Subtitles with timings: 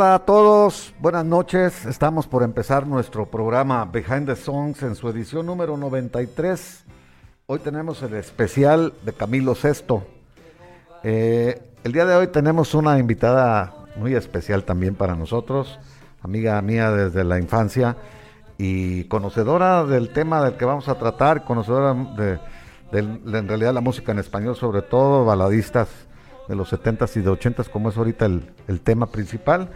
[0.00, 1.84] Hola a todos, buenas noches.
[1.84, 6.86] Estamos por empezar nuestro programa Behind the Songs en su edición número 93.
[7.44, 10.06] Hoy tenemos el especial de Camilo Sesto.
[11.02, 15.78] Eh, el día de hoy tenemos una invitada muy especial también para nosotros,
[16.22, 17.98] amiga mía desde la infancia
[18.56, 22.38] y conocedora del tema del que vamos a tratar, conocedora de,
[22.98, 25.88] en realidad la música en español, sobre todo baladistas
[26.50, 29.70] de los 70s y de 80s, como es ahorita el, tema principal.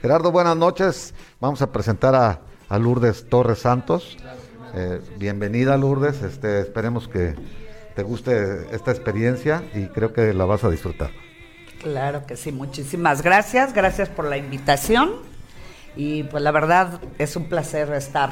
[0.00, 1.14] Gerardo, buenas noches.
[1.40, 2.40] Vamos a presentar a,
[2.78, 4.16] Lourdes Torres Santos.
[4.74, 6.22] Eh, bienvenida, Lourdes.
[6.22, 7.34] Este, esperemos que
[7.94, 11.10] te guste esta experiencia y creo que la vas a disfrutar.
[11.82, 13.74] Claro que sí, muchísimas gracias.
[13.74, 15.10] Gracias por la invitación.
[15.96, 18.30] Y pues la verdad es un placer estar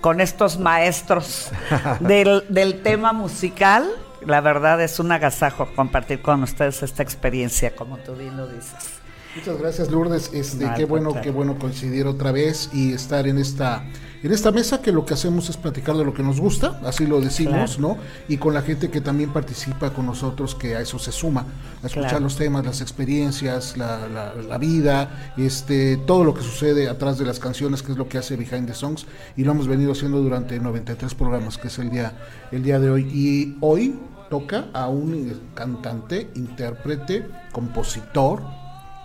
[0.00, 1.50] con estos maestros
[2.00, 3.88] del, del tema musical
[4.26, 9.00] la verdad es un agasajo compartir con ustedes esta experiencia, como tú bien lo dices.
[9.38, 13.84] Muchas gracias Lourdes, este, qué bueno, qué bueno coincidir otra vez y estar en esta,
[14.20, 17.06] en esta mesa que lo que hacemos es platicar de lo que nos gusta, así
[17.06, 17.98] lo decimos, ¿no?
[18.26, 21.46] Y con la gente que también participa con nosotros, que a eso se suma,
[21.84, 27.16] a escuchar los temas, las experiencias, la, la, vida, este, todo lo que sucede atrás
[27.16, 29.92] de las canciones, que es lo que hace Behind the Songs, y lo hemos venido
[29.92, 32.12] haciendo durante 93 programas, que es el día,
[32.50, 33.02] el día de hoy.
[33.14, 34.00] Y hoy
[34.30, 38.57] toca a un cantante, intérprete, compositor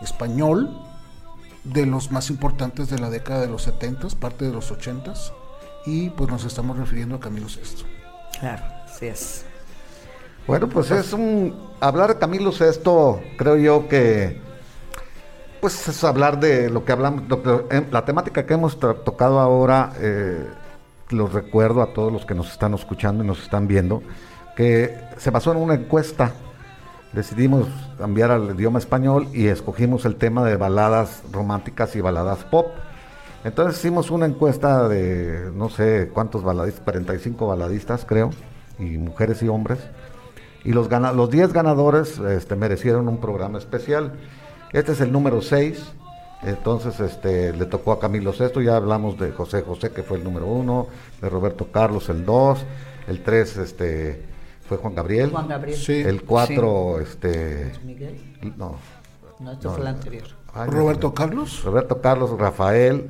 [0.03, 0.69] español
[1.63, 5.13] de los más importantes de la década de los 70, parte de los 80
[5.85, 7.83] y pues nos estamos refiriendo a Camilo Sesto.
[8.39, 9.45] Claro, así es.
[10.45, 14.41] Bueno, pues es un hablar de Camilo Sesto, creo yo que
[15.61, 17.23] pues es hablar de lo que hablamos,
[17.71, 20.45] eh, la temática que hemos tocado ahora, eh,
[21.09, 24.03] los recuerdo a todos los que nos están escuchando y nos están viendo
[24.55, 26.33] que se basó en una encuesta.
[27.13, 27.67] Decidimos
[27.99, 32.67] cambiar al idioma español y escogimos el tema de baladas románticas y baladas pop.
[33.43, 38.31] Entonces hicimos una encuesta de no sé cuántos baladistas, 45 baladistas creo,
[38.79, 39.77] y mujeres y hombres.
[40.63, 44.13] Y los, los 10 ganadores este, merecieron un programa especial.
[44.71, 45.83] Este es el número 6.
[46.41, 50.23] Entonces este, le tocó a Camilo Sesto, ya hablamos de José José, que fue el
[50.23, 50.87] número 1,
[51.21, 52.65] de Roberto Carlos el 2,
[53.07, 54.21] el 3 este,
[54.67, 55.29] fue Juan Gabriel.
[55.31, 55.77] Juan Gabriel.
[55.77, 55.93] Sí.
[55.93, 57.71] El 4, este.
[57.83, 58.19] Miguel?
[58.57, 58.77] No.
[59.39, 60.23] No, esto fue el anterior.
[60.67, 61.63] Roberto Carlos.
[61.63, 63.09] Roberto Carlos, Rafael,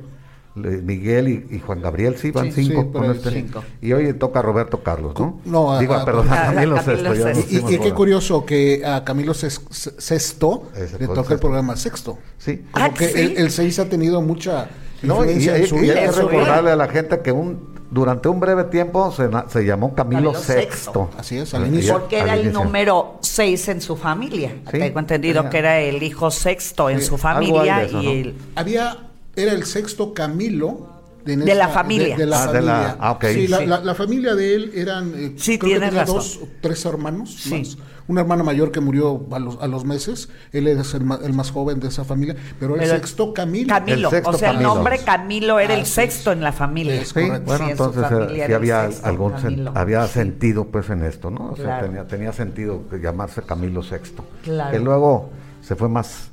[0.54, 3.46] Miguel y, Juan Gabriel, sí, van cinco, este.
[3.82, 5.40] Y hoy toca Roberto Carlos, ¿no?
[5.44, 7.14] No, Digo, perdón, a, Camilo Sexto.
[7.50, 12.18] Y, qué curioso que a Camilo Sexto le toca el programa Sexto.
[12.38, 12.64] Sí.
[12.70, 14.68] Como ah, que el, el 6 ha tenido mucha
[15.04, 19.30] no, y, hay que recordarle a la gente que un durante un breve tiempo se,
[19.48, 20.68] se llamó Camilo, VI.
[21.16, 21.92] Así es, al inicio.
[21.94, 24.56] Porque era el número 6 en su familia.
[24.68, 27.84] Tengo entendido que era el hijo sexto en su familia.
[27.84, 28.96] y Había,
[29.36, 30.93] era el sexto Camilo
[31.24, 32.16] de, la familia.
[32.16, 32.96] De, la ah, familia.
[33.00, 37.46] Ah, sí, la, familia de él eran eh, sí, creo que tenía dos tres hermanos
[37.50, 37.76] más.
[38.06, 41.50] Un hermano mayor que murió a los, a los meses, él es el, el, más
[41.50, 43.66] joven de esa familia, pero el sexto Camilo.
[43.66, 47.02] Camilo, o sea, el nombre Camilo era el sexto en la familia.
[47.02, 47.14] sí,
[47.46, 49.32] bueno, entonces eh, sí había algún
[49.74, 51.52] había sentido pues en esto, ¿no?
[51.52, 54.22] O sea, tenía, tenía sentido llamarse Camilo Sexto.
[54.42, 54.70] Claro.
[54.70, 55.30] Que luego
[55.62, 56.28] se fue más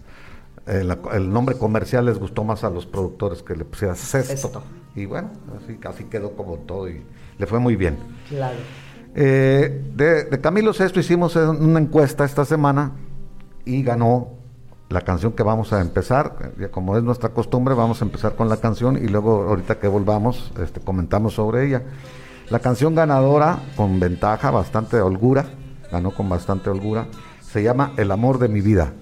[0.66, 4.64] el, nombre comercial les gustó más a los productores que le pusieran sexto.
[4.96, 5.30] Y bueno,
[5.88, 7.02] así, quedó como todo y
[7.38, 7.98] le fue muy bien.
[8.30, 8.58] Claro.
[9.16, 12.94] Eh, de, Camilo Sexto hicimos una encuesta esta semana
[13.66, 14.42] y ganó
[14.90, 16.54] la canción que vamos a empezar.
[16.72, 20.52] Como es nuestra costumbre, vamos a empezar con la canción y luego ahorita que volvamos
[20.62, 21.84] este, comentamos sobre ella.
[22.50, 25.46] La canción ganadora, con ventaja, bastante holgura,
[25.92, 27.08] ganó con bastante holgura,
[27.42, 28.94] se llama El amor de mi vida.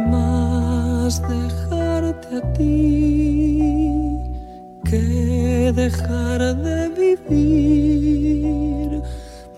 [0.00, 3.84] Más dejarte a ti
[4.84, 9.02] que dejar de vivir.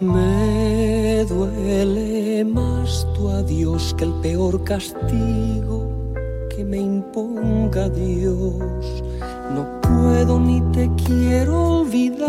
[0.01, 5.91] Me duele más tu adiós que el peor castigo
[6.55, 9.03] que me imponga Dios.
[9.55, 12.29] No puedo ni te quiero olvidar,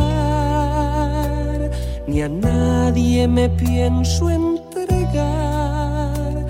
[2.07, 6.45] ni a nadie me pienso entregar.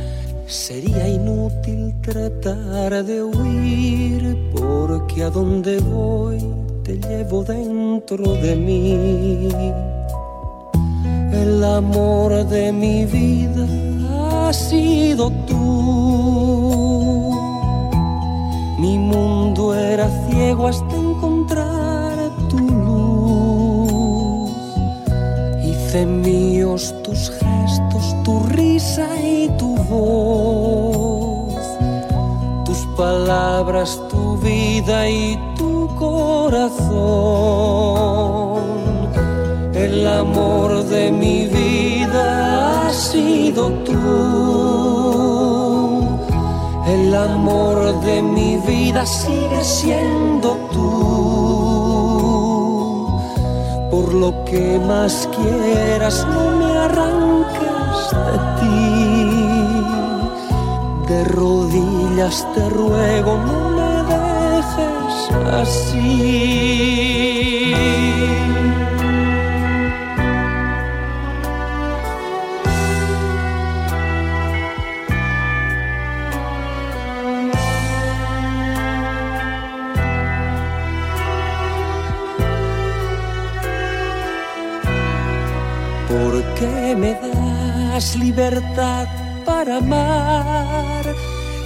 [0.45, 1.07] Sería
[1.67, 6.39] inútil tratar de huir, porque a donde voy
[6.83, 9.49] te llevo dentro de mí.
[11.31, 13.67] El amor de mi vida
[14.47, 15.55] ha sido tú.
[18.79, 24.51] Mi mundo era ciego hasta encontrar tu luz.
[25.65, 30.76] Hice míos tus gestos, tu risa y tu voz.
[32.97, 37.47] Palabras, tu vida y tu corazón
[39.77, 43.93] el amor de mi vida ha sido tú.
[46.87, 50.87] El amor de mi vida sigue siendo tú.
[53.91, 58.77] Por lo que más quieras, no me arranques de ti.
[61.07, 61.86] De rodillas
[62.25, 65.29] te ruego, no me dejes
[65.61, 66.57] así.
[86.55, 89.07] qué me das libertad
[89.45, 90.96] para amar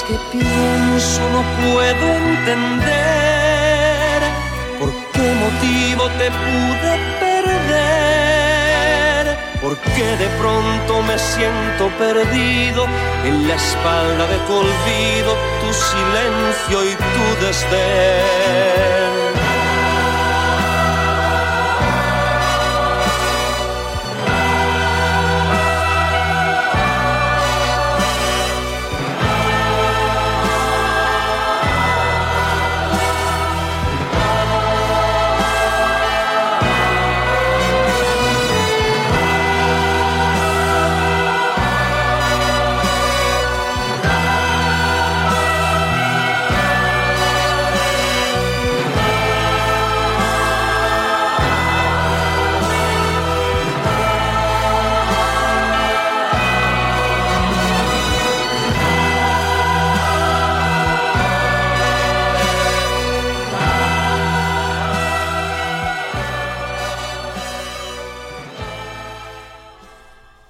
[0.00, 4.22] Que pienso no puedo entender
[4.80, 9.24] por qué motivo te pude perder,
[9.60, 12.86] por qué de pronto me siento perdido
[13.24, 19.31] en la espalda de tu olvido, tu silencio y tu desdén.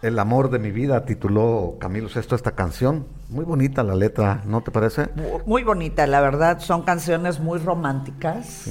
[0.03, 3.07] El amor de mi vida tituló Camilo Sesto esta canción.
[3.29, 5.09] Muy bonita la letra, ¿no te parece?
[5.47, 6.59] Muy bonita, la verdad.
[6.59, 8.65] Son canciones muy románticas,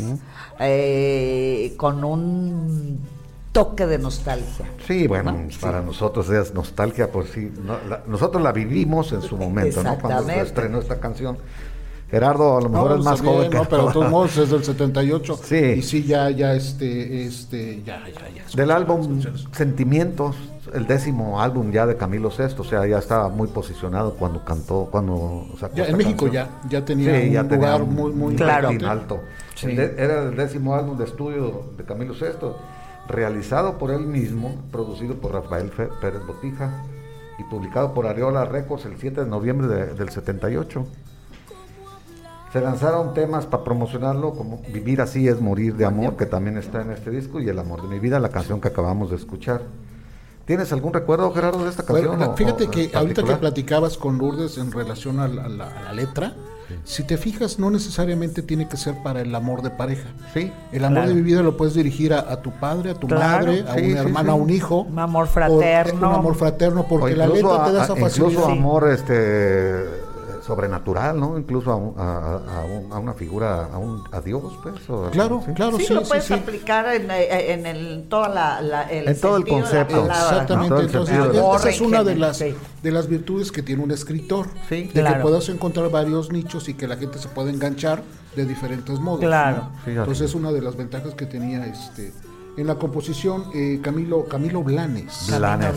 [0.60, 3.00] eh, con un
[3.54, 4.66] toque de nostalgia.
[4.86, 7.50] Sí, bueno, para nosotros es nostalgia por sí.
[8.08, 9.98] nosotros la vivimos en su momento, ¿no?
[10.00, 11.38] Cuando se estrenó esta canción.
[12.10, 13.50] Gerardo a lo mejor es más joven.
[13.52, 15.40] No, pero todos modos es del 78.
[15.46, 15.56] Sí.
[15.56, 18.44] Y sí, ya, ya, este, este, ya, ya, ya.
[18.54, 19.22] Del álbum
[19.54, 20.36] Sentimientos,
[20.74, 24.88] el décimo álbum ya de Camilo VI, o sea, ya estaba muy posicionado cuando cantó,
[24.92, 28.70] cuando ya, En México ya, ya tenía un lugar muy, muy claro.
[28.88, 29.22] alto.
[29.64, 32.54] era el décimo álbum de estudio de Camilo VI,
[33.08, 36.84] realizado por él mismo, producido por Rafael Pérez Botija
[37.40, 40.86] y publicado por Areola Records el 7 de noviembre del 78.
[42.54, 46.82] Se lanzaron temas para promocionarlo, como Vivir así es morir de amor, que también está
[46.82, 49.62] en este disco, y El amor de mi vida, la canción que acabamos de escuchar.
[50.46, 52.36] ¿Tienes algún recuerdo, Gerardo, de esta canción?
[52.36, 56.34] fíjate que ahorita que platicabas con Lourdes en relación a la, letra,
[56.84, 60.10] si te fijas, no necesariamente tiene que ser para el amor de pareja.
[60.34, 60.52] Sí.
[60.72, 63.74] El amor de mi vida lo puedes dirigir a, tu padre, a tu madre, a
[63.74, 64.82] una hermana, a un hijo.
[64.82, 66.10] Un amor fraterno.
[66.10, 68.32] un amor fraterno, porque la letra te da esa facilidad.
[68.32, 70.01] Incluso amor, este
[70.42, 71.38] sobrenatural, ¿no?
[71.38, 74.76] Incluso a, una figura, a, un, a Dios, pues.
[75.12, 75.94] claro, claro, sí.
[75.94, 78.30] lo puedes aplicar en, eh, en, el, toda
[78.62, 80.06] la, el en todo el concepto.
[80.06, 80.82] Exactamente.
[80.82, 84.48] Entonces, esa es una de las, de las virtudes que tiene un escritor.
[84.70, 88.04] de que puedas encontrar varios nichos y que la gente se pueda enganchar
[88.36, 89.22] de diferentes modos.
[89.22, 89.70] Claro.
[89.86, 92.14] Entonces, es una de las ventajas que tenía este
[92.58, 95.30] en la composición eh, Camilo Camilo Blanes.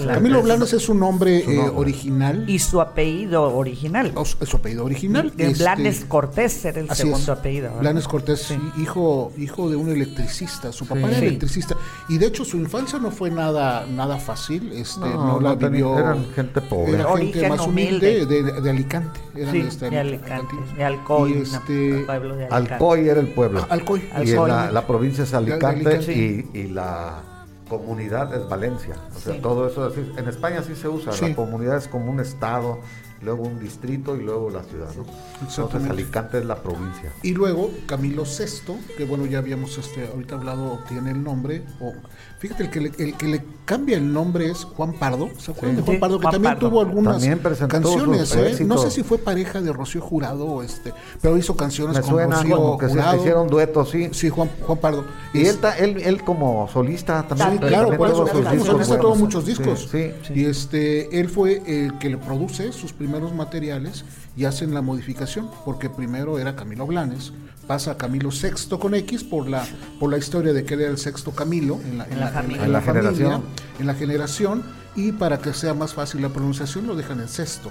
[0.06, 2.48] Camilo Blanes es su nombre, eh, original.
[2.48, 4.12] Y su apellido original.
[4.24, 5.32] su apellido original.
[5.36, 7.72] Este, Blanes Cortés era el segundo apellido.
[7.78, 10.72] Blanes Cortés, hijo, hijo de un electricista.
[10.72, 11.76] Su papá era electricista.
[12.08, 14.72] Y de hecho su infancia no fue nada, nada fácil.
[14.72, 15.98] Este, no, la vivió.
[15.98, 16.94] Eran gente pobre.
[16.94, 19.20] Era gente más humilde, de, Alicante.
[19.36, 20.54] Eran este, de Alicante.
[20.76, 21.32] De Alcoy.
[21.32, 22.06] Y este,
[22.50, 23.64] Alcoy era el pueblo.
[23.68, 24.02] Alcoy.
[24.22, 27.22] Y la, provincia es Alicante, y la
[27.68, 28.96] comunidad es Valencia.
[29.16, 32.80] O sea, todo eso, en España sí se usa, la comunidad es como un estado,
[33.22, 35.04] luego un distrito y luego la ciudad, ¿no?
[35.40, 37.10] Entonces Alicante es la provincia.
[37.22, 41.94] Y luego Camilo VI, que bueno, ya habíamos este, ahorita hablado, tiene el nombre, o
[42.38, 45.76] fíjate, el que le, el que le cambia el nombre es Juan Pardo, ¿se acuerdan
[45.76, 46.20] de Juan Pardo?
[46.20, 47.24] Que también tuvo algunas
[47.68, 48.64] canciones, ¿eh?
[48.64, 52.78] No sé si fue pareja de Rocío Jurado o este, pero hizo canciones con Rocío
[52.78, 54.08] que Se hicieron duetos, sí.
[54.12, 55.04] Sí, Juan, Juan Pardo.
[55.32, 57.58] Y él, él, él, como solista también.
[57.58, 59.88] claro, por eso, tuvo muchos discos.
[59.90, 64.04] Sí, y este, él fue el que le produce sus primeros materiales
[64.36, 67.32] y hacen la modificación, porque primero era Camilo Blanes,
[67.66, 69.64] pasa a Camilo VI con X por la,
[69.98, 72.80] por la historia de que él era el sexto Camilo en la, en la, familia,
[72.80, 73.42] generación.
[73.78, 74.62] en la generación,
[74.96, 77.70] y para que sea más fácil la pronunciación lo dejan en sexto.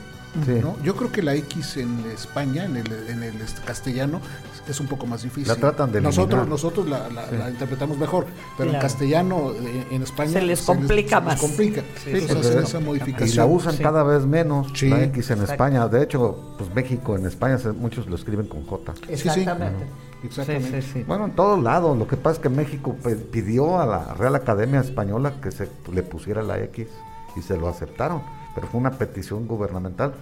[0.62, 0.76] ¿no?
[0.84, 4.20] Yo creo que la X en España, en el, en el castellano,
[4.68, 5.48] es un poco más difícil.
[5.48, 8.26] La tratan de Nosotros, nosotros la, la, interpretamos mejor,
[8.58, 10.32] pero en castellano, eh, en España...
[10.32, 11.40] Se les complica más.
[11.40, 11.84] Se complica.
[12.06, 13.30] Entonces esa modificación.
[13.30, 15.88] Y la usan cada vez menos, la X en España.
[15.88, 18.94] De hecho, pues México, en España, muchos lo escriben con J.
[19.10, 19.86] Exactamente.
[20.24, 21.04] Exactamente.
[21.06, 21.98] Bueno, en todos lados.
[21.98, 22.96] Lo que pasa es que México
[23.32, 26.88] pidió a la Real Academia Española que se le pusiera la X
[27.36, 28.22] y se lo aceptaron.
[28.56, 30.14] Pero fue una petición gubernamental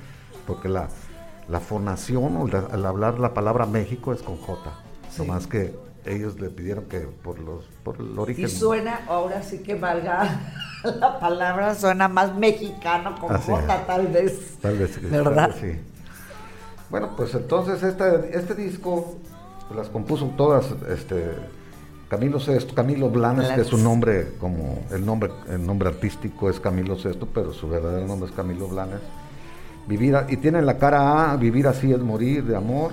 [0.47, 0.87] porque la,
[1.47, 4.71] la fonación o al hablar la palabra México es con J.
[5.11, 5.23] Sí.
[5.23, 8.45] más que ellos le pidieron que por los por el origen.
[8.45, 10.39] Y suena, ahora sí que valga
[10.83, 14.57] la palabra, suena más mexicano con J, tal vez.
[14.61, 15.53] Tal vez, ¿verdad?
[15.59, 15.79] sí.
[16.89, 19.15] Bueno, pues entonces este, este disco
[19.71, 21.31] pues, las compuso todas este
[22.09, 26.59] Camilo VI, Camilo Blanes, que es su nombre, como el nombre, el nombre artístico es
[26.59, 28.99] Camilo VI, pero su verdadero nombre es Camilo Blanes.
[29.87, 32.91] Vivir y tiene la cara A, vivir así es morir de amor.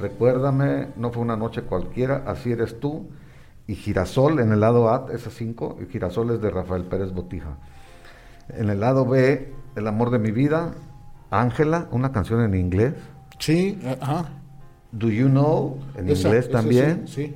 [0.00, 3.06] Recuérdame, no fue una noche cualquiera, así eres tú.
[3.68, 7.56] Y Girasol en el lado A, esas cinco, y Girasol es de Rafael Pérez Botija.
[8.48, 10.72] En el lado B, El amor de mi vida,
[11.30, 12.94] Ángela, una canción en inglés.
[13.38, 14.30] Sí, ajá.
[14.92, 17.06] Do You Know, en inglés también.
[17.06, 17.34] sí.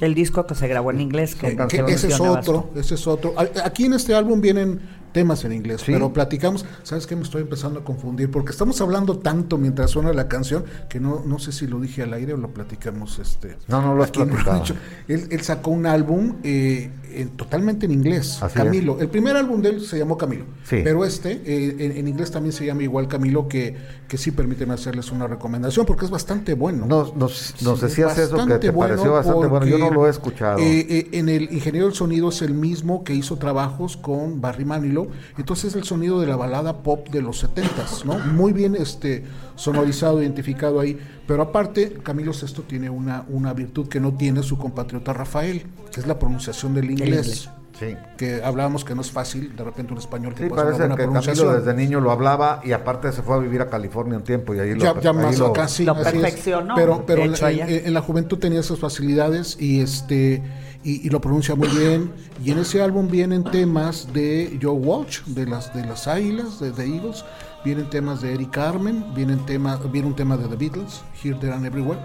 [0.00, 1.36] El disco que se grabó en inglés.
[1.36, 3.34] Que, ese es otro, ese es otro.
[3.64, 4.80] Aquí en este álbum vienen
[5.12, 7.14] temas en inglés, pero platicamos, ¿sabes qué?
[7.14, 11.22] Me estoy empezando a confundir, porque estamos hablando tanto mientras suena la canción, que no,
[11.24, 13.18] no sé si lo dije al aire o lo platicamos.
[13.18, 14.64] este No, no lo has platicado.
[15.06, 16.90] Él, él, sacó un álbum eh,
[17.36, 18.98] totalmente en inglés, Camilo.
[19.00, 22.66] El primer álbum de él se llamó Camilo, pero este eh, en, inglés también se
[22.66, 23.76] llama igual Camilo, que,
[24.08, 26.86] que sí permíteme hacerles una recomendación, porque es bastante bueno.
[26.86, 30.58] Nos, nos, decías eso que te pareció bastante bueno, yo no lo he escuchado.
[30.58, 35.08] Eh, en el Ingeniero del Sonido es el mismo que hizo trabajos con Barry Manilow
[35.38, 38.18] entonces el sonido de la balada pop de los 70 ¿no?
[38.18, 39.24] Muy bien este,
[39.56, 40.98] sonorizado, identificado ahí.
[41.32, 46.00] Pero aparte, Camilo VI tiene una, una virtud que no tiene su compatriota Rafael, que
[46.00, 47.48] es la pronunciación del inglés.
[47.78, 47.96] Sí.
[48.18, 50.84] Que hablábamos que no es fácil, de repente un español que Sí, puede hacer parece
[50.84, 54.18] una que Camilo desde niño lo hablaba y aparte se fue a vivir a California
[54.18, 54.80] un tiempo y ahí lo...
[54.84, 57.62] ya, ya ahí más lo- acá sí, lo perfeccionó, pero pero de en, hecho, en-
[57.62, 57.66] allá.
[57.68, 60.42] en la juventud tenía esas facilidades y este
[60.84, 62.12] y, y lo pronuncia muy bien
[62.44, 66.72] y en ese álbum vienen temas de Joe Walsh de las de las Águilas de
[66.72, 67.24] The Eagles
[67.64, 71.52] vienen temas de Eric Carmen vienen tema viene un tema de The Beatles Here There
[71.54, 72.00] and Everywhere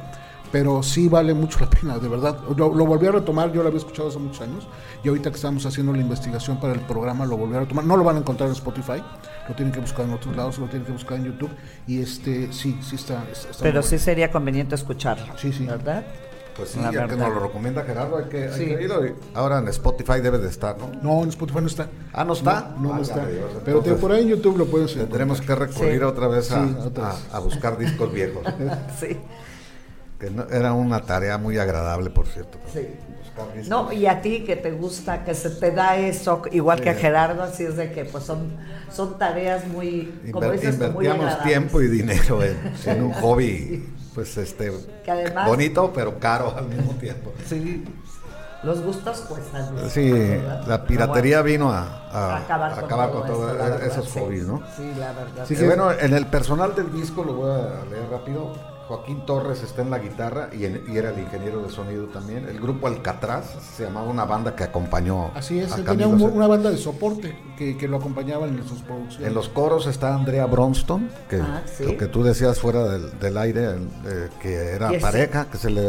[0.51, 2.39] pero sí vale mucho la pena, de verdad.
[2.55, 4.65] Lo, lo volví a retomar, yo lo había escuchado hace muchos años,
[5.03, 7.83] y ahorita que estamos haciendo la investigación para el programa lo volví a retomar.
[7.83, 9.03] No lo van a encontrar en Spotify,
[9.49, 11.51] lo tienen que buscar en otros lados, lo tienen que buscar en YouTube,
[11.85, 13.25] y este, sí, sí está.
[13.29, 14.03] está- Pero sí bueno.
[14.05, 15.37] sería conveniente escucharlo.
[15.37, 15.65] Sí, sí.
[15.65, 16.05] ¿Verdad?
[16.57, 18.65] Pues sí, La ya que nos lo recomienda Gerardo, hay que, hay Sí.
[18.65, 19.05] que irlo.
[19.05, 20.89] y Ahora en Spotify debe de estar, ¿no?
[21.03, 21.87] No, en Spotify no está.
[22.13, 22.73] Ah, ¿no está?
[22.79, 23.25] No, no, Ah, está.
[23.27, 25.09] Dios, Pero te- por ahí en YouTube lo puedes encontrar.
[25.09, 26.03] Tendremos que recurrir Sí.
[26.03, 27.27] otra vez a, Sí, otra vez.
[27.31, 28.43] a- a buscar discos viejos.
[28.99, 29.17] Sí.
[30.19, 32.57] que no- era una tarea muy agradable, por cierto.
[32.73, 32.87] Sí.
[33.69, 36.95] No, y a ti que te gusta, que se te da eso, igual que a.
[36.95, 38.49] Gerardo, así es de que pues son,
[38.91, 41.43] son tareas muy, como dices, muy invertíamos agradables.
[41.43, 43.85] tiempo y dinero en, en un hobby,
[44.17, 44.74] pues este,
[45.05, 47.31] Que además- bonito, pero caro al mismo tiempo.
[47.45, 47.86] Sí,
[48.63, 49.75] los gustos cuestan.
[49.75, 49.88] ¿no?
[49.89, 50.63] Sí, ¿Verdad?
[50.65, 51.81] la piratería vino a,
[52.12, 54.19] a- a acabar con, acabar todo con verdad, esos sí.
[54.19, 54.63] hobbies, ¿no?
[54.75, 55.45] Sí, la verdad.
[55.45, 58.53] Sí, bueno, en el personal del disco, lo voy a leer rápido,
[58.88, 62.48] Joaquín Torres está en la guitarra y, en- y era el ingeniero de sonido también.
[62.48, 66.22] El grupo Alcatraz se llamaba una banda que acompañó Así es, a él tenía un-
[66.22, 69.27] una banda de soporte que, que lo acompañaban en sus producciones.
[69.27, 71.84] En los coros está Andrea Bronston, que Ah, sí.
[71.84, 73.75] lo que tú decías fuera del, del aire,
[74.06, 75.84] eh, que era pareja, que se le,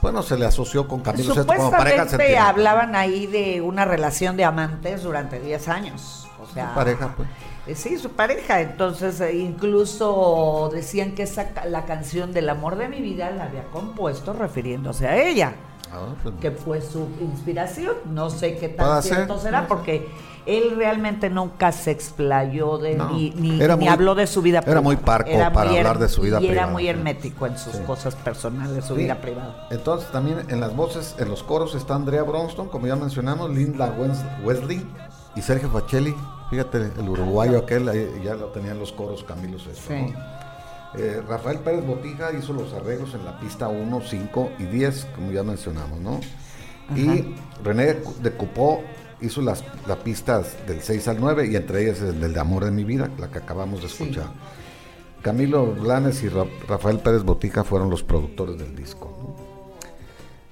[0.00, 2.02] bueno, se le asoció con Camilo Sesto como pareja
[2.36, 6.28] hablaban ahí de una relación de amantes durante 10 años.
[6.40, 7.28] O sea, pareja, pues.
[7.66, 8.60] Eh, Sí, su pareja.
[8.60, 13.64] Entonces, eh, incluso decían que esa, la canción del amor de mi vida la había
[13.64, 15.54] compuesto refiriéndose a ella,
[15.92, 17.94] Ah, pues, que fue su inspiración.
[18.12, 20.08] No sé qué tan ser, cierto será, porque
[20.44, 24.62] él realmente nunca se explayó de, No, ni, ni- ni muy- habló de su vida
[24.66, 27.58] era muy parco para muy hablar de su vida y era privada, muy hermético en
[27.58, 27.82] sus Sí.
[27.84, 29.02] cosas personales, su Sí.
[29.02, 29.66] vida privada.
[29.70, 33.92] Entonces también en las voces, en los coros está Andrea Bronston, como ya mencionamos, Linda
[33.96, 34.84] Wes- Wesley
[35.34, 36.14] y Sergio Facelli.
[36.50, 39.88] Fíjate, el uruguayo aquel, ya lo tenía en los coros Camilo Sesto.
[39.88, 40.12] Sí.
[40.12, 40.36] ¿no?
[40.98, 45.32] Eh, Rafael Pérez Botija hizo los arreglos en la pista 1, 5 y 10, como
[45.32, 46.20] ya mencionamos, ¿no?
[46.94, 48.80] Y René de Cupó
[49.20, 52.70] hizo las, las pistas del 6 al 9 y entre ellas el del Amor de
[52.70, 54.26] mi vida, la que acabamos de escuchar.
[55.22, 59.12] Camilo Blanes y Ra- Rafael Pérez Botija fueron los productores del disco.
[59.20, 59.35] ¿no?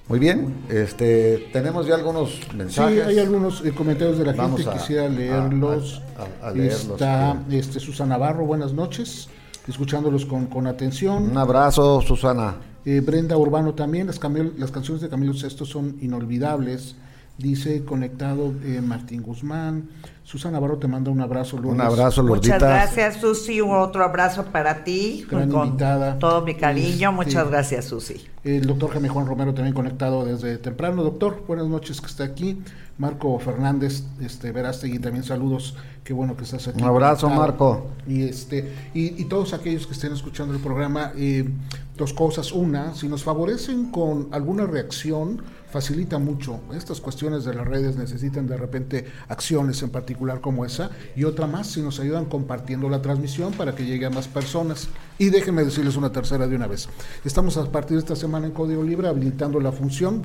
[0.07, 3.07] Muy bien, este, tenemos ya algunos Sí, mensajes.
[3.07, 6.01] hay algunos eh, comentarios de la Vamos gente, a- quisiera leerlos.
[6.41, 7.57] a- a- leerlos, Está sí.
[7.57, 9.29] este, Susana Navarro, buenas noches,
[9.67, 11.31] escuchándolos con, con atención.
[11.31, 12.55] Un abrazo, Susana.
[12.85, 16.95] Eh, Brenda Urbano también, las, Camil- las canciones de Camilo Sesto son inolvidables.
[17.37, 19.89] Dice conectado eh, Martín Guzmán.
[20.23, 21.57] Susana Navarro te manda un abrazo.
[21.57, 21.81] Un Lourdes.
[21.85, 22.57] abrazo, Muchas Lourdita.
[22.69, 23.59] gracias, Susi.
[23.61, 25.25] Otro abrazo para ti.
[25.29, 26.17] Gran con invitada.
[26.17, 27.09] todo mi cariño.
[27.09, 28.25] Este- Muchas gracias, Susi.
[28.45, 31.03] El doctor Jaime Juan Romero también conectado desde temprano.
[31.03, 32.61] Doctor, buenas noches que está aquí.
[32.97, 35.75] Marco Fernández, este, Verástegui, también saludos.
[36.05, 36.81] Qué bueno que estás aquí.
[36.81, 37.47] Un abrazo, conectado.
[37.47, 37.87] Marco.
[38.07, 41.49] Y, este, y, y todos aquellos que estén escuchando el programa, eh,
[41.97, 42.53] dos cosas.
[42.53, 45.41] Una, si nos favorecen con alguna reacción,
[45.75, 46.61] facilita mucho.
[46.73, 50.89] Estas cuestiones de las redes necesitan de repente acciones en particular como esa.
[51.17, 54.87] Y otra más, si nos ayudan compartiendo la transmisión para que llegue a más personas.
[55.17, 56.87] Y déjenme decirles una tercera de una vez.
[57.25, 60.21] Estamos a partir de esta semana en Código Libre habilitando la función.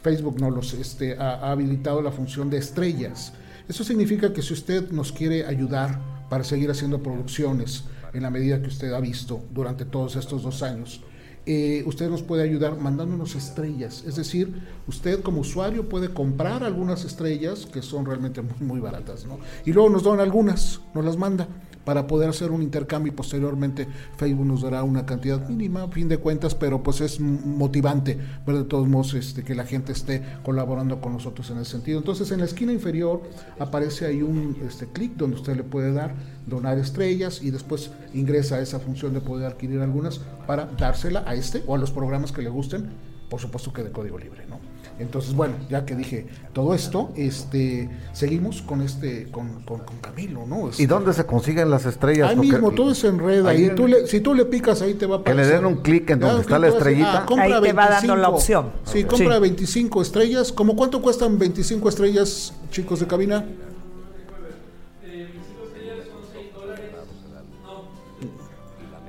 [0.00, 3.32] Facebook nos los, este, ha, ha habilitado la función de estrellas.
[3.68, 8.62] Eso significa que si usted nos quiere ayudar para seguir haciendo producciones en la medida
[8.62, 11.02] que usted ha visto durante todos estos dos años,
[11.50, 14.04] eh, usted nos puede ayudar mandándonos estrellas.
[14.06, 14.52] Es decir,
[14.86, 19.38] usted como usuario puede comprar algunas estrellas que son realmente muy, muy baratas, ¿no?
[19.64, 21.48] Y luego nos dan algunas, nos las manda
[21.84, 26.08] para poder hacer un intercambio y posteriormente Facebook nos dará una cantidad mínima, a fin
[26.08, 30.22] de cuentas, pero pues es motivante ver de todos modos este, que la gente esté
[30.42, 31.98] colaborando con nosotros en ese sentido.
[31.98, 33.22] Entonces en la esquina inferior
[33.58, 36.14] aparece ahí un este, clic donde usted le puede dar
[36.46, 41.34] donar estrellas y después ingresa a esa función de poder adquirir algunas para dársela a
[41.34, 42.90] este o a los programas que le gusten,
[43.28, 44.67] por supuesto que de código libre, ¿no?
[44.98, 50.44] Entonces, bueno, ya que dije todo esto, este, seguimos con este, con, con, con Camilo,
[50.46, 50.68] ¿no?
[50.70, 52.30] Este, ¿Y dónde se consiguen las estrellas?
[52.30, 53.50] Ahí Porque- mismo, todo se enreda.
[53.50, 55.42] Ahí y en- tú le, si tú le picas ahí te va a Que le
[55.42, 55.56] aparecer.
[55.62, 57.24] den un clic en donde está la estrellita.
[57.26, 58.70] compra Ahí te va dando la opción.
[58.84, 59.40] Sí, compra Sí.
[59.40, 60.52] 25 estrellas.
[60.52, 63.44] ¿Cómo cuánto cuestan 25 estrellas, chicos de cabina?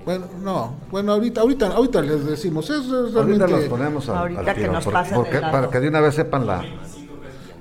[0.05, 3.47] Bueno, no, bueno, ahorita, ahorita, ahorita les decimos, eso es Ahorita realmente...
[3.47, 6.45] los ponemos al, Ahorita al que nos por- porque- para que de una vez sepan
[6.47, 6.63] la...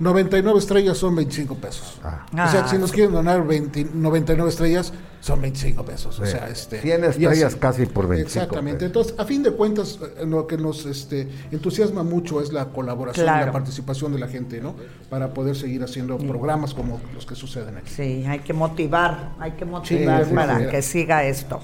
[0.00, 1.98] 99 estrellas son 25 pesos.
[2.04, 2.24] Ah.
[2.32, 6.18] O sea, si ah, nos quieren donar 99 estrellas, son 25 pesos.
[6.20, 8.84] O sea, este, 100 estrellas casi por 25 Exactamente.
[8.84, 13.26] Entonces, a fin de cuentas, eh, lo que nos este, entusiasma mucho es la colaboración
[13.26, 14.76] y la participación de la gente, ¿no?
[15.10, 17.90] Para poder seguir haciendo programas como los que suceden aquí.
[17.90, 21.60] Sí, hay que motivar, hay que motivar para que siga esto.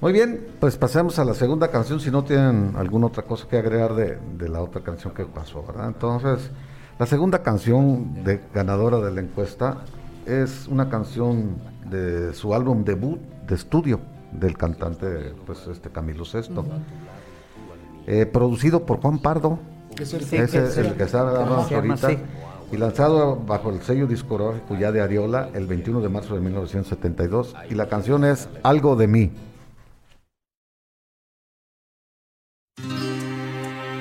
[0.00, 3.58] Muy bien, pues pasemos a la segunda canción, si no tienen alguna otra cosa que
[3.58, 5.88] agregar de, de la otra canción que pasó, ¿verdad?
[5.88, 6.50] Entonces,
[6.98, 9.78] la segunda canción de, ganadora de la encuesta
[10.26, 11.56] es una canción
[11.90, 14.00] de su álbum debut de estudio
[14.30, 16.64] del cantante pues este Camilo Sesto,
[18.06, 19.58] eh, producido por Juan Pardo,
[19.98, 22.10] es el, que está ahorita,
[22.70, 27.54] y lanzado bajo el sello discográfico ya de Ariola el 21 de marzo de 1972,
[27.70, 29.32] y la canción es Algo de mí.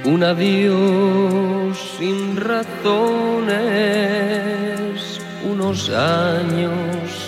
[0.05, 3.61] Un adiós sin razones,
[5.49, 6.73] unos años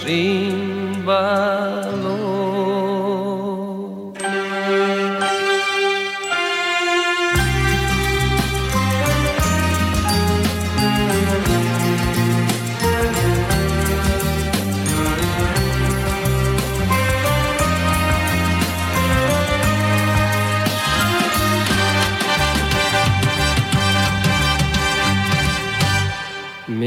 [0.03, 2.34] sin valor.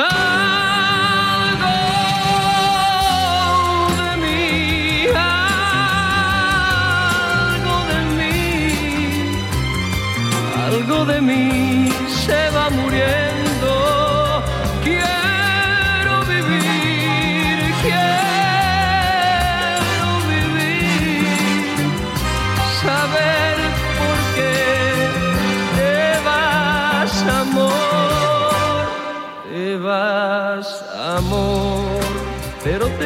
[0.00, 0.14] Algo
[4.00, 5.08] de mí,
[7.46, 8.32] algo de mí,
[10.56, 11.87] algo de mí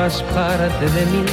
[0.00, 1.24] formas parte de mí.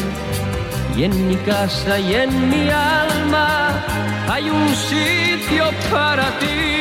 [0.96, 3.84] Y en mi casa y en mi alma
[4.30, 6.77] hay un sitio para ti.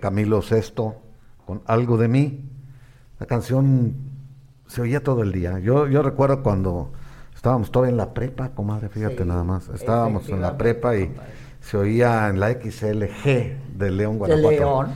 [0.00, 0.92] Camilo VI
[1.46, 2.44] con Algo de mí.
[3.18, 3.94] La canción
[4.66, 5.58] se oía todo el día.
[5.58, 6.92] Yo, yo recuerdo cuando
[7.34, 9.68] estábamos todavía en la prepa, comadre, fíjate nada más.
[9.68, 11.12] Estábamos en la prepa y
[11.60, 14.48] se oía en la XLG de León, Guanajuato.
[14.48, 14.90] De León.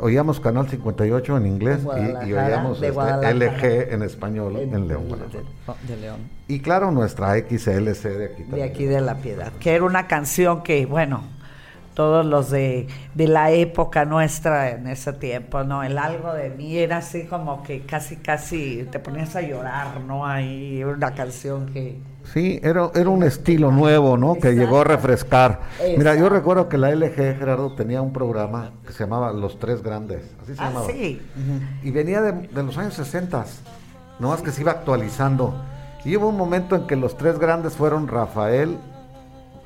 [0.00, 5.76] oíamos Canal 58 en inglés y, y, oíamos este, LG en español en, León, Guanajuato.
[5.86, 6.20] De, León.
[6.48, 8.42] Y claro, nuestra XLC de aquí.
[8.44, 11.24] De aquí de La Piedad, que era una canción que, bueno,
[11.94, 15.82] todos los de, de, la época nuestra en ese tiempo, ¿no?
[15.82, 20.26] El algo de mí era así como que casi, casi te ponías a llorar, ¿no?
[20.26, 21.98] Ahí una canción que...
[22.32, 24.36] Sí, era, era un estilo nuevo, ¿no?
[24.36, 25.60] Que llegó a refrescar.
[25.98, 29.82] Mira, yo recuerdo que la LG, Gerardo, tenía un programa que se llamaba Los Tres
[29.82, 30.86] Grandes, así se ah, llamaba.
[30.86, 31.20] Sí.
[31.82, 33.44] Y venía de, de los años 60,
[34.20, 35.54] más que se iba actualizando.
[36.04, 38.76] Y hubo un momento en que los tres grandes fueron Rafael,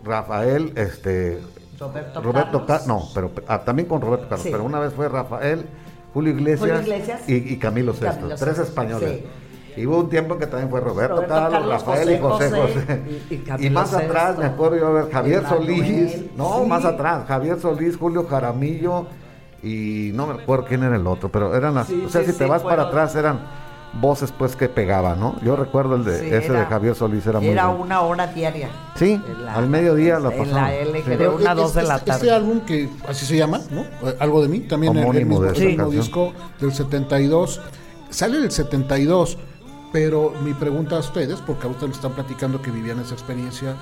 [0.04, 1.40] Rafael, este,
[1.78, 2.86] Roberto, Carlos.
[2.86, 5.66] no, pero ah, también con Roberto Carlos, pero una vez fue Rafael,
[6.14, 6.86] Julio Iglesias,
[7.26, 9.22] y, Camilo Sesto, tres españoles.
[9.76, 13.02] Y hubo un tiempo en que también fue Roberto, Carlos, Rafael y José José.
[13.58, 17.96] Y, más atrás, me acuerdo yo, a ver, Javier Solís, no, más atrás, Javier Solís,
[17.96, 19.06] Julio Jaramillo,
[19.62, 22.46] y no me acuerdo quién era el otro, pero eran las, o sea, si te
[22.46, 23.65] vas para atrás eran
[24.00, 25.36] voces pues que pegaba, ¿no?
[25.42, 28.68] Yo recuerdo el de ese de Javier Solís era, muy Era una hora diaria.
[28.94, 30.74] Sí, al mediodía la pasaba.
[30.74, 32.12] En la L, de una a dos de la tarde.
[32.12, 33.84] Este álbum que así se llama, ¿no?
[34.18, 35.42] Algo de mí, también el, mismo,
[35.90, 37.60] disco del 72.
[38.10, 39.38] Sale del 72,
[39.92, 43.76] pero mi pregunta a ustedes, porque a ustedes me están platicando que vivían esa experiencia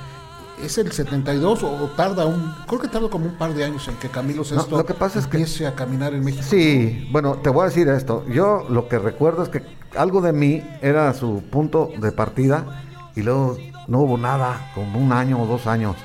[0.62, 3.96] ¿Es el 72 o tarda un, creo que tarda como un par de años en
[3.96, 6.44] que Camilo Sesto lo que pasa es empiece a caminar en México?
[6.48, 8.24] Sí, bueno, te voy a decir esto.
[8.28, 9.62] Yo lo que recuerdo es que
[9.96, 12.82] algo de mí era su punto de partida
[13.16, 13.56] y luego
[13.88, 15.96] no hubo nada, como un año o dos años.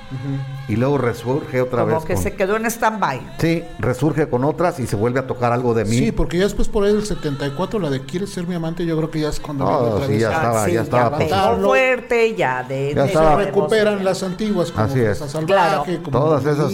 [0.69, 1.95] Y luego resurge otra vez.
[1.95, 3.21] Como que se quedó en stand-by.
[3.39, 5.97] Sí, resurge con otras y se vuelve a tocar algo de mí.
[5.97, 8.95] Sí, porque ya después por ahí del 74, la de Quieres ser mi amante, yo
[8.97, 9.65] creo que ya es cuando.
[9.65, 11.19] Oh, sí, ya estaba, ya estaba.
[11.19, 12.93] Ya fuerte, ya de.
[12.95, 15.17] Ya se recuperan las antiguas, como Así es.
[15.17, 16.71] Salvaje, como Todas esas.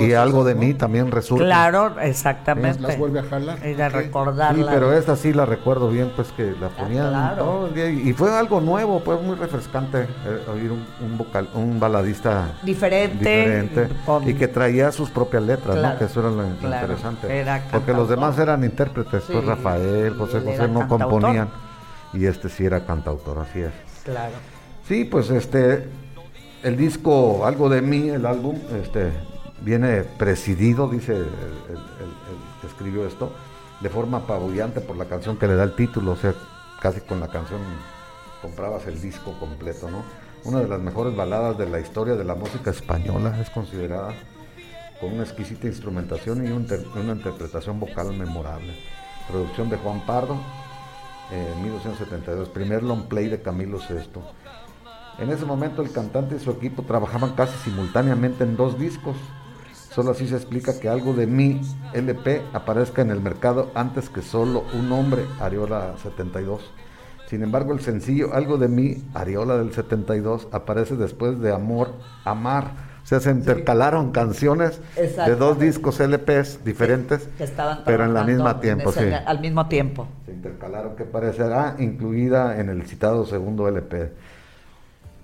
[0.00, 1.44] y algo de mí también resurge.
[1.44, 2.80] Claro, exactamente.
[2.80, 3.58] Las vuelve a jalar.
[3.66, 4.62] Y de recordarla.
[4.62, 7.90] Sí, pero esta sí la recuerdo bien, pues que la ah, ponían todo el día.
[7.90, 13.24] Y fue algo nuevo, pues muy refrescante eh, oír un un, vocal, un baladista diferente,
[14.26, 15.98] y que traía sus propias letras, ¿no?
[15.98, 17.44] que eso era lo interesante.
[17.70, 21.48] Porque los demás eran intérpretes, pues Rafael, José José no componían
[22.12, 23.72] y este sí era cantautor, así es.
[24.04, 24.34] Claro.
[24.86, 25.88] Sí, pues este
[26.62, 29.12] el disco Algo de mí, el álbum, este
[29.60, 31.26] viene presidido, dice el,
[32.60, 33.32] que escribió esto,
[33.80, 36.34] de forma apabullante por la canción que le da el título, o sea,
[36.80, 37.60] casi con la canción
[38.42, 40.02] comprabas el disco completo, ¿no?
[40.46, 44.14] Una de las mejores baladas de la historia de la música española, es considerada
[45.00, 48.72] con una exquisita instrumentación y una interpretación vocal memorable.
[49.28, 50.38] Producción de Juan Pardo,
[51.32, 54.20] en 1972, primer long play de Camilo VI.
[55.18, 59.16] En ese momento el cantante y su equipo trabajaban casi simultáneamente en dos discos.
[59.90, 61.60] Solo así se explica que algo de mi
[61.92, 66.70] LP aparezca en el mercado antes que solo un hombre, Ariola 72.
[67.28, 72.86] Sin embargo, el sencillo Algo de mí, Ariola del 72, aparece después de Amor, Amar.
[73.02, 77.28] O sea, se intercalaron canciones de dos discos LPs diferentes,
[77.84, 79.04] pero en la misma tiempo, sí.
[79.24, 80.08] Al mismo tiempo.
[80.24, 84.12] Se intercalaron, que parecerá incluida en el citado segundo LP.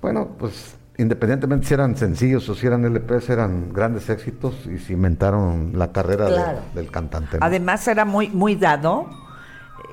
[0.00, 5.72] Bueno, pues independientemente si eran sencillos o si eran LPs, eran grandes éxitos y cimentaron
[5.74, 7.38] la carrera del cantante.
[7.40, 9.08] Además era muy, muy dado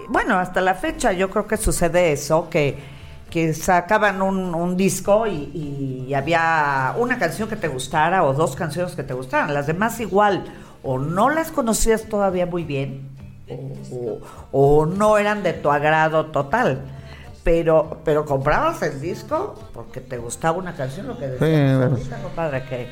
[0.10, 2.78] bueno, hasta la fecha yo creo que sucede eso, que,
[3.30, 9.04] que sacaban un, disco y, había una canción que te gustara o dos canciones que
[9.04, 10.45] te gustaran, las demás igual,
[10.84, 13.10] o no las conocías todavía muy bien,
[14.52, 16.82] o, no eran de tu agrado total.
[17.41, 22.63] Pero, pero comprabas el disco porque te gustaba una canción, lo que decías, sí, compadre,
[22.65, 22.88] que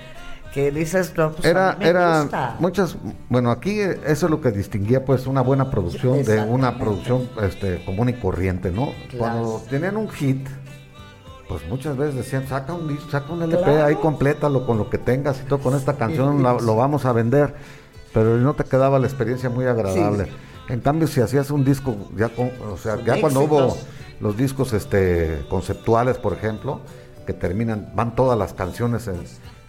[0.54, 2.96] que dices, pues, era, era muchas,
[3.30, 7.84] bueno, aquí eso es lo que distinguía pues una buena producción de una producción este,
[7.86, 8.94] común y corriente, ¿no?
[9.18, 10.48] Cuando tenían un hit,
[11.48, 14.98] pues muchas veces decían, saca un disco, saca un LP, ahí complétalo con lo que
[14.98, 17.54] tengas y todo, con esta canción lo vamos a vender,
[18.14, 20.28] pero no te quedaba la experiencia muy agradable.
[20.70, 23.78] En cambio, si hacías un disco, ya con, o sea, ya cuando hubo
[24.20, 26.82] los discos este conceptuales, por ejemplo,
[27.26, 29.16] que terminan, van todas las canciones en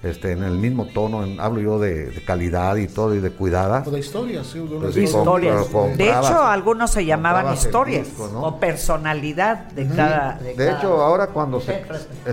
[0.02, 3.80] este, en el mismo tono, hablo yo de, calidad y todo y de cuidada.
[3.80, 5.66] de historias, sí, de, pues historias.
[5.96, 10.38] de hecho, algunos se llamaban historias o personalidad de cada.
[10.38, 11.84] De, hecho, ahora cuando se,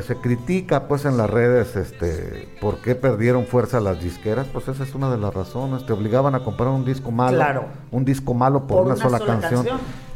[0.05, 4.83] se, critica, pues en las redes, este, por qué perdieron fuerza las disqueras, pues esa
[4.83, 5.85] es una de las razones.
[5.87, 9.65] Te obligaban a comprar un disco malo, un disco malo por, una, sola, canción.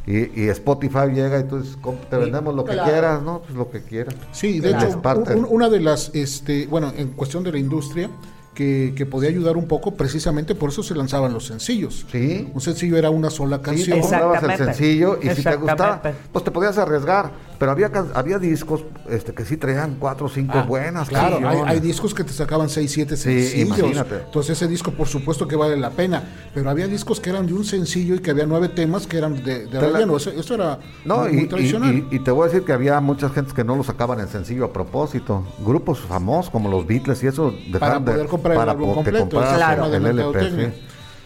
[0.10, 1.64] Y, Spotify llega y tú
[2.10, 3.44] te vendemos lo que quieras, ¿no?
[3.44, 4.16] Pues lo que quieras.
[4.32, 5.00] Sí, de hecho,
[5.50, 8.10] una de las, este, bueno, en cuestión de la industria,
[8.60, 12.06] que, podía ayudar un poco, precisamente por eso se lanzaban los sencillos.
[12.12, 12.50] Sí.
[12.54, 14.04] Un sencillo era una sola canción.
[14.04, 17.50] Sí, el sencillo y si te gustaba, pues te podías arriesgar.
[17.60, 21.10] Pero había, había discos este, que sí traían cuatro o cinco ah, buenas.
[21.10, 23.98] Claro, hay, discos que te sacaban seis, siete sencillos.
[24.26, 26.24] Entonces ese disco por supuesto que vale la pena.
[26.54, 29.44] Pero había discos que eran de un sencillo y que había nueve temas que eran
[29.44, 30.16] de, de relleno.
[30.16, 32.08] Eso, era muy, tradicional.
[32.12, 34.66] Y, te voy a decir que había mucha gente que no lo sacaban en sencillo
[34.66, 35.46] a propósito.
[35.60, 37.54] Grupos famosos como los Beatles y eso.
[37.78, 39.42] Para poder comprar el álbum completo.
[39.96, 40.74] el LP,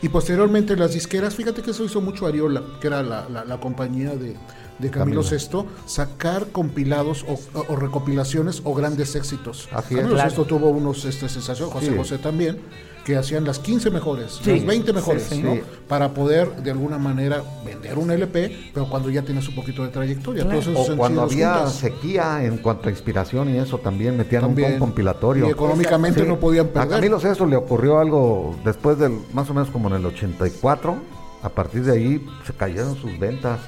[0.01, 4.35] Y posteriormente las disqueras, fíjate que eso hizo mucho Ariola, que era la compañía de
[4.79, 9.69] de Camilo, VI sacar compilados o, recopilaciones o grandes éxitos.
[9.89, 12.59] Camilo VI tuvo unos este, sensaciones, José José también,
[13.03, 15.57] que hacían las 15 mejores, las 20 mejores, ¿no?
[15.87, 19.89] Para poder de alguna manera vender un LP, pero cuando ya tienes un poquito de
[19.89, 20.45] trayectoria.
[20.45, 25.47] o cuando había sequía en cuanto a inspiración y eso también metían un, compilatorio.
[25.47, 26.93] Y económicamente no podían perder.
[26.93, 30.95] A Camilo VI le ocurrió algo después del, más o menos como en el 84,
[31.41, 33.59] a partir de ahí se cayeron sus ventas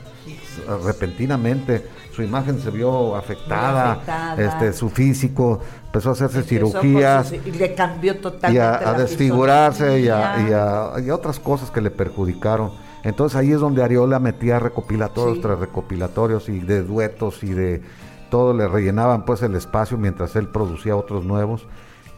[0.83, 7.33] repentinamente, su imagen se vio afectada, este su físico, empezó a hacerse cirugías.
[7.33, 8.55] y le cambió totalmente.
[8.55, 12.71] Y a, desfigurarse y a, otras cosas que le perjudicaron.
[13.03, 17.83] Entonces ahí es donde Ariola metía recopilatorios tras recopilatorios y de duetos y de
[18.29, 21.67] todo le rellenaban pues el espacio mientras él producía otros nuevos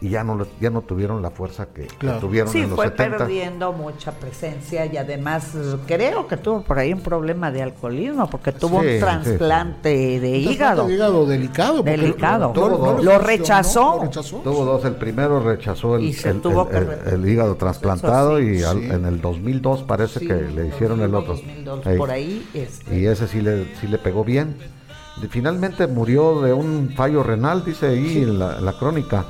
[0.00, 1.88] y ya no ya no tuvieron la fuerza que,
[2.20, 5.52] tuvieron en los fue perdiendo mucha presencia y además
[5.86, 10.86] creo que tuvo por ahí un problema de alcoholismo porque tuvo un trasplante de hígado.
[10.86, 11.82] De hígado delicado.
[11.82, 12.52] Delicado.
[13.02, 14.08] Lo, rechazó.
[14.44, 14.84] Tuvo dos.
[14.84, 21.00] El primero rechazó el, el, hígado trasplantado y en el 2002 parece que le hicieron
[21.00, 21.36] el otro.
[21.96, 22.46] por ahí.
[22.54, 22.98] Este.
[22.98, 24.56] Y ese sí le, sí le pegó bien.
[25.30, 29.26] Finalmente murió de un fallo renal, dice ahí en la crónica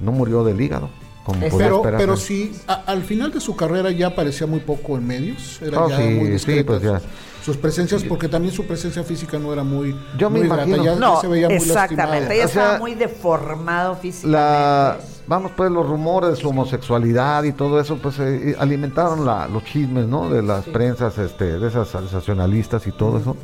[0.00, 0.88] no murió del hígado.
[1.24, 5.60] Como pero, pero sí, al final de su carrera ya aparecía muy poco en medios,
[5.60, 6.78] era oh, ya muy discreto.
[6.78, 7.02] Pues
[7.46, 11.20] sus presencias, porque también su presencia física no era muy, Yo me imagino, ya, no,
[11.20, 15.04] se veía exactamente, muy ella estaba muy deformado físicamente.
[15.28, 19.62] vamos, pues los rumores de su homosexualidad y todo eso, pues eh, alimentaron la, los
[19.64, 20.28] chismes, ¿no?
[20.28, 23.36] De las prensas, este, de esas sensacionalistas y todo eso.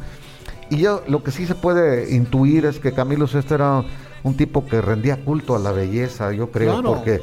[0.69, 3.85] Y yo lo que sí se puede intuir es que Camilo Sesto era
[4.25, 7.21] un tipo que rendía culto a la belleza, yo creo, porque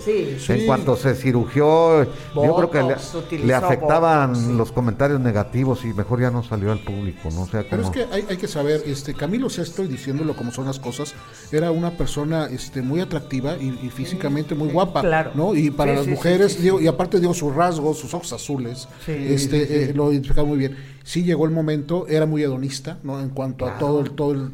[0.47, 2.03] en cuanto se cirugió,
[2.35, 7.29] yo creo que le, afectaban los comentarios negativos y mejor ya no salió al público,
[7.31, 7.45] ¿no?
[7.45, 11.13] sea, Pero es que hay, que saber, este Camilo VI, diciéndolo como son las cosas,
[11.51, 15.55] era una persona este muy atractiva y, físicamente muy guapa, ¿no?
[15.55, 20.11] Y para las mujeres, y aparte dio sus rasgos, sus ojos azules, este eh, lo
[20.11, 23.19] identificaba muy bien sí llegó el momento, era muy hedonista, ¿no?
[23.19, 24.51] En cuanto a todo el, todo el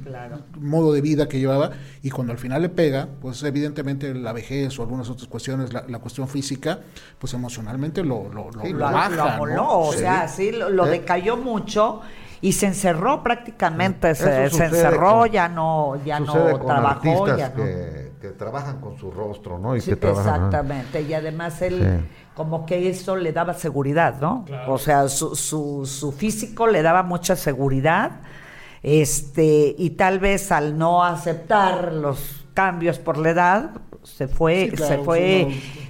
[0.59, 4.77] modo de vida que llevaba, y cuando al final le pega, pues evidentemente la vejez
[4.79, 6.79] o algunas otras cuestiones, la, cuestión física,
[7.19, 9.39] pues emocionalmente lo, lo, lo, baja.
[9.41, 12.01] o sea, sí, lo, decayó mucho
[12.41, 17.35] y se encerró prácticamente, se, encerró, ya no, ya no trabajó.
[17.35, 19.75] Ya que, que, trabajan con su rostro, ¿no?
[19.75, 24.45] Y que exactamente, y además él como que eso le daba seguridad, ¿no?
[24.67, 28.11] O sea, su, su, su, físico le daba mucha seguridad,
[28.83, 33.71] este, y tal vez al no aceptar los cambios por la edad,
[34.03, 35.47] se fue, se fue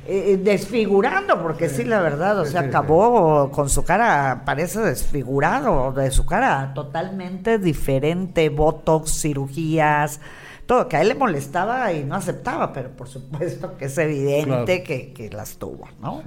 [0.08, 6.12] eh, desfigurando, porque sí, la verdad, o sea, acabó con su cara, parece desfigurado, de
[6.12, 10.22] su cara totalmente diferente, botox, cirugías,
[10.66, 14.84] todo, que a él le molestaba y no aceptaba, pero por supuesto que es evidente
[14.84, 16.24] que, las tuvo, ¿no?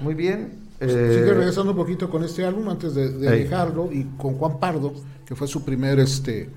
[0.00, 0.66] Muy bien.
[0.78, 4.58] Pues, sigue eh, regresando un poquito con este álbum antes de, dejarlo y con Juan
[4.58, 4.92] Pardo,
[5.24, 6.50] que fue su primer este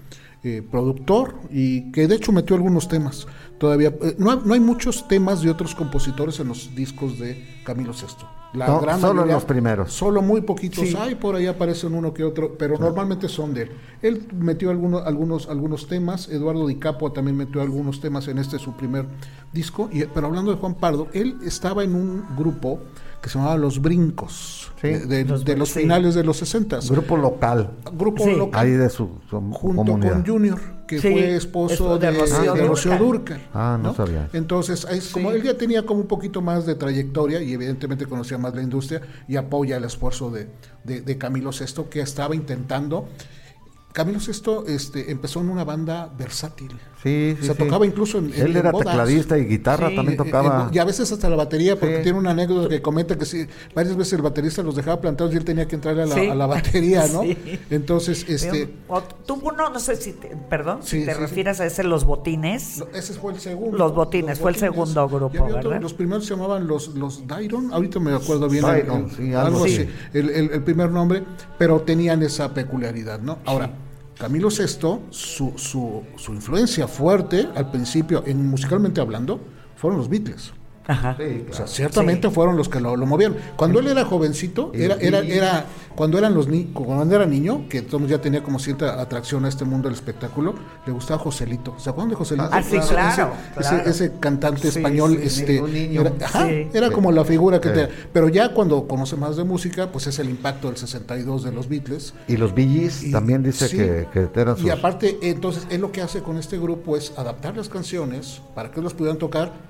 [0.43, 3.27] eh, productor y que de hecho metió algunos temas.
[3.57, 7.93] Todavía eh, no, no, hay muchos temas de otros compositores en los discos de Camilo
[7.93, 8.27] Sesto.
[8.53, 9.93] La gran solo los primeros.
[9.93, 13.71] Solo muy poquitos hay, por ahí aparecen uno que otro, pero normalmente son de él.
[14.01, 18.57] Él metió algunos, algunos, algunos temas, Eduardo Di Capo también metió algunos temas en este
[18.57, 19.05] su primer
[19.53, 22.79] disco, y, pero hablando de Juan Pardo, él estaba en un grupo
[23.21, 26.79] que se llamaba Los Brincos, de, los, finales de los 60.
[26.89, 27.71] Grupo local.
[27.93, 28.65] Grupo local.
[28.65, 33.47] Ahí de su, Junto con Junior, que fue esposo de, Rocío, Durcal.
[33.53, 34.27] Ah, no, sabía.
[34.33, 38.39] Entonces, es como él ya tenía como un poquito más de trayectoria y evidentemente conocía
[38.39, 40.47] más la industria y apoya el esfuerzo de,
[40.83, 43.07] de Camilo VI que estaba intentando
[43.91, 46.69] Camilo VI este, empezó en una banda versátil,
[47.03, 47.47] Sí, sí.
[47.47, 48.33] Se tocaba incluso en.
[48.35, 50.69] Él era tecladista y guitarra también tocaba.
[50.71, 53.95] y a veces hasta la batería, porque tiene una anécdota que comenta que sí, varias
[53.95, 57.21] veces el baterista los dejaba plantados y él tenía que entrarle a la, batería, ¿no?
[57.69, 58.67] Entonces, este.
[59.25, 60.13] Tuvo uno, no sé si.
[60.49, 62.83] perdón, si te refieres a ese, Los Botines.
[62.93, 63.77] ese fue el segundo.
[63.77, 65.81] Los Botines, fue el segundo grupo, ¿verdad?
[65.81, 68.65] los primeros se llamaban los, los Dairon, ahorita me acuerdo bien.
[68.65, 69.87] algo, así.
[70.13, 71.23] El, el, primer nombre,
[71.57, 73.37] pero tenían esa peculiaridad, ¿no?
[73.45, 73.71] Ahora.
[74.19, 79.39] Camilo VI, su, su, su influencia fuerte al principio, en musicalmente hablando,
[79.77, 80.51] fueron los Beatles.
[80.89, 81.15] Ajá.
[81.49, 83.37] O sea, ciertamente fueron los que lo, movieron.
[83.55, 85.65] Cuando él era jovencito, era, era, era,
[85.95, 89.49] cuando eran los ni cuando era niño, que todos ya tenía como cierta atracción a
[89.49, 90.55] este mundo del espectáculo,
[90.87, 91.75] le gustaba Joselito.
[91.77, 92.49] ¿Se acuerdan de Joselito?
[92.51, 93.33] Ah, sí, claro,
[93.85, 95.61] ese, cantante español, este,
[96.73, 100.17] era, como la figura que te, pero ya cuando conoce más de música, pues es
[100.17, 102.15] el impacto del 62 de los Beatles.
[102.27, 104.65] Y los Billys también dice que, que eran sus...
[104.65, 108.71] Y aparte, entonces, él lo que hace con este grupo es adaptar las canciones para
[108.71, 109.69] que los pudieran tocar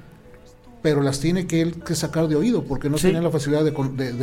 [0.82, 3.74] pero las tiene que él que sacar de oído, porque no tiene la facilidad de,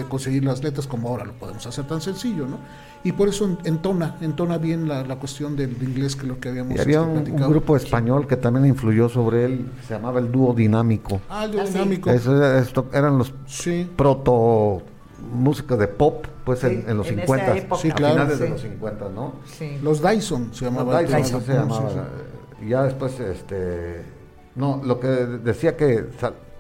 [0.09, 2.59] conseguir las letras como ahora lo podemos hacer tan sencillo, ¿no?
[3.05, 6.81] Y por eso entona, entona bien la, cuestión del inglés que lo que habíamos y
[6.81, 11.21] había un, grupo español que también influyó sobre él, se llamaba el dúo dinámico.
[11.29, 12.11] Ah, el dúo ah, dinámico.
[12.93, 13.33] eran los
[13.95, 14.83] proto
[15.33, 18.15] música de pop, pues en, los 50, sí, claro.
[18.15, 19.35] finales de los 50, ¿no?
[19.83, 21.03] Los Dyson se llamaban.
[21.03, 22.09] Los Dyson, se llamaba.
[22.63, 24.03] Y ya después, este,
[24.55, 26.07] no, lo que decía que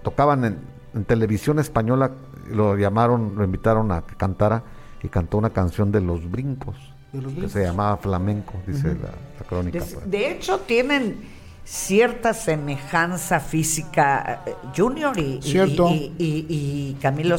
[0.07, 2.13] tocaban en, televisión española,
[2.49, 4.63] lo llamaron, lo invitaron a que cantara
[5.03, 6.77] y cantó una canción de los brincos,
[7.13, 9.81] que se llamaba flamenco, dice la, crónica.
[9.81, 10.09] Pues.
[10.09, 11.23] De, hecho, tienen
[11.65, 17.37] cierta semejanza física eh, Junior y, y, y Camilo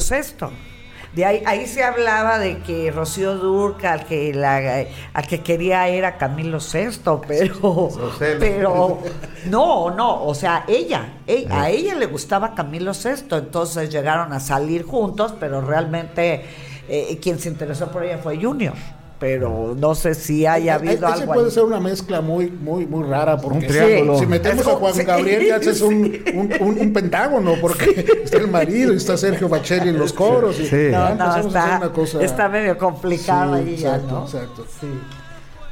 [1.18, 6.58] Sesto ahí, se hablaba de que Rocío Durca, que la, al que quería era Camilo
[6.58, 7.90] VI, pero,
[8.38, 8.98] pero
[9.46, 11.14] no, no, o sea, ella,
[11.50, 16.44] a ella le gustaba Camilo VI, entonces llegaron a salir juntos, pero realmente
[16.88, 18.74] eh, quien se interesó por ella fue Junior
[19.18, 21.20] pero no sé si haya habido algo.
[21.22, 21.34] algo.
[21.34, 25.56] puede ser una mezcla muy, muy, muy rara, porque si metemos a Juan Gabriel ya
[25.56, 26.20] haces un,
[26.60, 30.58] un, pentágono, porque está el marido y está Sergio Bacheli en los coros.
[30.60, 30.88] Y sí.
[30.92, 31.90] No, no, está,
[32.20, 34.24] está medio complicado ahí exacto, ya, ¿no?
[34.24, 34.66] Exacto.
[34.80, 34.86] Sí.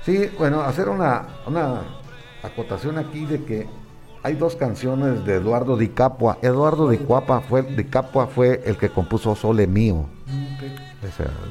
[0.04, 1.82] sí, bueno, hacer una, una
[2.42, 3.66] acotación aquí de que
[4.22, 6.38] hay dos canciones de Eduardo Di Capua.
[6.42, 10.06] Eduardo Di Capua fue, Di Capua fue el que compuso Sole Mío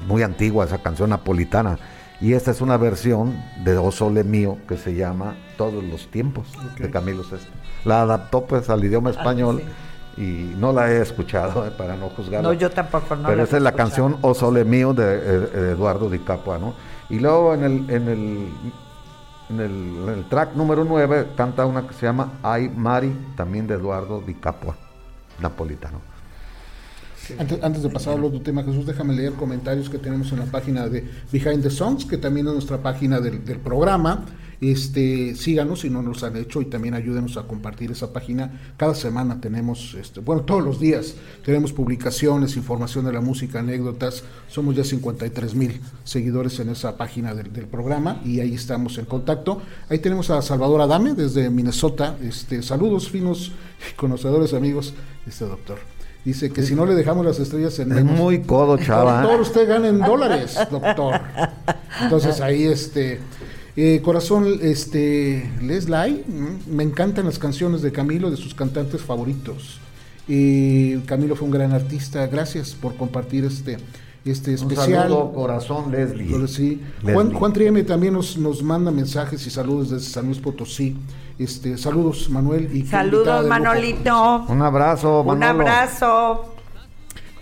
[0.08, 1.78] muy antigua esa canción napolitana.
[2.22, 6.48] Y esta es una versión de O Sole Mío que se llama Todos los Tiempos
[6.80, 7.38] de Camilo VI.
[7.84, 9.62] La adaptó pues al idioma ah, español
[10.18, 12.50] y no la he escuchado eh, para no juzgarla.
[12.50, 13.16] No, yo tampoco.
[13.16, 16.74] No Pero esa es la canción O Sole Mío de, eh, Eduardo Di Capua, ¿no?
[17.10, 18.50] Y luego en el, en el,
[19.50, 24.22] en el, track número 9 canta una que se llama Ay Mari, también de Eduardo
[24.26, 24.76] Di Capua,
[25.40, 26.15] napolitano.
[27.62, 30.88] Antes, de pasar al otro tema, Jesús, déjame leer comentarios que tenemos en la página
[30.88, 34.26] de Behind the Songs, que también es nuestra página del, programa.
[34.62, 38.74] Este, síganos si no nos han hecho y también ayúdenos a compartir esa página.
[38.78, 44.24] Cada semana tenemos, este, bueno, todos los días tenemos publicaciones, información de la música, anécdotas.
[44.48, 49.06] Somos ya 53 mil seguidores en esa página del, del, programa y ahí estamos en
[49.06, 49.62] contacto.
[49.90, 52.18] Ahí tenemos a Salvador Adame desde Minnesota.
[52.22, 53.52] Este, saludos finos,
[53.96, 54.94] conocedores, amigos,
[55.28, 55.95] este doctor.
[56.26, 59.22] Dice que si no le dejamos las estrellas en Es muy codo, chava.
[59.22, 61.22] Doctor, usted gana en dólares, doctor.
[62.02, 63.20] Entonces ahí este
[63.76, 66.24] eh, corazón, este Leslie,
[66.68, 69.80] me encantan las canciones de Camilo, de sus cantantes favoritos.
[70.28, 72.26] Y Camilo fue un gran artista.
[72.26, 73.78] Gracias por compartir este
[74.26, 74.88] este especial.
[74.88, 76.48] Un saludo, corazón Leslie.
[76.48, 76.82] Sí.
[77.04, 80.98] Juan, Juan Trieme también nos, nos manda mensajes y saludos desde San Luis Potosí.
[81.38, 82.76] Este, saludos, Manuel.
[82.76, 84.46] Y saludos, Manolito.
[84.48, 86.52] Un abrazo, Un abrazo.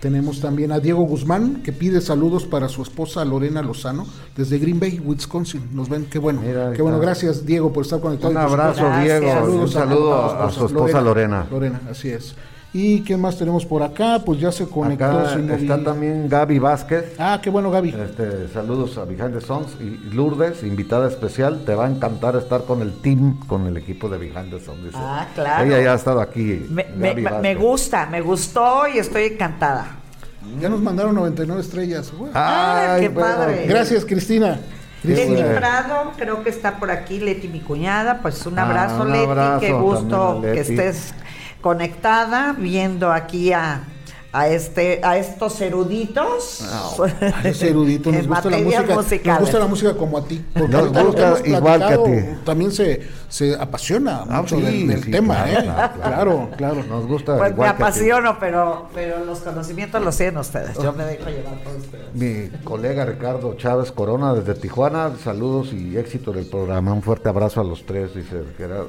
[0.00, 4.06] Tenemos también a Diego Guzmán, que pide saludos para su esposa Lorena Lozano,
[4.36, 5.70] desde Green Bay, Wisconsin.
[5.72, 6.42] Nos ven, qué bueno.
[6.76, 8.30] qué bueno, gracias Diego por estar conectado.
[8.30, 9.44] Un abrazo, Diego.
[9.62, 11.46] Un saludo a, su esposa Lorena.
[11.50, 12.34] Lorena, así es.
[12.76, 14.20] ¿Y qué más tenemos por acá?
[14.26, 15.04] Pues ya se conectó.
[15.04, 17.14] Acá está también Gaby Vázquez.
[17.20, 17.90] Ah, qué bueno, Gaby.
[17.90, 21.62] Este, saludos a Behind the Sons y Lourdes, invitada especial.
[21.64, 24.92] Te va a encantar estar con el team, con el equipo de Behind the Sons.
[24.92, 25.64] Ah, claro.
[25.64, 26.66] Ella ya ha estado aquí.
[26.68, 29.98] Me, me, gusta, me gustó y estoy encantada.
[30.60, 32.12] Ya nos mandaron 99 estrellas.
[32.34, 33.66] Ah, qué padre.
[33.68, 34.58] Gracias, Cristina.
[35.04, 38.18] Leti Prado, creo que está por aquí, Leti, mi cuñada.
[38.20, 39.66] Pues un abrazo, ah, Leti.
[39.66, 41.14] Qué gusto que estés
[41.64, 43.80] conectada, viendo aquí a,
[44.34, 46.62] a este a estos eruditos.
[47.44, 50.68] A ese erudito nos gusta la música nos gusta la música como a ti porque
[50.68, 52.40] nos gusta igual que a ti.
[52.44, 55.96] también se, se apasiona ah, mucho del, tema claro, ¿eh?
[56.00, 60.76] claro, claro, nos gusta pues me apasiono pero pero los conocimientos los tienen ustedes.
[60.78, 62.14] Yo me dejo llevar por ustedes.
[62.14, 66.92] Mi colega Ricardo Chávez Corona desde Tijuana saludos y éxito del programa.
[66.92, 68.42] Un fuerte abrazo a los tres dice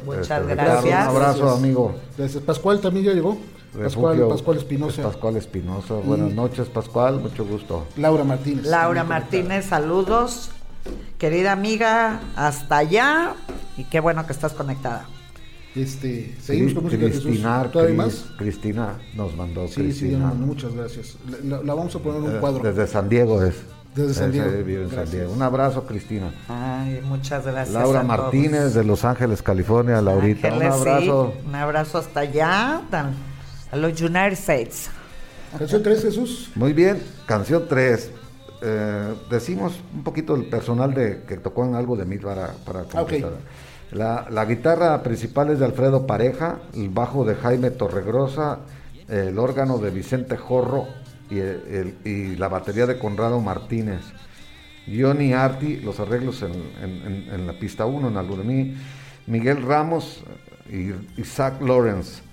[0.05, 1.09] muchas este, gracias.
[1.09, 1.95] Un abrazo amigo.
[2.17, 3.37] Desde Pascual también ya llegó
[3.83, 5.03] Pascual, Pascual Espinosa.
[5.03, 5.95] Pascual Espinosa.
[5.95, 7.19] Buenas noches, Pascual.
[7.19, 7.85] Mucho gusto.
[7.97, 8.65] Laura Martínez.
[8.65, 10.51] Laura Martínez, saludos.
[11.17, 13.35] Querida amiga, hasta allá.
[13.77, 15.07] Y qué bueno que estás conectada.
[15.75, 17.69] Este, seguimos con música Cristina,
[18.37, 19.67] Cristina nos mandó.
[19.67, 20.31] Sí, Cristina.
[20.31, 21.17] sí, muchas gracias.
[21.43, 22.63] La, vamos a poner en un eh, cuadro.
[22.63, 23.55] Desde San Diego es.
[23.93, 24.49] Desde San Diego.
[24.49, 25.33] en San Diego.
[25.33, 26.33] Un abrazo, Cristina.
[26.47, 27.73] Ay, muchas gracias.
[27.73, 30.01] Laura Martínez de Los Ángeles, California.
[30.01, 31.33] Laurita, un abrazo.
[31.45, 32.81] un abrazo hasta allá.
[32.89, 33.13] Tan
[33.75, 34.89] a los United States.
[35.57, 36.51] Canción 3, Jesús.
[36.55, 38.11] Muy bien, canción 3.
[38.61, 42.85] Eh, decimos un poquito el personal de que tocó en algo de mí para, para
[43.91, 48.59] la, la, guitarra principal es de Alfredo Pareja, el bajo de Jaime Torregrosa,
[49.09, 50.87] el órgano de Vicente Jorro
[51.29, 51.39] y,
[52.09, 54.01] y la batería de Conrado Martínez.
[54.87, 58.77] Johnny Arti, los arreglos en, en, en la pista 1, en algo de mí.
[59.27, 60.23] Miguel Ramos
[60.69, 62.24] y Isaac Lawrence.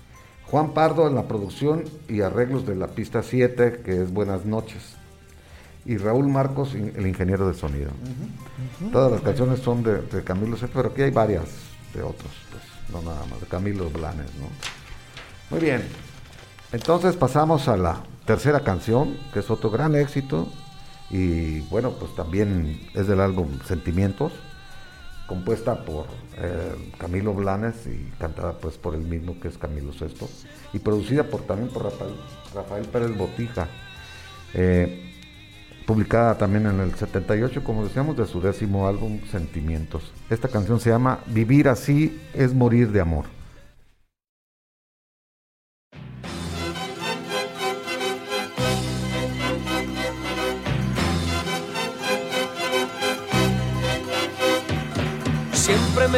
[0.52, 4.96] Juan Pardo en la producción y arreglos de la pista 7, que es Buenas noches.
[5.86, 7.90] Y Raúl Marcos, el ingeniero de sonido.
[8.92, 11.44] Todas las canciones son de, Camilo Sesto, pero aquí hay varias
[11.94, 14.48] de otros, pues, no nada más, de Camilo Blanes, ¿no?
[15.48, 15.84] Muy bien.
[16.70, 20.48] Entonces pasamos a la tercera canción, que es otro gran éxito.
[21.08, 24.34] Y bueno, pues también es del álbum Sentimientos
[25.26, 26.06] compuesta por
[26.38, 30.28] eh, Camilo Blanes y cantada pues por el mismo que es Camilo Sesto
[30.72, 31.84] y producida por también por
[32.54, 33.68] Rafael, Pérez Botija
[34.54, 35.10] eh,
[35.86, 40.12] publicada también en el 78 como decíamos de su décimo álbum Sentimientos.
[40.30, 43.41] Esta canción se llama Vivir así es morir de amor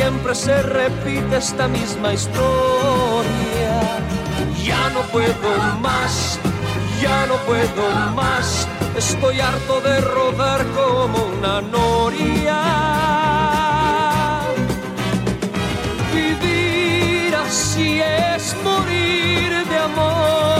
[0.00, 3.74] siempre se repite esta misma historia.
[4.64, 6.38] Ya no puedo más,
[7.02, 7.84] ya no puedo
[8.14, 12.60] más, estoy harto de rodar como una noria.
[16.14, 20.59] Vivir así es morir de amor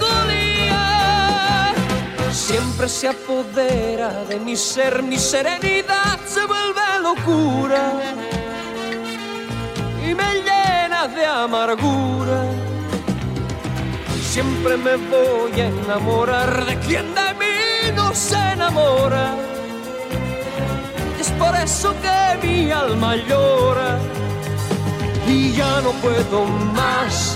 [2.51, 7.93] siempre se apodera de mi ser, mi serenidad se vuelve locura
[10.05, 12.43] y me llena de amargura.
[14.21, 19.33] Siempre me voy a enamorar de quien de mí no se enamora.
[21.19, 23.97] Es por eso que mi alma llora
[25.25, 26.45] y ya no puedo
[26.75, 27.35] más,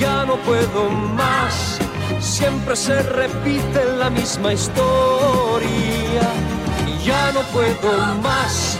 [0.00, 1.77] ya no puedo más
[2.20, 6.22] siempre se repite la misma historia.
[7.04, 8.78] Ya no puedo más,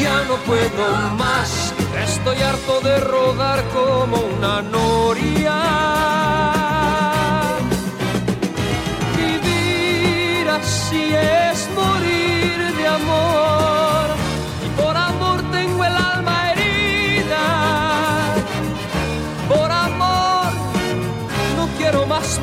[0.00, 1.74] ya no puedo más,
[2.04, 5.56] estoy harto de rodar como una noria.
[9.16, 13.85] Vivir así es morir de amor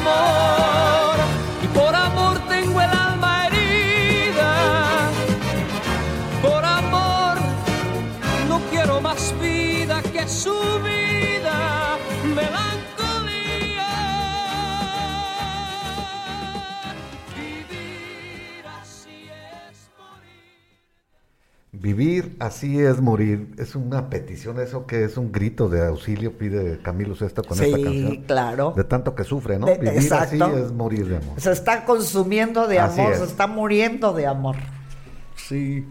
[0.00, 1.16] Amor
[1.62, 5.10] y por amor tengo el alma herida.
[6.42, 7.36] Por amor
[8.48, 11.98] no quiero más vida que su vida,
[12.34, 12.69] melancolía.
[21.80, 23.54] Vivir así es morir.
[23.56, 27.76] Es una petición, eso que es un grito de auxilio, pide Camilo Sesto con esta
[27.76, 28.16] Sí, canción.
[28.26, 28.74] claro.
[28.76, 29.64] De tanto que sufre, ¿no?
[29.66, 30.44] De- Vivir exacto.
[30.44, 31.40] así es morir de amor.
[31.40, 33.18] Se está consumiendo de Así amor, es.
[33.20, 34.56] se está muriendo de amor.
[35.36, 35.86] Sí.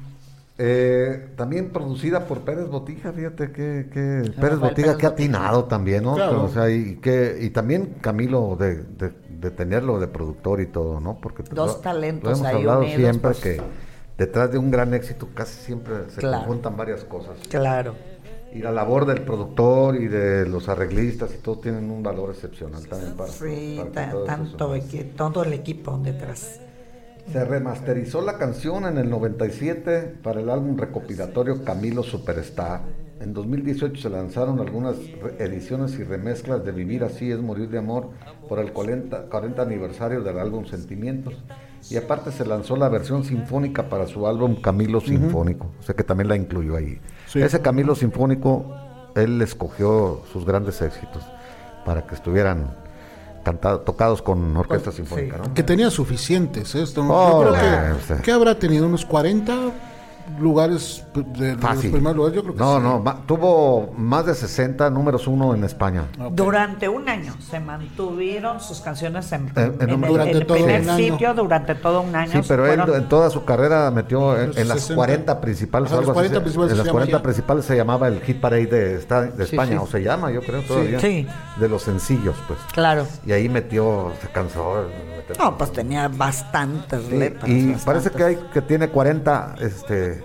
[0.62, 5.08] Eh, también producida por Pérez Botija, fíjate que, que Pérez Botija que Botija.
[5.08, 6.16] atinado también, ¿no?
[6.16, 6.44] Claro.
[6.44, 11.00] O sea, y, que, y también Camilo de, de, de tenerlo de productor y todo,
[11.00, 11.18] ¿no?
[11.22, 13.40] Porque Dos lo- talentos lo hemos ahí hablado unidos, siempre pues.
[13.40, 13.62] que
[14.20, 16.40] detrás de un gran éxito casi siempre se Claro.
[16.40, 17.38] conjuntan varias cosas.
[17.50, 17.96] Claro.
[18.54, 22.86] Y la labor del productor y de los arreglistas y todo tienen un valor excepcional
[22.88, 24.74] también para, Sí, para todo tanto
[25.16, 26.60] todo el equipo detrás.
[27.32, 32.82] Se remasterizó la canción en el 97 para el álbum recopilatorio Camilo Superstar.
[33.20, 34.96] En 2018 se lanzaron algunas
[35.38, 38.10] ediciones y remezclas de Vivir así es morir de amor
[38.48, 41.36] por el 40, 40 aniversario del álbum Sentimientos.
[41.90, 46.04] Y aparte se lanzó la versión sinfónica para su álbum Camilo Sinfónico, o sea que
[46.04, 47.00] también la incluyó ahí.
[47.28, 47.42] Sí.
[47.42, 48.66] Ese Camilo Sinfónico,
[49.16, 51.24] él escogió sus grandes éxitos
[51.86, 52.76] para que estuvieran
[53.44, 55.44] cantado- tocados con orquesta sinfónica, sí.
[55.48, 55.54] ¿no?
[55.54, 56.84] Que tenía suficientes, ¿eh?
[56.84, 59.72] Esto, Oh, yo creo eh, que habrá tenido unos 40
[60.40, 61.92] lugares de, de los Fácil.
[61.92, 62.84] primeros lugares, yo creo que No, sí.
[62.84, 66.04] no, ma- tuvo más de 60 números uno en España.
[66.20, 66.32] Ok.
[66.34, 70.58] Durante un año se mantuvieron sus canciones en, En- en el, durante en el todo
[70.58, 70.98] primer un año.
[71.12, 72.32] sitio durante todo un año.
[72.32, 74.96] Sí, pero él Fueron- en toda su carrera metió en, en las 60.
[74.96, 75.90] 40 principales.
[75.92, 77.24] Ajá, algo así 40 se- principales en las llama 40 ya.
[77.24, 79.78] principales se llamaba el Hit Parade de, esta- de Sí, España, sí.
[79.82, 81.00] o se llama, yo creo todavía.
[81.00, 81.28] Sí.
[81.60, 82.60] De los sencillos, pues.
[82.74, 83.06] Claro.
[83.26, 84.86] Y ahí metió, se cansó.
[85.38, 87.48] No, pues tenía bastantes Sí, letras.
[87.50, 87.86] y bastantes.
[87.86, 90.19] parece que hay que tiene 40 este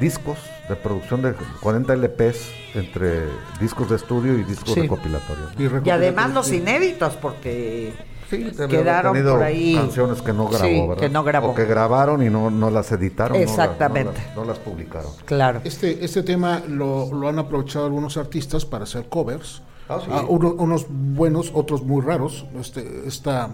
[0.00, 0.38] discos
[0.68, 3.22] de producción de 40 LPs entre
[3.60, 4.82] discos de estudio y discos Sí.
[4.82, 5.48] recopilatorios.
[5.58, 7.92] Y, Y además los inéditos, porque
[8.30, 9.74] Sí, quedaron por ahí.
[9.74, 10.96] canciones que no grabó, Sí, ¿verdad?
[11.02, 11.48] que no grabó.
[11.50, 13.36] O que grabaron y no, no las editaron.
[13.36, 14.12] no las- Exactamente.
[14.20, 15.10] No las, no las publicaron.
[15.26, 15.60] Claro.
[15.64, 19.62] Este, este tema lo, lo han aprovechado algunos artistas para hacer covers.
[19.88, 20.10] Ah, sí.
[20.10, 22.46] Ah, uno- unos buenos, otros muy raros.
[22.58, 23.50] Este, esta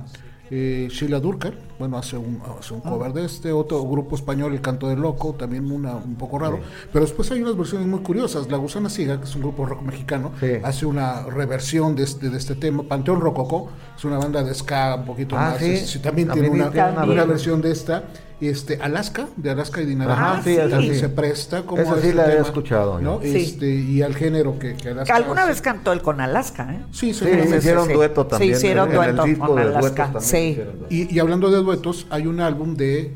[0.50, 3.52] eh, Sheila Durkar, bueno, hace un, hace un cover de este.
[3.52, 6.58] Otro grupo español, El Canto del Loco, también una, un poco raro.
[6.92, 8.50] Pero después hay unas versiones muy curiosas.
[8.50, 10.52] La Gusana Ciega, que es un grupo rock mexicano, Sí.
[10.62, 12.82] hace una reversión de este, de este tema.
[12.82, 15.58] Panteón Rococó, es una banda de ska un poquito Ah, más.
[15.58, 15.70] sí.
[15.70, 18.04] es- también También tiene una, una versión de esta.
[18.40, 20.94] Este, Alaska, de Alaska y Dinarama, Ajá, sí, sí.
[20.94, 23.20] se presta como Esa sí este la he tema, escuchado, ¿no?
[23.20, 23.36] Sí.
[23.36, 25.50] Este, y al género que, que Alaska Alguna hace.
[25.50, 26.80] vez cantó él con Alaska, ¿eh?
[26.92, 27.56] Sí, Sí, seguramente.
[27.58, 27.92] hicieron sí.
[27.94, 28.52] dueto Sí, también.
[28.52, 30.36] hicieron en el dueto disco con de Alaska, sí.
[30.50, 30.74] hicieron.
[30.88, 33.12] Y, y hablando de duetos, hay un álbum de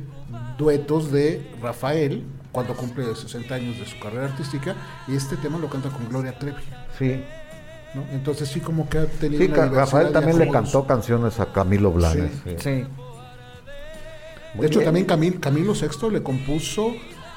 [0.58, 4.74] duetos de Rafael, cuando cumple 60 años de su carrera artística,
[5.06, 6.56] y este tema lo canta con Gloria Trevi.
[6.98, 7.22] Sí,
[7.94, 8.02] ¿no?
[8.12, 11.92] Entonces sí como que ha tenido sí una Rafael también le cantó canciones a Camilo
[11.92, 12.32] Blanes.
[12.58, 12.84] Sí.
[14.52, 14.58] Sí.
[14.58, 14.58] Sí.
[14.58, 14.84] Muy De hecho, bien.
[14.86, 16.92] también Camil- Camilo VI le compuso,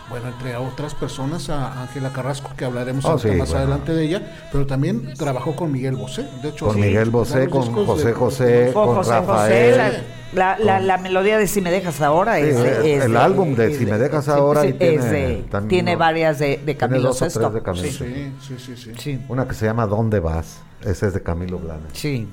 [0.09, 3.57] bueno, entre otras personas, a Ángela Carrasco, que hablaremos Oh, sí, más bueno.
[3.57, 6.27] adelante de ella, pero también trabajó con Miguel Bosé.
[6.43, 9.71] De hecho, Con sí, Miguel Bosé, con José de- José, Con con José Rafael.
[9.75, 10.03] José,
[10.33, 13.11] la, la, la, la melodía de Si me dejas ahora Sí, es, el- es el
[13.13, 15.95] de- álbum de Si me dejas sí, ahora sí, y tiene es de- también tiene
[15.95, 17.39] varias de, de Camilo dos o Sesto.
[17.39, 17.91] tres de Camilo Sí.
[17.97, 18.91] Sí, sí, sí, sí.
[18.99, 19.25] Sí.
[19.29, 20.59] Una que se llama ¿Dónde vas?
[20.83, 21.87] Ese es de Camilo Blanes.
[21.93, 22.27] Sí.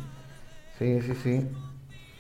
[0.79, 1.49] Sí, sí, sí.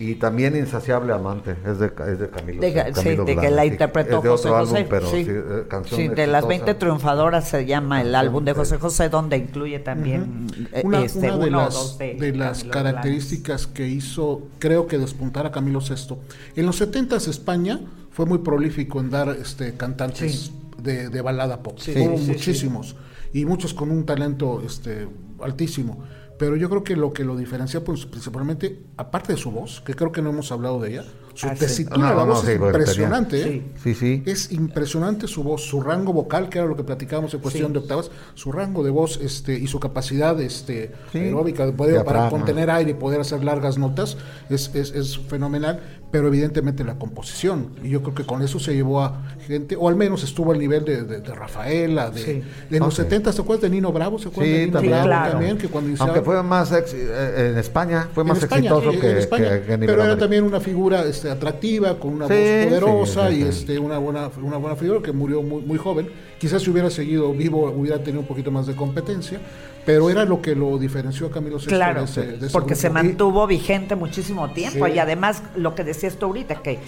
[0.03, 2.61] Y también Insaciable Amante, es de, es de Camilo.
[2.61, 2.95] De, Camilo
[3.27, 4.77] sí, de que la interpretó Es de José otro José.
[4.79, 5.25] álbum, pero sí.
[5.25, 6.49] sí, eh, canción Sí, de las exitosa.
[6.49, 11.19] 20 triunfadoras se llama el álbum de José José, donde incluye también eh, Una, este,
[11.31, 14.99] una de uno o las, dos de, de las Camilo características que hizo, creo que
[14.99, 16.17] despuntar a Camilo VI.
[16.57, 17.81] En los 70 España
[18.11, 20.53] fue muy prolífico en dar este, cantantes Sí.
[20.83, 21.79] de, de balada pop.
[21.79, 22.97] Sí, Hubo sí, sí, muchísimos.
[23.33, 25.07] Y muchos con un talento este,
[25.43, 26.03] altísimo.
[26.43, 29.95] Pero yo creo que lo que lo diferencia, pues, principalmente, aparte de su voz, que
[29.95, 31.61] creo que no hemos hablado de ella, su Ah, sí.
[31.61, 33.43] tesitura No, de la no, voz sí, es impresionante.
[33.49, 33.63] ¿eh?
[33.81, 34.23] Sí, sí.
[34.27, 37.73] Es impresionante su voz, su rango vocal, que era lo que platicábamos en cuestión Sí.
[37.75, 41.19] de octavas, su rango de voz este, y su capacidad este, Sí.
[41.19, 44.17] aeróbica de poder para contener aire y poder hacer largas notas
[44.51, 45.81] es, es, es fenomenal,
[46.13, 47.71] pero evidentemente la composición.
[47.83, 50.59] Y yo creo que con eso se llevó a gente, o al menos estuvo al
[50.61, 52.43] nivel de, de, de Rafaela, de, Sí.
[52.71, 53.05] de los Ok.
[53.07, 54.19] 70, ¿se acuerdan de Nino Bravo?
[54.19, 54.93] ¿Se acuerdan Sí, de Nino también.
[54.93, 55.31] Bravo claro.
[55.33, 55.59] también?
[55.59, 58.93] Que cuando iniciaba- Aunque fue más ex- eh, en España, fue en más España, exitoso
[58.93, 61.99] en que, España, que- que a nivel pero era también una figura este, este, atractiva,
[61.99, 65.79] con una voz poderosa y este, una buena, una buena figura que murió muy, muy
[65.79, 66.09] joven.
[66.39, 69.41] Quizás si hubiera seguido vivo hubiera tenido un poquito más de competencia,
[69.85, 72.05] pero era lo que lo diferenció a Camilo VI claro,
[72.53, 76.79] porque se mantuvo vigente muchísimo tiempo y además lo que decías tú ahorita que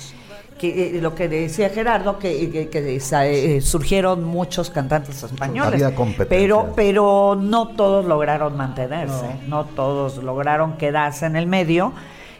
[0.58, 5.82] que eh, lo que decía Gerardo que, que, eh, surgieron muchos cantantes españoles
[6.28, 9.64] pero pero no todos lograron mantenerse no.
[9.64, 11.92] todos lograron quedarse en el medio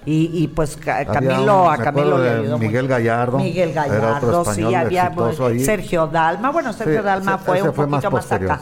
[0.07, 5.13] y, pues Camilo a Camilo le Miguel Gallardo Miguel Gallardo sí había
[5.59, 8.61] Sergio Dalma bueno Sergio Dalma fue un poquito más, acá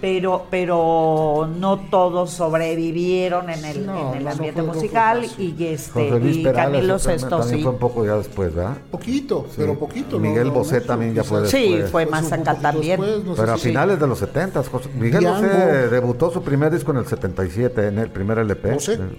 [0.00, 6.98] pero pero no todos sobrevivieron en el, en el ambiente musical y este y Camilo
[6.98, 7.62] Sesto sí.
[7.62, 8.76] fue un poco ya después ¿verdad?
[8.90, 13.00] poquito pero poquito Miguel Bosé también ya fue después sí fue más acá también.
[13.36, 14.62] pero a finales de los 70
[14.98, 18.68] Miguel Bosé debutó su primer disco en el 77 en el primer LP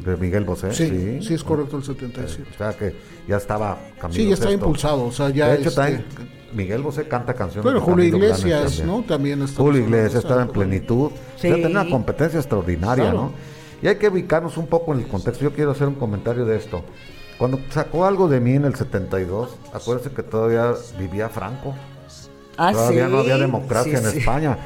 [0.06, 2.96] de, Miguel Bosé sí, sí, es correcto el 77 o sea que
[3.28, 6.06] ya estaba Camilo sí ya está impulsado o sea ya de hecho este,
[6.54, 7.66] Miguel Bosé canta canciones.
[7.66, 9.04] Pero Julio Iglesias, ¿no?
[9.04, 9.62] También está.
[9.62, 11.12] Julio Iglesias estaba en plenitud.
[11.36, 11.50] Sí.
[11.50, 13.34] tenía una competencia extraordinaria, ¿no?
[13.82, 15.44] Y hay que ubicarnos un poco en el contexto.
[15.44, 16.84] Yo quiero hacer un comentario de esto.
[17.38, 21.76] Cuando sacó algo de mí en el 72, acuérdense que todavía vivía Franco.
[22.58, 24.58] Ah, todavía no había democracia en España.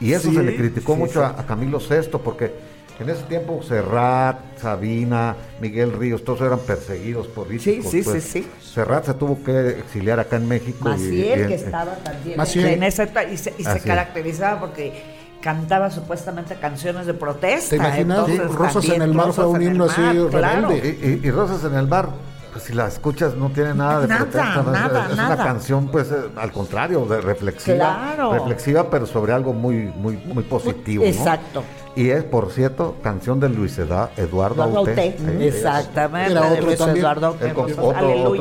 [0.00, 4.38] Y eso se le criticó mucho a, a Camilo VI porque en ese tiempo Serrat,
[4.56, 8.22] Sabina, Miguel Ríos, todos eran perseguidos por Sí, sí, pues.
[8.24, 8.50] sí, sí.
[8.60, 10.88] Serrat se tuvo que exiliar acá en México.
[10.88, 15.02] Maciel, que estaba también en ese, y, se, y se caracterizaba porque
[15.44, 17.70] cantaba supuestamente canciones de protesta.
[17.70, 18.48] ¿Te imaginas?
[18.54, 21.20] Rosas en el mar fue un himno así rebelde.
[21.22, 22.08] Y, Rosas en el mar,
[22.52, 24.62] pues si la escuchas no tiene nada de protesta.
[24.62, 28.14] Nada, es, una canción, pues, eh, al contrario, de reflexiva.
[28.32, 31.04] Reflexiva, pero sobre algo muy, muy, muy positivo.
[31.04, 31.62] Exacto.
[31.96, 35.16] Y es, por cierto, canción de Luis Eduardo Aute.
[35.40, 37.36] Exactamente, Era otro Luis Eduardo
[37.76, 38.34] otro,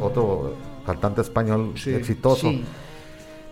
[0.00, 0.54] otro,
[0.86, 2.52] cantante español exitoso.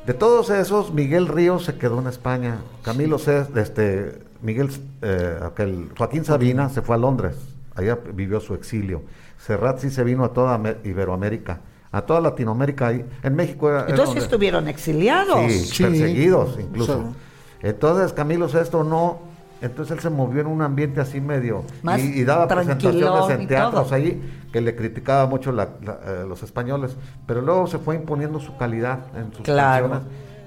[0.06, 2.58] De todos esos, Miguel Ríos se quedó en España.
[2.82, 4.70] Camilo C, este, Miguel,
[5.02, 7.36] eh, aquel, Joaquín Sabina se fue a Londres.
[7.74, 9.02] Allá vivió su exilio.
[9.38, 12.92] Serrat sí se vino a toda Iberoamérica a toda Latinoamérica.
[12.92, 15.50] En México era, Entonces estuvieron exiliados.
[15.50, 17.14] Sí, perseguidos incluso.
[17.62, 19.27] Entonces Camilo VI no
[19.60, 21.64] entonces él se movió en un ambiente así medio
[21.98, 24.20] y, daba presentaciones en teatros ahí
[24.52, 26.96] que le criticaba mucho eh, los españoles,
[27.26, 30.00] pero luego se fue imponiendo su calidad en sus canciones.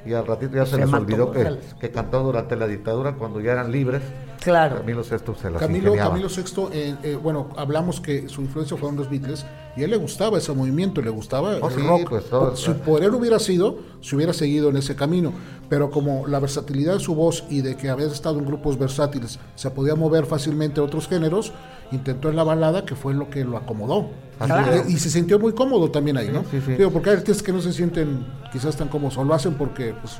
[0.03, 3.51] Y al ratito ya se, les olvidó que, que, cantó durante la dictadura cuando ya
[3.51, 4.01] eran libres.
[4.41, 4.77] Claro.
[4.77, 8.97] Camilo VI se las Camilo, Camilo VI, eh, eh, bueno, hablamos que su influencia fueron
[8.97, 9.45] los Beatles
[9.77, 12.09] y a él le gustaba ese movimiento, le gustaba oh, el rock.
[12.09, 15.31] Pues, todo, si por él hubiera sido, se hubiera seguido en ese camino.
[15.69, 19.39] Pero como la versatilidad de su voz y de que había estado en grupos versátiles
[19.55, 21.53] se podía mover fácilmente a otros géneros,
[21.91, 24.09] intentó en la balada que fue lo que lo acomodó.
[24.87, 26.43] Y, se sintió muy cómodo también ahí, ¿no?
[26.49, 26.75] Sí, sí.
[26.91, 30.19] porque hay artistas que no se sienten quizás tan cómodos, o lo hacen porque pues,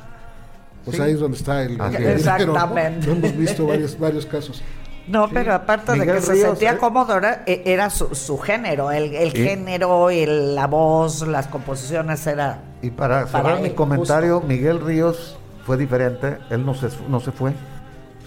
[0.84, 3.10] pues ahí es donde está el, Exactamente.
[3.10, 4.62] hemos visto varios, varios casos.
[5.06, 10.10] No, pero aparte de que se sentía cómodo, era, e, su, género, el, el género,
[10.10, 12.62] el, la voz, las composiciones, era...
[12.82, 17.52] Y para, cerrar mi comentario, Miguel Ríos fue diferente, él no se, no se fue,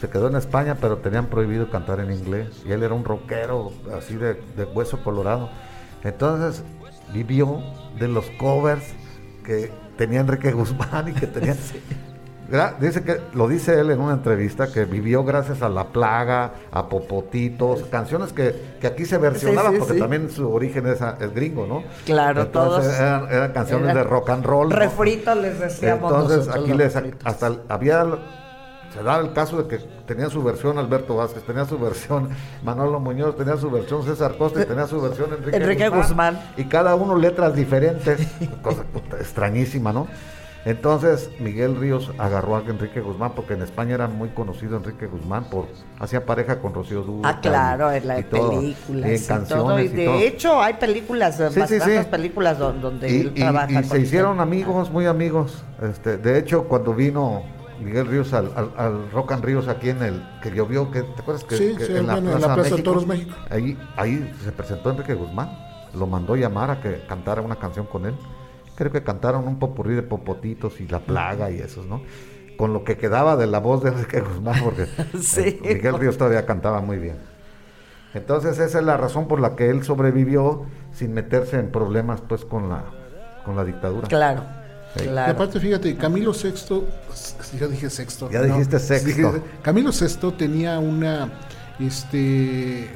[0.02, 3.72] se quedó en España, pero tenían prohibido cantar en inglés, y él era un rockero
[3.98, 5.50] así de, de hueso colorado.
[6.04, 6.62] Entonces
[7.14, 7.64] vivió
[7.98, 8.84] de los covers
[9.46, 11.56] que tenía Enrique Guzmán y que tenía...
[12.80, 16.88] Dice que, lo dice él en una entrevista, que vivió gracias a La Plaga, a
[16.88, 21.84] Popotitos, canciones que, aquí se versionaban, porque también su origen es, es, gringo, ¿no?
[22.06, 23.32] Claro, Entonces, todos.
[23.32, 24.70] Eran, canciones de rock and roll.
[24.70, 26.12] Refritos les decíamos.
[26.12, 28.06] Entonces aquí les, hasta había,
[28.94, 32.30] se da el caso de que tenía su versión Alberto Vázquez, tenía su versión
[32.64, 36.40] Manolo Muñoz, tenía su versión César Costa y tenía su versión Enrique, Enrique Guzmán.
[36.58, 38.20] Y cada uno letras diferentes,
[38.62, 38.84] cosa
[39.20, 40.08] extrañísima, ¿no?
[40.66, 45.46] Entonces Miguel Ríos agarró a Enrique Guzmán porque en España era muy conocido Enrique Guzmán
[45.46, 45.68] por
[46.00, 47.36] hacía pareja con Rocío Dúrcal.
[47.36, 49.08] Ah, claro, en la película.
[49.08, 53.80] en canciones y, de hecho hay películas, bastantes películas donde y, él trabaja.
[53.80, 55.64] Y, se hicieron amigos, muy amigos.
[55.84, 57.44] Este, de hecho, cuando vino
[57.80, 58.50] Miguel Ríos al,
[59.12, 62.20] Rock and Ríos aquí en el que llovió, que ¿te acuerdas que, sí, en, la,
[62.56, 63.36] Plaza, de Toros México?
[63.52, 65.52] Ahí, ahí se presentó Enrique Guzmán,
[65.94, 68.16] lo mandó llamar a que cantara una canción con él
[68.76, 72.02] creo que cantaron un popurrí de popotitos y la plaga y esos, ¿no?
[72.58, 74.84] Con lo que quedaba de la voz de Enrique Guzmán, porque
[75.38, 77.18] eh, Miguel Ríos todavía cantaba muy bien.
[78.14, 82.46] Entonces esa es la razón por la que él sobrevivió sin meterse en problemas pues
[82.46, 82.86] con la
[83.46, 84.08] con la dictadura.
[84.08, 84.44] Claro.
[85.04, 86.84] Y aparte, fíjate, Camilo VI,
[87.60, 88.30] yo dije sexto.
[88.32, 89.42] Ya dijiste sexto.
[89.62, 91.30] Camilo VI tenía una,
[91.80, 92.90] este,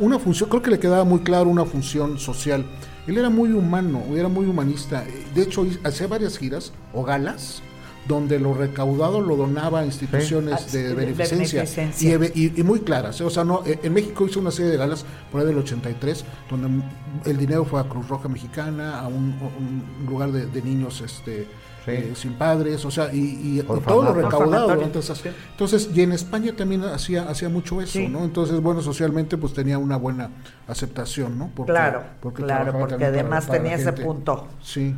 [0.00, 2.64] una función, creo que le quedaba muy claro una función social
[3.06, 5.04] Él era muy humano, era muy humanista.
[5.34, 7.62] De hecho, hacía varias giras o galas
[8.06, 10.78] donde lo recaudado lo donaba a instituciones sí.
[10.78, 12.30] de, de, beneficencia, beneficencia.
[12.34, 13.20] Y, y, muy claras.
[13.20, 16.84] O sea, no, en México hizo una serie de galas por ahí del 83, donde
[17.24, 21.46] el dinero fue a Cruz Roja Mexicana, a un, un lugar de, de, niños este.
[21.86, 24.80] Eh, sin padres, o sea, y, y todo lo recaudado.
[24.80, 28.08] Entonces, entonces, y en España también hacía, hacía mucho eso, sí.
[28.08, 28.24] ¿no?
[28.24, 30.30] Entonces, bueno, socialmente pues tenía una buena
[30.66, 31.50] aceptación, ¿no?
[31.54, 34.48] Porque, claro, porque claro, porque además para, para tenía ese punto.
[34.62, 34.94] Sí.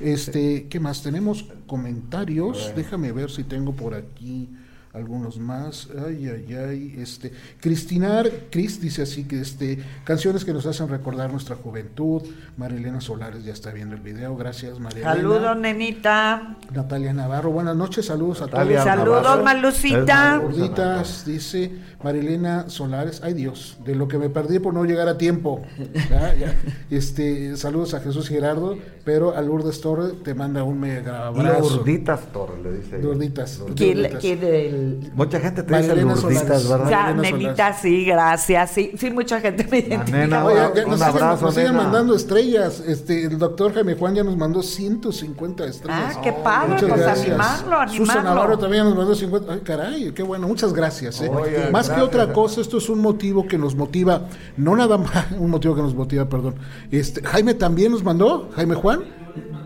[0.00, 1.02] Este, ¿qué más?
[1.02, 2.72] Tenemos comentarios.
[2.74, 4.48] Déjame ver si tengo por aquí
[4.92, 5.88] algunos más.
[6.06, 6.94] Ay, ay, ay.
[6.98, 12.22] Este, Cristinar, Cris dice así que este, canciones que nos hacen recordar nuestra juventud.
[12.56, 14.36] Marilena Solares ya está viendo el video.
[14.36, 15.14] Gracias, Marilena.
[15.14, 16.56] Saludos, nenita.
[16.72, 18.84] Natalia Navarro, buenas noches, saludos a Natalia todos.
[18.84, 19.44] Saludos, Navarro.
[19.44, 20.38] Malucita.
[20.38, 21.72] Gorditas, dice
[22.02, 23.20] Marilena Solares.
[23.22, 25.62] Ay Dios, de lo que me perdí por no llegar a tiempo.
[26.10, 26.54] Ya, ya.
[26.90, 31.76] Este, saludos a Jesús Gerardo, pero a Lourdes Torres te manda un mega abrazo.
[31.76, 32.98] Lourditas Torres, le dice.
[32.98, 33.62] Lourditas.
[33.76, 34.40] ¿Quién, quién
[34.80, 35.12] el...
[35.14, 36.68] Mucha gente te dice Solares.
[36.68, 36.86] ¿verdad?
[36.86, 37.76] O sea, nenita, Solares.
[37.82, 38.70] sí, gracias.
[38.70, 40.18] Sí, sí, mucha gente me identifica.
[40.18, 42.82] nena, Oye, Un nos siguen- abrazo, nos siguen mandando estrellas.
[42.86, 46.14] Este, el doctor Jaime Juan ya nos mandó 150 estrellas.
[46.16, 47.26] Ah, qué padre, Muchas pues gracias.
[47.28, 48.22] animarlo, Susan animarlo.
[48.34, 49.52] Navarro también nos mandó 50.
[49.52, 50.48] Ay, caray, qué bueno.
[50.48, 51.20] Muchas gracias.
[51.20, 51.28] ¿eh?
[51.28, 54.22] Oye, más que otra cosa, esto es un motivo que nos motiva,
[54.56, 56.54] no nada más, un motivo que nos motiva, perdón.
[56.90, 59.00] Este, Jaime también nos mandó, Jaime Juan.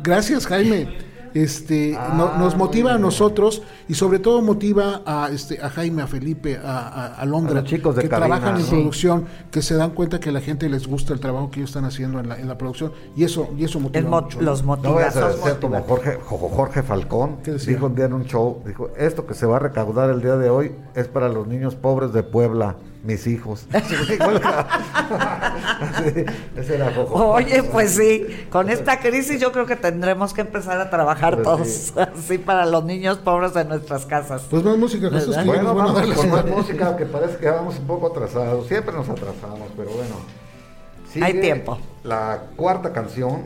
[0.03, 1.14] Gracias, Jaime.
[1.35, 6.03] Este, Ah, no- nos motiva a nosotros y sobre todo motiva a este a Jaime,
[6.03, 9.61] a Felipe, a, a, a Londra, los chicos de que cabina, trabajan en producción, que
[9.61, 12.21] se dan cuenta que a la gente les gusta el trabajo que ellos están haciendo
[12.21, 15.03] en la, en la producción y eso y eso motiva mo- mucho, los No voy
[15.03, 19.27] a ser como Jorge, Jo- Jorge Falcón, dijo un día en un show, dijo, esto
[19.27, 22.23] que se va a recaudar el día de hoy es para los niños pobres de
[22.23, 23.67] Puebla, mis hijos.
[26.57, 26.89] Ese era.
[27.11, 31.45] Oye, pues sí, con esta crisis yo creo que tendremos que empezar a trabajar Pues
[31.45, 31.93] todos sí.
[31.99, 34.47] así para los niños pobres de nuestras casas.
[34.51, 37.79] Pues más música, Jesús, que Bueno, vamos la con más música, que parece que vamos
[37.79, 38.67] un poco atrasados.
[38.67, 40.17] Siempre nos atrasamos, pero bueno.
[41.13, 41.79] Sigue Hay tiempo.
[42.03, 43.43] La cuarta canción,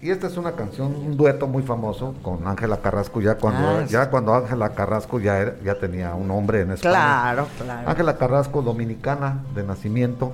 [0.00, 3.84] y esta es una canción, un dueto muy famoso con Ángela Carrasco, ya cuando Ah,
[3.84, 6.92] ya cuando Ángela Carrasco ya, era- ya tenía un nombre en España.
[6.94, 7.88] Claro, claro.
[7.90, 10.32] Ángela Carrasco, dominicana de nacimiento,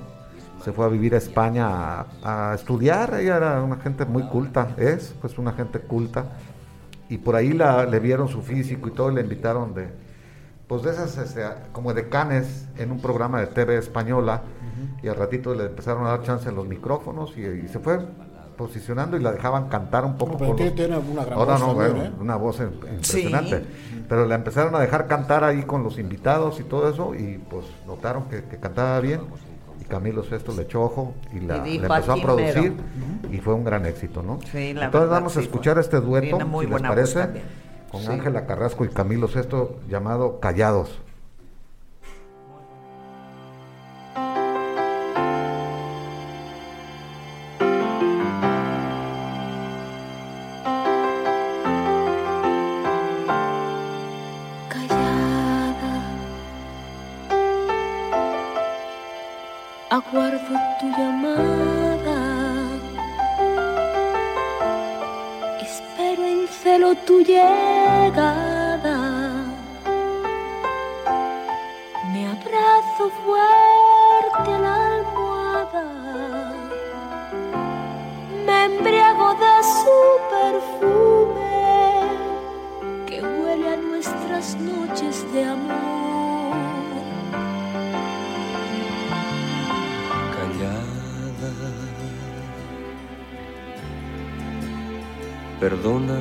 [0.63, 2.05] se fue a vivir a España a,
[2.51, 3.15] a estudiar.
[3.19, 6.25] Ella era una gente muy culta, es pues una gente culta.
[7.09, 9.87] Y por ahí la, le vieron su físico y todo, y le invitaron de,
[10.67, 14.41] pues de esas, este, como de canes en un programa de TV española.
[15.03, 17.99] Y al ratito le empezaron a dar chance en los micrófonos y, y se fue
[18.55, 20.37] posicionando y la dejaban cantar un poco.
[20.37, 22.11] Pero por tiene- los- tiene una gran Ahora voz no, también, bueno, ¿eh?
[22.19, 23.65] una voz im- impresionante.
[24.09, 27.65] Pero la empezaron a dejar cantar ahí con los invitados y todo eso y pues
[27.87, 29.21] notaron que, que cantaba bien
[29.81, 33.33] y Camilo Sesto le echó ojo y la, Y empezó a "Aquí producir mero".
[33.33, 34.39] y fue un gran éxito, ¿no?
[34.51, 37.27] Sí, la Entonces verdad, vamos a escuchar este dueto, si les parece,
[37.91, 38.07] con Sí.
[38.09, 41.01] Ángela Carrasco y Camilo Sesto llamado Callados.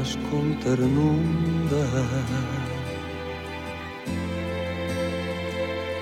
[0.05, 1.87] Con ternura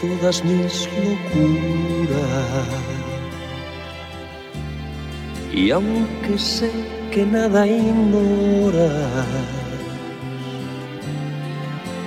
[0.00, 2.66] todas mis locuras.
[5.54, 6.72] Y aunque sé
[7.12, 8.90] que nada ignoras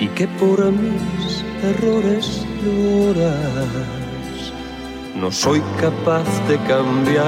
[0.02, 3.32] y que por mis errores lloras,
[5.16, 7.26] no soy capaz de cambiar.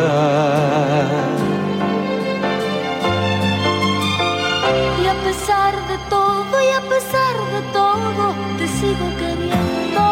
[5.37, 8.23] Pesar de todo, y a pesar de todo,
[8.57, 10.03] te sigo queriendo.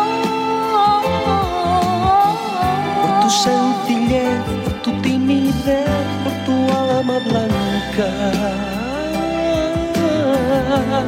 [3.02, 5.90] Por tu sencillez, por tu timidez,
[6.24, 8.10] por tu alma blanca.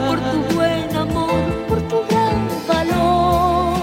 [0.07, 3.80] Por tu buen amor, por tu gran valor.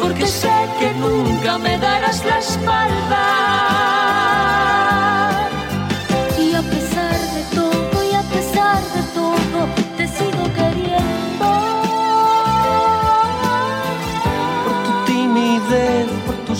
[0.00, 3.95] Porque sé que nunca me darás la espalda.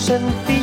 [0.07, 0.56] Sencillez, por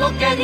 [0.00, 0.39] te sigo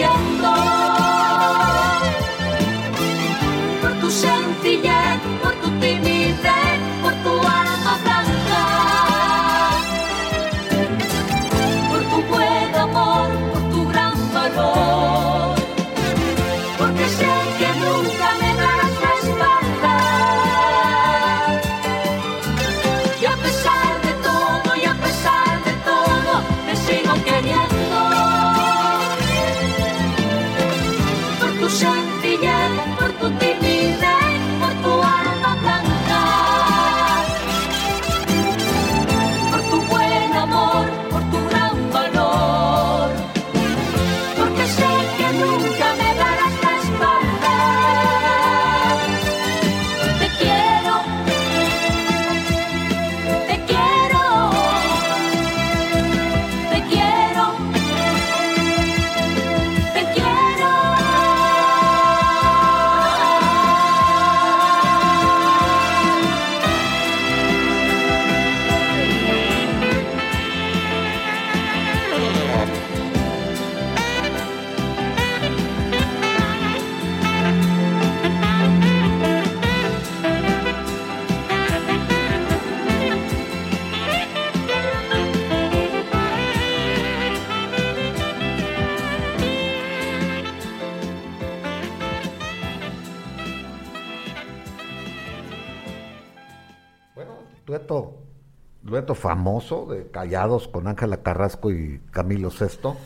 [99.40, 102.96] famoso de Callados con Ángela Carrasco y Camilo Sesto.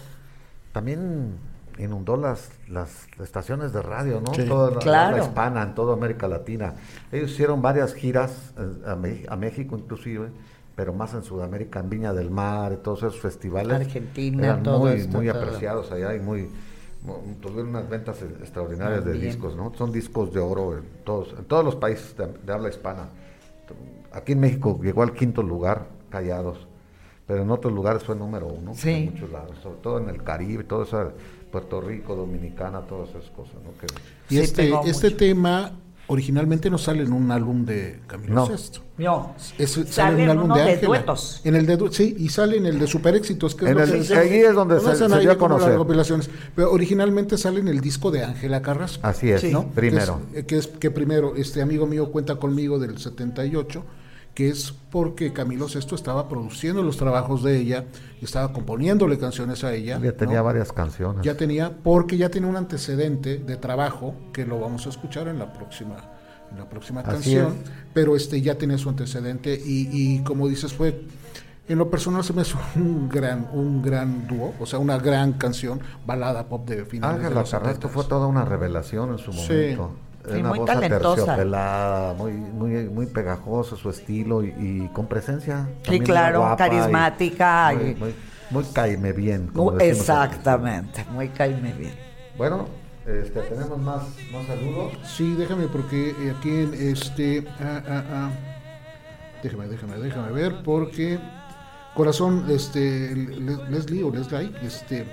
[0.73, 1.35] También
[1.79, 4.33] inundó las, las estaciones de radio, ¿no?
[4.33, 4.45] Sí.
[4.47, 5.17] Toda la, Claro.
[5.17, 6.75] la hispana, en toda América Latina.
[7.11, 10.29] Ellos hicieron varias giras eh, a, México inclusive,
[10.77, 13.75] pero más en Sudamérica, en Viña del Mar, y todos esos festivales.
[13.81, 15.43] Argentina, eran todo muy, esto, muy todo.
[15.43, 16.49] apreciados allá y muy
[17.03, 19.73] mu- tuvieron unas ventas e- extraordinarias de discos, ¿no?
[19.77, 23.09] Son discos de oro en todos, en todos los países de, de habla hispana.
[24.13, 26.67] Aquí en México llegó al quinto lugar, callados,
[27.27, 28.91] pero en otros lugares fue número uno, Sí.
[28.91, 31.13] en muchos lados, sobre todo en el Caribe, todo eso,
[31.51, 33.71] Puerto Rico, Dominicana, todas esas cosas, ¿no?
[33.81, 33.87] Que,
[34.33, 35.17] Y Sí, este, este mucho.
[35.17, 35.73] tema
[36.07, 38.47] originalmente no sale en un álbum de Camilo No.
[38.47, 38.81] Sesto.
[38.99, 40.87] No, Es- sale sale en en un álbum uno de de Ángela.
[40.89, 41.41] duetos.
[41.45, 44.07] En el de sí, y sale en el de Super Éxitos, que En lo el-
[44.07, 45.71] que ahí es donde se- se dio a como las conocer.
[45.73, 46.31] recopilaciones.
[46.57, 49.07] Pero originalmente sale en el disco de Ángela Carrasco.
[49.07, 49.53] así es, Sí.
[49.53, 49.69] ¿no?
[49.71, 50.21] Primero.
[50.33, 53.85] Que es, que es que primero, este amigo mío cuenta conmigo del 78,
[54.35, 57.85] que es porque Camilo Sesto estaba produciendo los trabajos de ella
[58.23, 59.99] estaba componiéndole canciones a ella.
[60.03, 60.45] Ya tenía ¿no?
[60.45, 61.23] varias canciones.
[61.23, 65.39] Ya tenía, porque ya tiene un antecedente de trabajo que lo vamos a escuchar en
[65.39, 65.97] la próxima,
[66.51, 67.71] en la próxima Así canción, es.
[67.95, 71.05] pero este ya tiene su antecedente y, y como dices fue
[71.69, 75.35] en lo personal se me hizo un gran, un gran dúo, o sea una gran
[75.35, 77.89] canción, balada pop de finales de Ángela 70s.
[77.89, 79.91] fue toda una revelación en su momento.
[79.95, 82.15] Sí, una muy voz talentosa.
[82.19, 85.69] muy, muy, muy pegajoso su estilo y, y con presencia.
[85.83, 87.73] Sí, claro, guapa y carismática.
[87.75, 88.15] Muy, y- muy,
[88.51, 89.47] muy caime bien.
[89.49, 90.35] como Muy- decimos aquí.
[90.37, 91.95] exactamente, muy caime bien.
[92.37, 92.67] Bueno,
[93.07, 94.03] Este, tenemos más,
[94.33, 94.93] más saludos.
[95.05, 97.45] Sí, déjame porque eh, aquí en este...
[97.61, 98.31] Ah, ah, ah.
[99.43, 101.19] Déjame, déjame, déjame ver porque...
[101.95, 103.15] Corazón, este,
[103.69, 105.07] Leslie o Leslie, este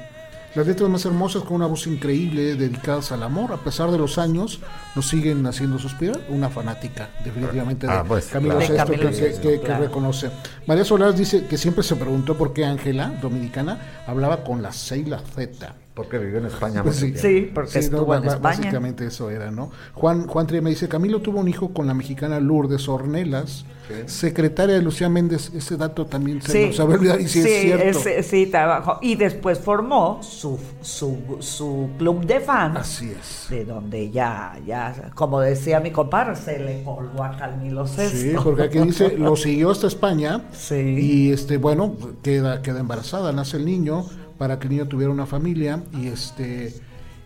[0.57, 4.17] las letras más hermosas con una voz increíble dedicadas al amor, a pesar de los
[4.17, 4.59] años,
[4.95, 6.19] nos siguen haciendo suspirar.
[6.29, 10.31] Una fanática, definitivamente, de ah, pues, Camilo Sesto, que, reconoce.
[10.65, 14.97] María Solás dice que siempre se preguntó por qué Ángela, dominicana, hablaba con la C
[14.97, 15.75] y la Z.
[15.97, 16.83] Porque vivió en España.
[16.83, 18.57] Pues sí, porque estuvo en España.
[18.59, 19.71] Básicamente eso era, ¿no?
[19.95, 23.65] Juan, Juan me dice, Camilo tuvo un hijo con la mexicana Lourdes Ornelas,
[24.05, 28.21] secretaria de Lucía Méndez, ese dato también se nos olvidado y sí, es cierto.
[28.21, 28.99] sí, trabajó.
[29.01, 32.77] Y después formó su, su, su club de fans.
[32.77, 33.49] Así es.
[33.49, 38.17] De donde ya, ya, como decía mi compadre, se le colgó a Camilo Sesto.
[38.17, 40.43] Sí, porque aquí dice, lo siguió hasta España.
[40.51, 40.75] Sí.
[40.75, 44.05] Y este, bueno, queda, queda embarazada, nace el niño
[44.37, 46.73] para que el niño tuviera una familia y este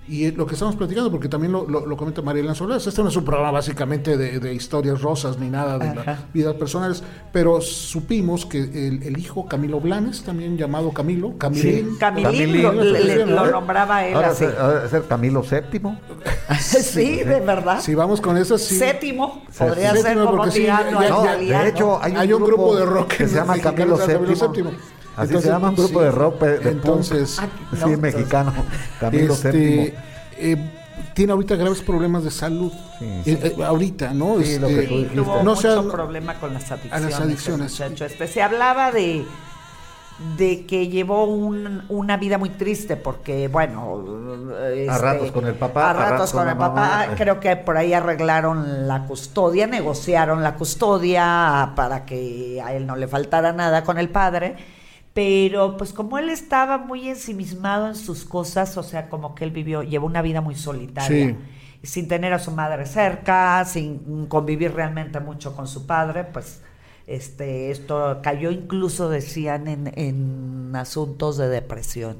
[0.07, 3.15] y lo que estamos platicando, porque también lo, lo, comenta Mariela Solas, este no es
[3.15, 8.57] un programa básicamente de, historias rosas ni nada de las vidas personales, pero supimos que
[8.59, 14.45] el, hijo Camilo Blanes, también llamado Camilo, Camilín, Camilín, lo, nombraba él así.
[14.89, 15.81] Ser, Camilo VII.
[16.59, 17.79] sí, de verdad.
[17.79, 18.75] Si vamos con eso, sí.
[18.75, 23.57] Séptimo, podría ser como sí, De hecho, hay un, grupo, de rock que se llama
[23.59, 24.63] Camilo VII.
[25.15, 27.41] Así se llama un grupo de rock de entonces,
[27.73, 28.53] sí, mexicano,
[28.99, 29.95] Camilo este,
[30.37, 30.57] eh,
[31.13, 32.71] tiene ahorita graves problemas de salud.
[33.01, 34.41] Eh, eh, ahorita, ¿no?
[34.41, 37.05] Sí, lo que este, tuvo no mucho problema con las adicciones.
[37.05, 37.79] A las adicciones.
[37.79, 39.25] Este, se hablaba de
[40.37, 44.03] de que llevó un, una vida muy triste porque bueno
[44.71, 47.93] este, a ratos con el papá a ratos, con, el papá creo que por ahí
[47.93, 53.97] arreglaron la custodia negociaron la custodia para que a él no le faltara nada con
[53.97, 54.57] el padre
[55.13, 59.51] pero pues como él estaba muy ensimismado en sus cosas, o sea, como que él
[59.51, 61.37] vivió, llevó una vida muy solitaria,
[61.83, 66.61] sin tener a su madre cerca, sin convivir realmente mucho con su padre, pues
[67.07, 72.17] este esto cayó incluso decían en, en asuntos de depresión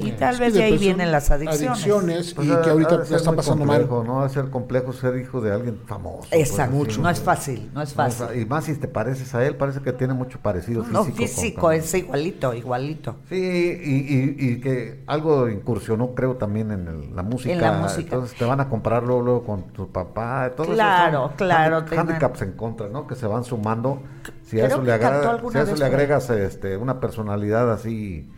[0.00, 2.34] y tal vez de ahí vienen las adicciones.
[2.38, 3.86] y que ahorita está pasando mal.
[3.88, 4.16] ¿no?
[4.16, 6.28] Va a ser complejo ser hijo de alguien famoso.
[6.30, 8.26] Pues, Exacto, no es fácil, no es fácil.
[8.40, 11.04] y más si te pareces a él, parece que tiene mucho parecido físico.
[11.04, 13.16] No, físico, es igualito, igualito.
[13.28, 17.52] Sí, y, y, que algo incursionó, creo, también en la música.
[17.52, 18.14] En la música.
[18.14, 20.52] Entonces te van a comprarlo luego con tu papá.
[20.56, 21.84] Todo claro, claro.
[21.96, 23.06] handicaps en contra, ¿no?
[23.06, 24.02] Que se van sumando.
[24.44, 28.30] Si a eso, le, agrega, si a eso le agregas este, una personalidad así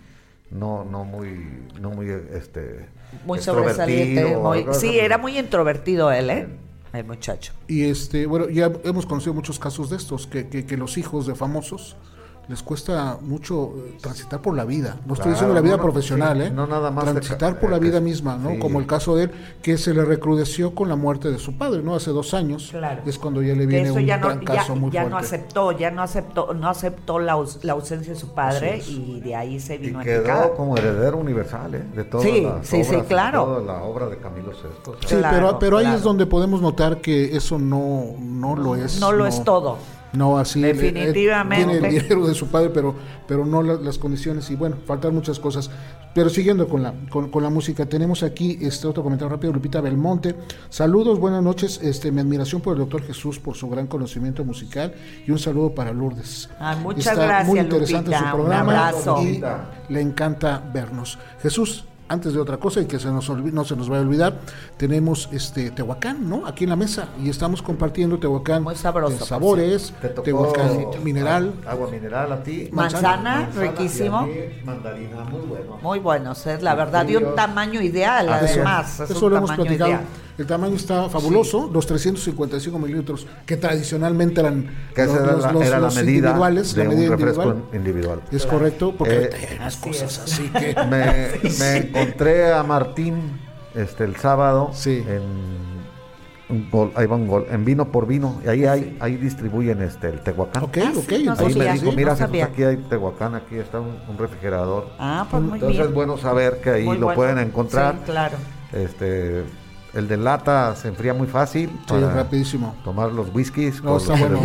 [0.51, 1.39] no no muy
[1.81, 2.89] no muy este
[3.27, 4.37] muy sobresaliente
[4.73, 6.49] sí era muy introvertido él eh
[6.93, 7.53] el muchacho.
[7.67, 11.27] Y este bueno ya hemos conocido muchos casos de estos que, que, que los hijos
[11.27, 11.97] de famosos
[12.49, 14.97] les cuesta mucho eh, transitar por la vida.
[15.05, 16.51] No estoy diciendo la vida profesional, ¿eh?
[16.51, 17.05] No nada más.
[17.05, 18.59] Transitar por la vida misma, ¿no?
[18.59, 19.31] Como el caso de él,
[19.61, 21.95] que se le recrudeció con la muerte de su padre, ¿no?
[21.95, 22.69] Hace dos años.
[22.71, 23.03] Claro.
[23.05, 26.03] Es cuando ya le viene un ya no, caso muy ya no aceptó, ya no
[26.03, 30.05] aceptó, no aceptó la, la ausencia de su padre y de ahí se vino y
[30.05, 31.85] quedó como heredero universal, ¿eh?
[31.95, 33.45] De todas sí, las sí, obras, sí, claro.
[33.45, 34.93] toda la obra de Camilo VI.
[35.07, 39.01] Sí, pero, pero ahí es donde podemos notar que eso no, no lo es.
[39.01, 39.77] No lo es todo.
[40.13, 42.95] No, así definitivamente tiene el dinero de su padre, pero
[43.27, 45.71] pero no las condiciones y bueno, faltan muchas cosas.
[46.15, 50.35] Pero siguiendo con la con, la música, tenemos aquí este otro comentario rápido, Lupita Belmonte.
[50.71, 51.79] Saludos, buenas noches.
[51.83, 54.95] Este mi admiración por el doctor Jesús por su gran conocimiento musical
[55.27, 56.49] y un saludo para Lourdes.
[56.59, 59.43] Ah, muchas gracias, muy interesante su programa y
[59.93, 61.19] le encanta vernos.
[61.43, 64.41] Jesús, antes de otra cosa y que se nos no se nos vaya a olvidar,
[64.77, 66.47] tenemos este Tehuacán, ¿no?
[66.47, 69.93] Aquí en la mesa y estamos compartiendo Tehuacán Muy sabroso, sabores,
[70.25, 74.29] Tehuacán mineral, agua mineral a ti, manzana, riquísimo,
[74.65, 75.79] mandarina muy bueno.
[75.83, 79.99] Muy buenos, es la verdad, de un tamaño ideal, además, eso, lo hemos platicado.
[80.39, 86.75] El tamaño está fabuloso, los 355 mililitros que tradicionalmente eran los, era la medida individuales,
[86.77, 88.21] de la medida un refresco individual.
[88.31, 90.77] Es correcto, porque eh, hay unas cosas así que...
[90.89, 93.41] Me, encontré a Martín
[93.75, 95.23] este el sábado en
[96.49, 99.83] un gol, ahí va un gol, en vino por vino, y ahí hay, ahí distribuyen
[99.83, 100.63] este el Tehuacán.
[100.63, 101.13] Ok, ah, ok.
[101.13, 104.89] ahí me dijo, mira, aquí hay Tehuacán, aquí está un, refrigerador.
[105.01, 107.97] Ah, pues muy Entonces es bueno saber que ahí lo pueden encontrar.
[107.97, 108.37] Sí, claro.
[108.73, 109.43] Este,
[109.99, 111.71] el de lata se enfría muy fácil.
[111.89, 112.75] Sí, rapidísimo.
[112.85, 113.83] Tomar los whiskies.
[113.83, 114.41] No, está bueno.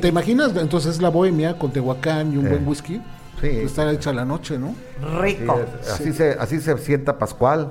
[0.00, 0.54] ¿Te, imaginas?
[0.56, 3.02] Entonces la bohemia con Tehuacán y un buen whisky.
[3.40, 3.48] Sí.
[3.48, 4.74] Está hecha la noche, ¿no?
[5.20, 5.60] Rico.
[5.92, 7.70] Así, se, así se sienta Pascual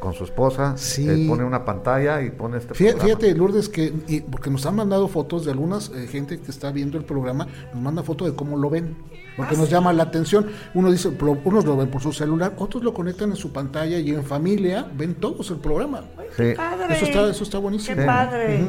[0.00, 1.08] con su esposa, sí.
[1.08, 3.92] Eh, pone una pantalla y pone este fíjate, Fíjate, Lourdes, que
[4.30, 7.82] porque nos han mandado fotos de algunas eh, gente que está viendo el programa, nos
[7.82, 8.96] manda fotos de cómo lo ven,
[9.38, 10.48] porque ah, nos llama la atención.
[10.74, 11.10] Uno dice,
[11.44, 14.86] unos lo ven por su celular, otros lo conectan en su pantalla y en familia
[14.92, 16.02] ven todos el programa.
[16.36, 16.54] sí.
[16.56, 16.96] padre.
[16.96, 17.96] Eso está, eso está buenísimo.
[17.96, 18.66] Qué padre.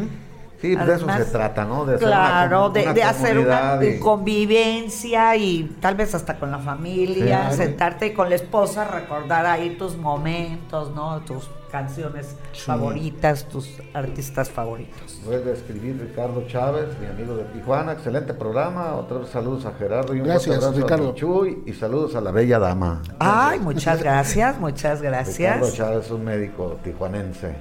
[0.61, 1.85] Sí, de eso se trata, ¿no?
[1.85, 8.29] De claro, de, hacer una convivencia y tal vez hasta con la familia, sentarte con
[8.29, 11.21] la esposa, recordar ahí tus momentos, ¿no?
[11.21, 15.21] Tus canciones favoritas, tus artistas favoritos.
[15.25, 18.95] Vuelve a escribir Ricardo Chávez, mi amigo de Tijuana, excelente programa.
[18.95, 21.13] Otros saludos a Gerardo y un gracias, Ricardo.
[21.13, 23.01] Chuy y saludos a la bella dama.
[23.19, 25.55] Ay, muchas gracias, muchas gracias.
[25.55, 27.55] Ricardo Chávez, un médico tijuanense.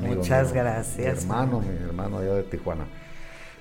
[0.00, 1.24] Muchas gracias.
[1.24, 2.86] Mi hermano, mi hermano allá de Tijuana.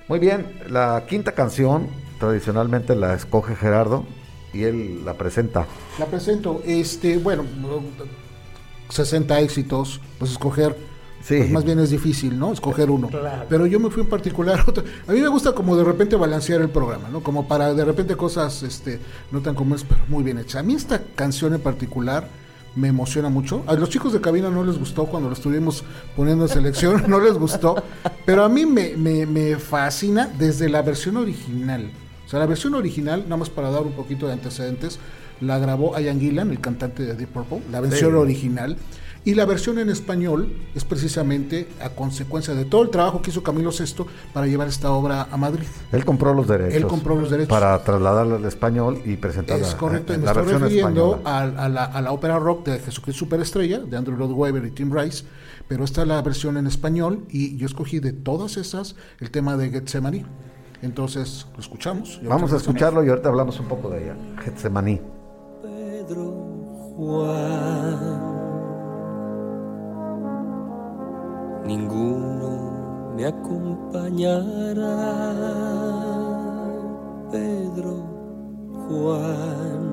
[0.08, 1.88] Muy bien, la quinta canción
[2.20, 4.06] tradicionalmente la escoge Gerardo
[4.54, 5.66] y él la presenta.
[6.00, 7.44] La presento, este, bueno,
[8.92, 10.76] 60 éxitos, pues escoger
[11.24, 11.38] Sí.
[11.38, 12.52] Pues más bien es difícil, ¿no?
[12.52, 13.08] Escoger uno.
[13.48, 14.66] Pero yo me fui en particular
[15.08, 17.22] a mí me gusta como de repente balancear el programa, ¿no?
[17.22, 19.00] Como para de repente cosas este
[19.32, 20.56] no tan comunes, pero muy bien hechas.
[20.56, 22.28] A mí esta canción en particular
[22.76, 23.64] me emociona mucho.
[23.68, 25.84] A los chicos de cabina no les gustó cuando lo estuvimos
[26.16, 27.84] poniendo en selección, no les gustó,
[28.26, 31.92] pero a mí me, me, fascina desde la versión original.
[32.26, 35.00] O sea, la versión original, nada más para dar un poquito de antecedentes,
[35.42, 38.78] la grabó Ian Gillan, el cantante de Deep Purple, la versión original.
[39.24, 43.44] Y la versión en español es precisamente a consecuencia de todo el trabajo que hizo
[43.44, 45.68] Camilo VI para llevar esta obra a Madrid.
[45.92, 46.74] Él compró los derechos.
[46.74, 47.50] Él compró los derechos.
[47.50, 49.68] Para trasladarla al español y presentarla.
[49.68, 53.96] Es correcto, me estoy refiriendo a, la, a, la, ópera rock de Jesucristo Superestrella, de
[53.96, 55.24] Andrew Lloyd Webber y Tim Rice,
[55.68, 59.56] pero esta es la versión en español y yo escogí de todas esas el tema
[59.56, 60.26] de Getsemaní.
[60.82, 62.20] Entonces, lo escuchamos.
[62.24, 64.16] Vamos a escucharlo y ahorita hablamos un poco de ella.
[64.44, 65.00] Getsemaní.
[66.02, 66.34] Pedro
[66.98, 68.32] Juan
[71.68, 74.98] ninguno me acompañará.
[77.32, 77.94] Pedro,
[78.88, 79.91] Juan.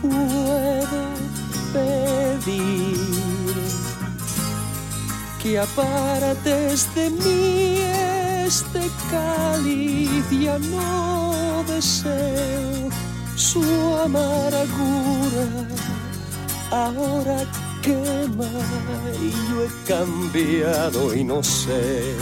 [0.00, 1.00] Puedo
[1.72, 2.98] pedir
[5.42, 7.78] que apartes de mí
[8.46, 12.90] este cáliz, ya no deseo
[13.36, 13.62] su
[14.04, 15.46] amargura,
[16.70, 17.46] ahora
[17.82, 18.50] quema
[19.20, 22.14] y yo he cambiado y no sé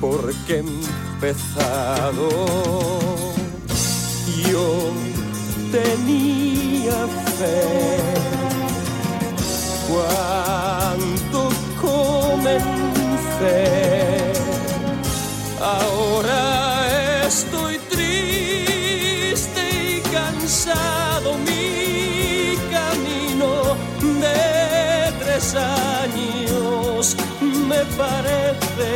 [0.00, 2.28] por qué he empezado.
[4.50, 4.92] Yo
[5.74, 6.98] tenía
[7.38, 7.98] fe
[9.88, 11.40] cuando
[11.80, 13.62] comencé.
[15.60, 16.42] Ahora
[17.26, 19.62] estoy triste
[19.96, 21.28] y cansado.
[21.38, 23.50] Mi camino
[24.20, 27.16] de tres años
[27.68, 28.92] me parece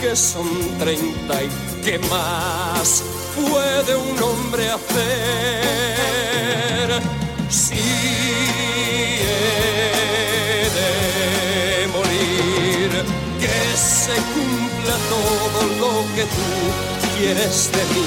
[0.00, 1.50] que son treinta y
[1.84, 5.00] que más puede un hombre hacer.
[7.48, 8.10] Si
[13.80, 16.48] se cumpla todo lo que tú
[17.16, 18.06] quieres de mí.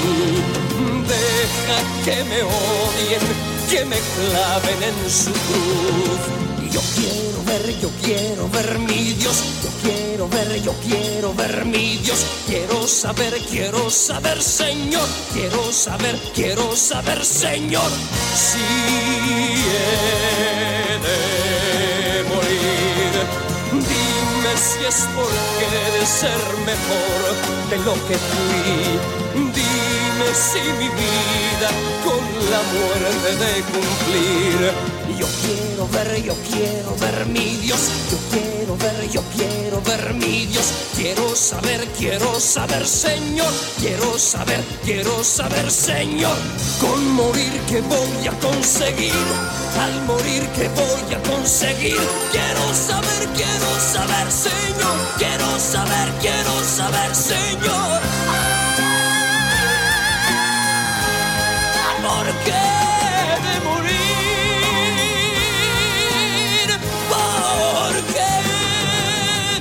[1.14, 3.24] Deja que me odien,
[3.70, 6.22] que me claven en su cruz.
[6.70, 9.63] Yo quiero ver, yo quiero ver mi Dios.
[9.84, 12.24] Quiero ver, yo quiero ver mi Dios.
[12.46, 15.06] Quiero saber, quiero saber, Señor.
[15.34, 17.90] Quiero saber, quiero saber, Señor.
[18.34, 18.58] Si
[19.68, 19.84] he
[21.06, 23.12] de morir,
[23.72, 25.66] dime si es porque
[25.98, 29.23] de ser mejor de lo que fui.
[30.32, 31.70] Si mi vida
[32.02, 32.20] con
[32.50, 34.72] la muerte de cumplir.
[35.18, 37.80] Yo quiero ver, yo quiero ver mi Dios.
[38.10, 40.72] Yo quiero ver, yo quiero ver mi Dios.
[40.96, 43.52] Quiero saber, quiero saber, Señor.
[43.78, 46.36] Quiero saber, quiero saber, Señor.
[46.80, 49.12] Con morir que voy a conseguir.
[49.80, 52.00] Al morir que voy a conseguir.
[52.32, 54.96] Quiero saber, quiero saber, Señor.
[55.16, 58.53] Quiero saber, quiero saber, Señor.
[62.24, 62.52] ¿Por qué
[63.46, 63.98] de morir?
[67.12, 68.34] ¿Por qué?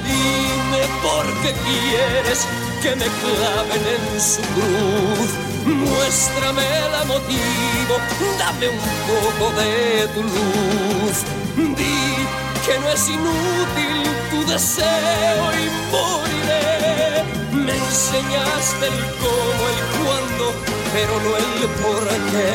[0.07, 2.40] Dime por qué quieres
[2.81, 5.31] que me claven en su cruz
[5.65, 7.94] muéstrame el motivo,
[8.40, 11.18] dame un poco de tu luz.
[11.56, 12.27] Di
[12.65, 13.98] que no es inútil
[14.31, 17.23] tu deseo y moriré.
[17.52, 20.45] Me enseñaste el cómo, el cuándo,
[20.93, 22.53] pero no el por qué.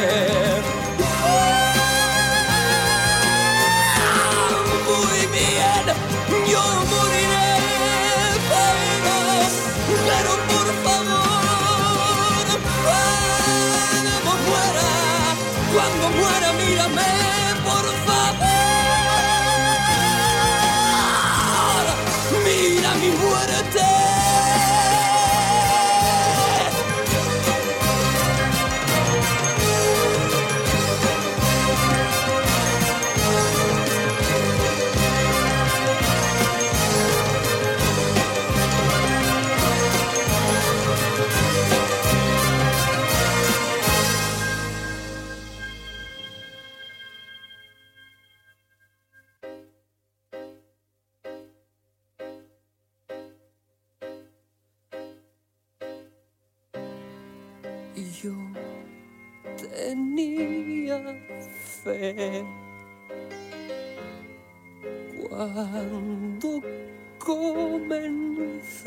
[4.86, 5.84] Muy bien,
[6.50, 6.62] yo
[6.92, 7.52] moriré,
[8.50, 9.16] pero,
[10.08, 12.46] pero por favor,
[12.84, 14.88] cuando muera,
[15.74, 17.10] cuando muera, mírame,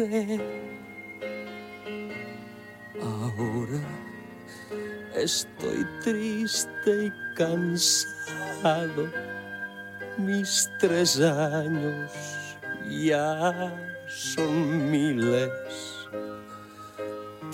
[3.01, 3.81] Ahora
[5.15, 9.07] estoy triste y cansado.
[10.17, 12.11] Mis tres años
[12.89, 13.71] ya
[14.07, 15.51] son miles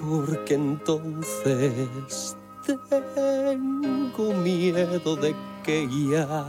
[0.01, 6.45] porque entonces tengo miedo de que ya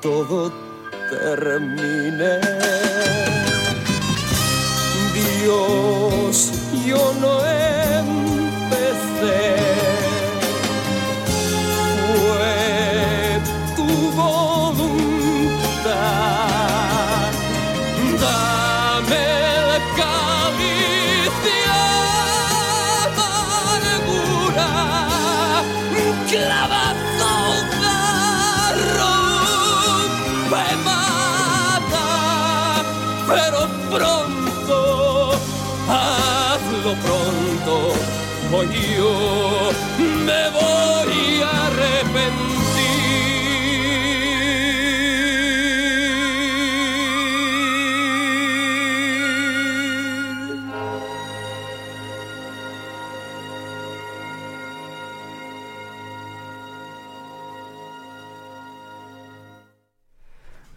[0.00, 0.52] todo
[1.10, 2.40] termine.
[5.12, 6.52] Dios,
[6.86, 8.82] yo no empecé.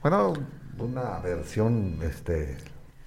[0.06, 0.34] Bueno,
[0.78, 2.56] una versión, este,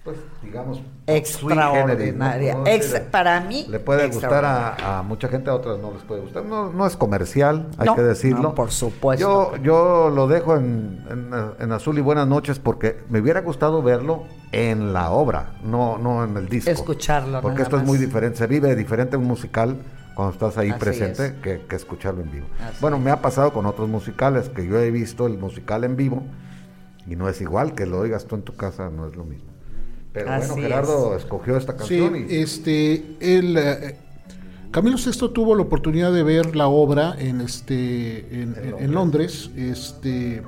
[0.02, 2.54] pues digamos, Extraordinaria.
[2.56, 3.10] generis, Ex- ¿no?
[3.12, 6.44] para mí, Le puede gustar a, a mucha gente, a otras no les puede gustar.
[6.44, 8.42] No, no es comercial, hay No, que decirlo.
[8.42, 9.54] no, por supuesto.
[9.54, 11.30] Yo, yo lo dejo en, en-
[11.60, 16.24] en azul y buenas noches porque me hubiera gustado verlo en la obra, no, no
[16.24, 16.68] en el disco.
[16.68, 17.88] Escucharlo, Porque esto es más.
[17.90, 19.76] muy diferente, se vive diferente un musical
[20.16, 21.32] cuando estás ahí Así presente es.
[21.34, 22.46] que, que escucharlo en vivo.
[22.68, 25.94] Así bueno, me ha pasado con otros musicales que yo he visto el musical en
[25.94, 26.24] vivo
[27.08, 29.48] y no es igual que lo oigas tú en tu casa, no es lo mismo.
[30.12, 31.22] Pero Así bueno, Gerardo es.
[31.24, 33.96] escogió esta Sí, canción y este, el, eh,
[34.70, 39.50] Camilo VI tuvo la oportunidad de ver la obra en este, en, en- en Londres,
[39.56, 40.42] este,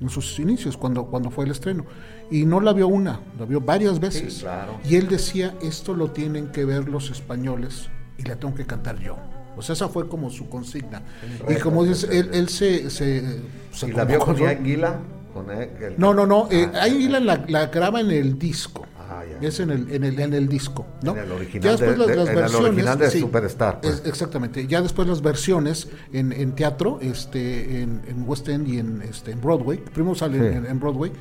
[0.00, 1.84] en sus inicios, cuando, cuando fue el estreno,
[2.30, 4.38] y no la vio una, la vio varias veces.
[4.40, 4.74] claro.
[4.88, 7.88] Y él decía, esto lo tienen que ver los españoles
[8.18, 9.16] y la tengo que cantar yo.
[9.56, 11.02] O sea, esa fue como su consigna.
[11.48, 13.40] Y como dices, él, él se, se,
[13.72, 15.00] se ¿Y la vio con Gillan?
[15.32, 16.48] Con el- el- no, no, no.
[16.50, 18.86] eh, Ah, ahí la, la, la graba en el disco.
[18.98, 19.46] Ah, ya.
[19.46, 21.12] Es en el, en el, en el disco, ¿no?
[21.12, 22.68] En el original Ya después de- las, de- en el versiones.
[22.68, 23.94] original de Superstar, pues.
[23.94, 24.66] es- exactamente.
[24.66, 29.32] Ya después las versiones en, en teatro, este, en, en West End y en, este,
[29.32, 29.78] en Broadway.
[29.78, 30.56] Primero sale Sí.
[30.56, 31.12] en, en Broadway.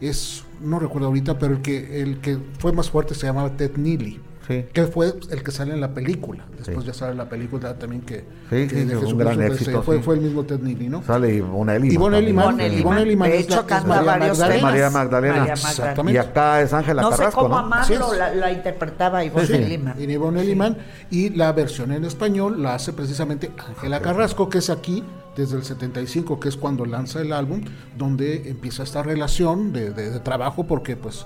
[0.00, 3.72] Es, no recuerdo ahorita, pero el que, el que fue más fuerte se llamaba Ted
[3.76, 4.20] Neely.
[4.50, 4.64] Sí.
[4.72, 6.44] Que fue el que sale en la película.
[6.56, 6.86] Después Sí.
[6.88, 10.02] ya sale la película también que, Sí, que de un gran éxito, Fue, sí.
[10.02, 11.04] fue el mismo Ted Neely, ¿no?
[11.04, 11.92] Sale Ivonne Elliman.
[11.92, 12.66] Ivonne.
[13.02, 14.58] Elliman De hecho, es canta María varios Magdalena.
[14.58, 14.72] temas.
[14.72, 15.34] María Magdalena.
[15.38, 15.70] María Magdalena.
[15.70, 16.12] Exactamente.
[16.14, 17.58] Y acá es Ángela No sé Carrasco, cómo ¿no?
[17.60, 18.18] amarlo, es.
[18.18, 19.94] la, la interpretaba Ivonne Sí, Lima.
[19.96, 20.76] y Ivonne.
[21.10, 25.04] Y la versión en español la hace precisamente Ángela Carrasco, que es aquí
[25.36, 27.62] desde el 75, que es cuando lanza el álbum,
[27.96, 31.24] donde empieza esta relación de, de- de trabajo, porque pues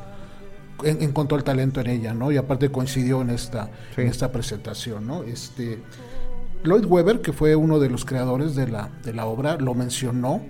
[0.84, 2.30] en- encontró el talento en ella, ¿no?
[2.32, 4.02] Y aparte coincidió en esta, Sí.
[4.02, 5.22] en esta presentación, ¿no?
[5.24, 5.82] Este,
[6.64, 10.40] Lloyd Webber, que fue uno de los creadores de la, de la obra, lo mencionó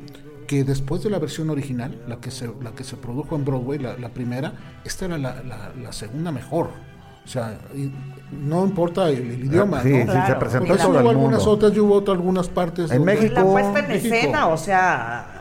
[0.47, 3.79] que después de la versión original, la que se, la que se produjo en Broadway,
[3.79, 4.53] la, la primera,
[4.85, 6.69] esta era la, la- la segunda mejor.
[7.25, 7.59] O sea,
[8.31, 9.83] no importa el, idioma.
[9.83, 10.13] Sí, ¿no?
[10.13, 12.91] sí, se presentó Entonces todo hubo el algunas otras y hubo otras, algunas partes.
[12.91, 14.15] En donde- México- La puesta en México.
[14.15, 15.34] escena, o sea,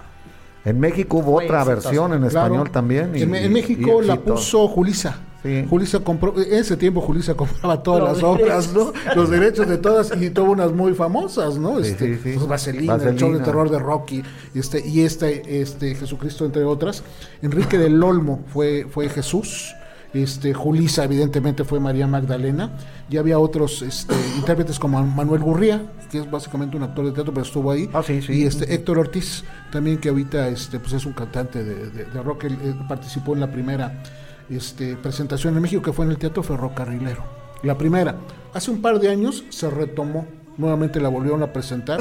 [0.65, 2.45] En México hubo Fue otra versión en Claro.
[2.45, 3.15] español también.
[3.15, 5.17] y- en, en y- México y la puso Julisa.
[5.43, 5.65] Sí.
[5.69, 8.93] Julisa compró, en ese tiempo Julisa compraba todas Los las obras, ¿no?
[9.13, 11.79] Los derechos de todas y tuvo unas muy famosas, ¿no?
[11.79, 12.31] Este, sí, sí.
[12.37, 14.23] pues, Vaselina, el show de terror de Rocky,
[14.55, 17.03] este, y este, este Jesucristo, entre otras.
[17.41, 19.75] Enrique del Olmo fue, fue Jesús.
[20.13, 22.71] Este, Julisa, evidentemente, fue María Magdalena.
[23.09, 27.33] Y había otros este, intérpretes como Manuel Gurría, que es básicamente un actor de teatro,
[27.33, 27.89] pero estuvo ahí.
[27.93, 28.33] Ah, sí, sí.
[28.33, 32.21] Y este, Héctor Ortiz, también que ahorita este, pues es un cantante de, de- de
[32.21, 32.43] rock.
[32.45, 34.03] Él, él participó en la primera
[34.49, 37.23] este, presentación en México, que fue en el Teatro Ferrocarrilero.
[37.63, 38.15] La primera.
[38.53, 40.27] Hace un par de años se retomó,
[40.57, 41.99] nuevamente la volvieron a presentar,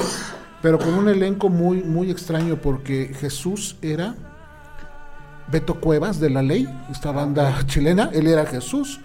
[0.61, 4.15] pero con un elenco muy, muy extraño, porque Jesús era
[5.51, 9.01] Beto Cuevas de La Ley, esta banda chilena, él era Jesús.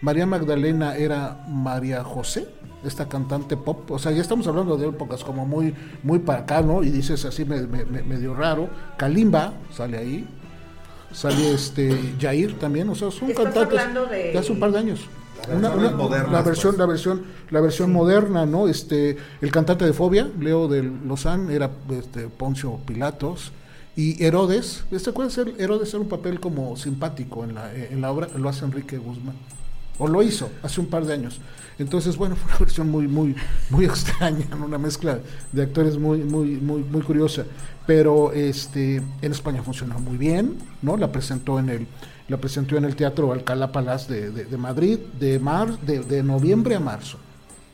[0.00, 2.48] María Magdalena era María José,
[2.84, 3.88] esta cantante pop.
[3.92, 6.82] O sea, ya estamos hablando de épocas como muy, muy para acá, ¿no?
[6.82, 8.68] Y dices así me- me- me- medio raro.
[8.96, 10.26] Kalimba sale ahí.
[11.12, 14.78] Sale este Jair también, o sea, son Estás cantantes hablando de- hace un par de
[14.78, 15.00] años.
[15.54, 16.78] Una- modernas, la versión, pues.
[16.78, 18.66] la versión, la versión moderna, ¿no?
[18.68, 23.52] Este, el cantante de Fobia, Leo de Lozán, era este, Poncio Pilatos.
[23.94, 25.36] Y Herodes, ¿te acuerdas?
[25.38, 28.96] El- Herodes era un papel como simpático en la, en la obra, lo hace Enrique
[28.98, 29.34] Guzmán.
[29.98, 31.40] O lo hizo hace un par de años.
[31.78, 33.36] Entonces, bueno, fue una versión muy, muy,
[33.70, 34.64] muy extraña, ¿no?
[34.64, 35.18] una mezcla
[35.52, 37.44] de actores muy, muy, muy, muy curiosa.
[37.86, 40.96] Pero este, en España funcionó muy bien, ¿no?
[40.96, 41.86] La presentó en el,
[42.28, 46.22] la presentó en el Teatro Alcalá Palaz de, de- de Madrid de, mar, de, de
[46.22, 47.18] noviembre a marzo.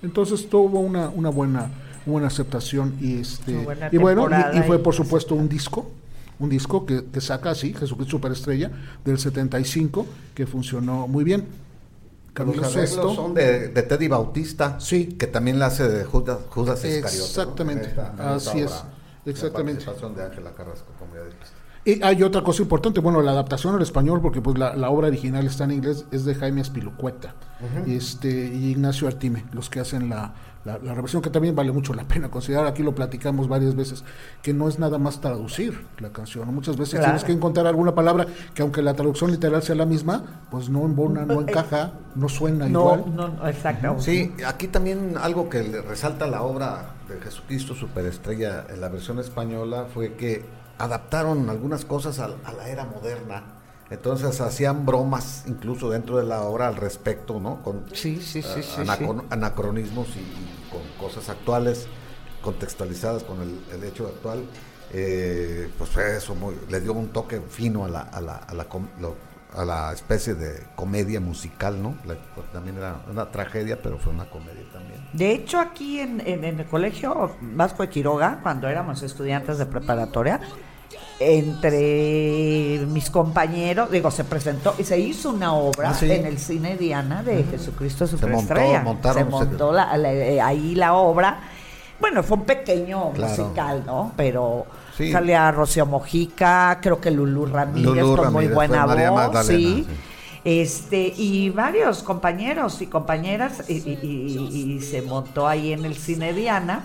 [0.02, 1.70] Entonces tuvo una, una buena,
[2.06, 3.52] buena aceptación y este
[3.92, 4.22] y bueno
[4.54, 5.90] y- fue por supuesto un disco
[6.40, 8.70] un disco que, que saca así Jesucristo Superestrella
[9.04, 11.46] del 75 que funcionó muy bien
[12.34, 15.06] Camilo Los Sesto son de, de Teddy Bautista, Sí.
[15.18, 17.16] que también la hace de Judas, Judas Iscariote.
[17.18, 17.24] ¿no?
[17.24, 18.84] Exactamente, En esta- esta así es,
[19.26, 19.84] exactamente.
[19.84, 21.46] La de Ángela Carrasco, como ya dijiste.
[21.84, 25.08] Y hay otra cosa importante, bueno, la adaptación al español, porque pues la, la obra
[25.08, 27.34] original está en inglés, es de Jaime Aspilucueta
[27.86, 30.34] este, y Ignacio Artime, los que hacen la,
[30.68, 34.04] la, la reversión, que también vale mucho la pena considerar, aquí lo platicamos varias veces,
[34.42, 37.06] que no es nada más traducir la canción, muchas veces Claro.
[37.06, 40.84] tienes que encontrar alguna palabra que aunque la traducción literal sea la misma, pues no
[40.84, 43.04] embona, no encaja, no suena no, igual.
[43.16, 43.96] no, no, exacto.
[43.98, 49.18] Sí, aquí también algo que le resalta la obra de Jesucristo Superestrella en la versión
[49.18, 50.44] española fue que
[50.78, 53.42] adaptaron algunas cosas a, a la era moderna.
[53.90, 57.62] Entonces hacían bromas incluso dentro de la obra al respecto, ¿no?
[57.62, 61.86] Con Sí, sí, sí, eh, sí, anaco- anacronismos y, y con cosas actuales,
[62.42, 64.44] contextualizadas con el, hecho actual.
[64.92, 68.54] Eh, pues fue eso, muy- le dio un toque fino a la, a la, a
[68.54, 68.66] la,
[69.00, 69.16] lo-
[69.54, 71.96] a la especie de comedia musical, ¿no?
[72.04, 72.18] Pues,
[72.52, 75.06] también era una tragedia, pero fue una comedia también.
[75.12, 79.66] De hecho, aquí en, en- en el colegio Vasco de Quiroga, cuando éramos estudiantes de
[79.66, 80.40] preparatoria,
[81.20, 86.10] entre mis compañeros, digo, se presentó y se hizo una obra Ah, sí.
[86.10, 88.84] en el cine Diana de Jesucristo montó, Superestrella.
[89.14, 91.40] se montó la- la- eh, ahí la obra.
[92.00, 93.30] Bueno, fue un pequeño Claro.
[93.42, 94.12] musical, ¿no?
[94.16, 94.66] Pero
[94.96, 95.10] Sí.
[95.10, 99.84] salía Rocío Mojica, creo que Lulú Ramírez Lulú con muy buena voz, Magdalena, sí.
[99.88, 99.94] sí.
[100.44, 105.96] Este, y varios compañeros y compañeras, y, y- y- y se montó ahí en el
[105.96, 106.84] cine Diana,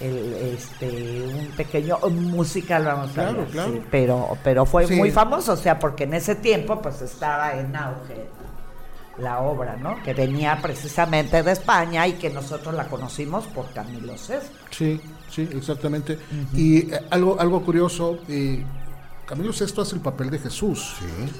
[0.00, 3.72] el, este, un pequeño musical, vamos Claro, a ver, claro.
[3.72, 4.94] sí, pero, pero fue Sí.
[4.96, 8.28] muy famoso, o sea, porque en ese tiempo pues estaba en auge
[9.18, 10.00] la obra, ¿no?
[10.04, 14.56] Que venía precisamente de España y que nosotros la conocimos por Camilo Sesto.
[14.70, 16.18] Sí, sí, exactamente.
[16.54, 18.64] Y eh, algo, algo curioso, eh,
[19.26, 20.94] Camilo VI hace el papel de Jesús.
[21.00, 21.32] Sí.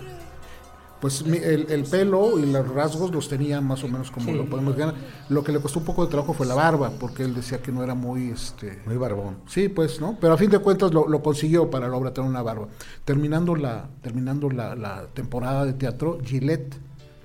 [1.01, 4.33] Pues mi- el, el pelo y los rasgos los tenía más o menos como Sí.
[4.33, 4.93] lo podemos ver.
[5.29, 7.70] Lo que le costó un poco de trabajo fue la barba, porque él decía que
[7.70, 9.37] no era muy, este, Muy barbón.
[9.47, 10.16] sí, pues, ¿no?
[10.20, 12.66] Pero a fin de cuentas lo, lo consiguió para la obra tener una barba.
[13.05, 16.75] Terminando la, terminando la, la temporada de teatro, Gillette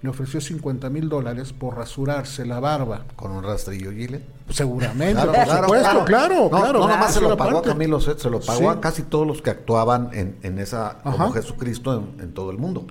[0.04, 3.06] le ofreció 50 mil dólares por rasurarse la barba.
[3.16, 4.26] Con un rastrillo Gillette.
[4.50, 6.80] Seguramente, por supuesto, claro, no, claro.
[6.80, 7.70] No, nomás se lo pagó a parte.
[7.70, 8.66] Camilo Sesto, se lo pagó Sí.
[8.66, 11.32] a casi todos los que actuaban en, en esa, como Ajá.
[11.32, 12.86] Jesucristo en, en todo el mundo.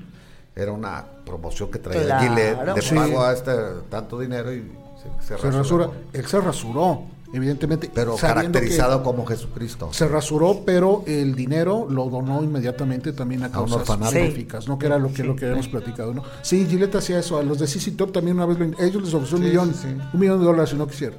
[0.54, 2.22] Era una promoción que traía Claro.
[2.34, 2.94] Gillette, de Sí.
[2.94, 3.52] pago a este
[3.88, 4.70] tanto dinero y
[5.02, 5.58] se, se Se rasuró.
[5.58, 5.90] rasura.
[6.12, 7.02] Él se rasuró,
[7.32, 7.90] evidentemente.
[7.94, 9.88] Pero caracterizado como Jesucristo.
[9.92, 14.78] Se rasuró, pero el dinero lo donó inmediatamente también a causas benéficas, ¿no?
[14.78, 16.22] Que era lo que, lo que habíamos platicado, ¿no?
[16.42, 17.38] Sí, Gillette hacía eso.
[17.38, 19.72] A los de CC Top también una vez lo- ellos les ofreció un millón,
[20.12, 21.18] un millón de dólares y no quisieron.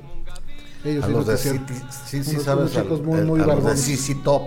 [0.86, 1.68] Ellos A sí los de quisieron.
[1.68, 3.78] City, sí, sí, Unos- sabes, unos chicos al- muy, el- muy a los de.
[3.78, 4.44] CC Top,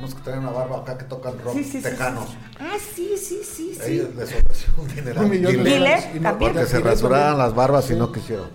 [0.00, 2.28] unos que traen una barba acá que tocan rock Sí, sí, sí, tejanos.
[2.28, 2.36] sí.
[2.58, 3.92] Ah, sí, sí, sí, sí.
[3.92, 5.24] Ellos les ofreció un dineral.
[5.24, 6.08] Un millón de dólares.
[6.14, 6.52] Y no- también.
[6.52, 7.46] Porque se Gillette rasuraran también.
[7.46, 8.46] las barbas y no quisieron.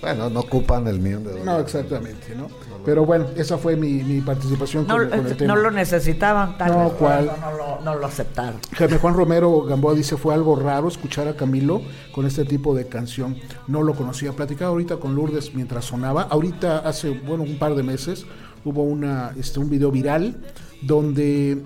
[0.00, 1.46] Bueno, no ocupan el millón de dólares.
[1.46, 2.48] No, exactamente, ¿no?
[2.84, 5.54] Pero bueno, esa fue mi, mi participación No, con, el- con el eh, tema.
[5.54, 7.26] no lo necesitaban tal No, vez, ¿cuál?
[7.26, 8.60] No, no lo, no lo aceptaron.
[8.76, 11.80] Jaime Juan Romero Gamboa dice, fue algo raro escuchar a Camilo
[12.12, 13.38] con este tipo de canción.
[13.66, 14.32] No lo conocía.
[14.32, 16.22] Platicaba ahorita con Lourdes mientras sonaba.
[16.28, 18.26] Ahorita, hace, bueno, un par de meses,
[18.64, 20.36] hubo una, este, un video viral
[20.82, 21.62] donde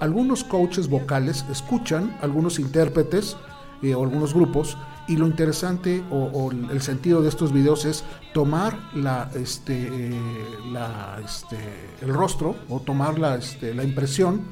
[0.00, 3.36] algunos coaches vocales escuchan algunos intérpretes
[3.82, 4.76] eh, o algunos grupos
[5.08, 8.04] y lo interesante o, el sentido de estos videos es
[8.34, 10.20] tomar la este eh,
[10.72, 11.56] la este
[12.02, 14.42] el rostro o tomar la este, la impresión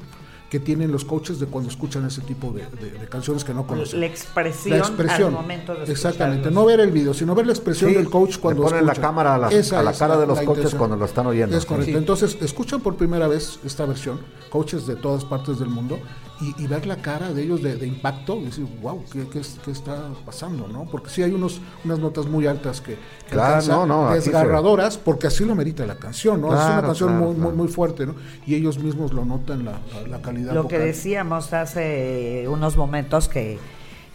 [0.49, 3.65] que tienen los coaches de cuando escuchan ese tipo de, de- de canciones que no
[3.65, 3.99] conocen.
[3.99, 5.27] La expresión, La expresión.
[5.35, 8.35] al momento de Exactamente, no ver el video, sino ver la expresión Sí, del coach
[8.35, 10.77] le cuando ponen la cámara a la- a la cara de los coaches intención.
[10.77, 11.57] cuando lo están oyendo.
[11.57, 11.91] Es correcto.
[11.91, 11.97] Sí.
[11.97, 14.19] Entonces, escuchan por primera vez esta versión,
[14.55, 15.99] coaches de todas partes del mundo,
[16.41, 19.39] y, y ver la cara de ellos de, de impacto, y decir, wow, ¿qué, qué,
[19.39, 19.95] es- qué está
[20.25, 20.67] pasando?
[20.67, 20.85] ¿no?
[20.91, 24.15] Porque sí hay unos, unas notas muy altas que, que Claro, alcanzan, no, no, se-
[24.15, 26.47] desgarradoras, porque así lo merita la canción, ¿no?
[26.53, 27.55] es una canción claro, muy, muy, claro.
[27.57, 28.15] muy fuerte, ¿no?
[28.45, 33.27] Y ellos mismos lo notan, la, la, la calidad Lo que decíamos hace unos momentos
[33.29, 33.57] que,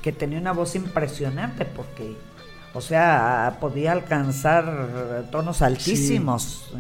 [0.03, 2.17] que tenía una voz impresionante porque,
[2.75, 6.71] o sea, podía alcanzar tonos altísimos.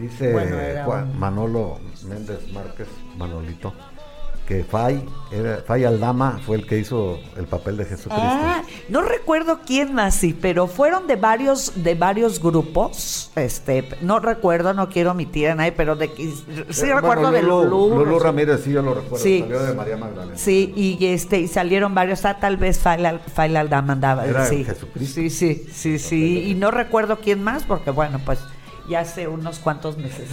[0.00, 3.72] Dice Bueno, era Juan- un- Manolo Méndez Márquez, Manolito,
[4.46, 8.16] que Fay, era, Fay Aldama fue el que hizo el papel de Jesucristo.
[8.22, 13.30] Ah, no recuerdo quién más, sí, pero fueron de varios, de varios grupos.
[13.36, 17.42] Este, no recuerdo, no quiero omitir a nadie, pero de sí Eh, recuerdo bueno, de
[17.42, 17.94] Lulú.
[17.98, 19.18] Lulú Ramírez, sí, yo lo recuerdo.
[19.22, 19.40] Sí.
[19.40, 20.38] Salió de María Magdalena.
[20.38, 24.64] Sí, y este, y salieron varios, ah, tal vez Faila, Faila Aldama andaba, Era sí.
[24.64, 25.14] Jesucristo.
[25.14, 28.38] Sí, sí, sí, sí, y no recuerdo quién más, porque bueno, pues
[28.88, 30.28] ya hace unos cuantos meses.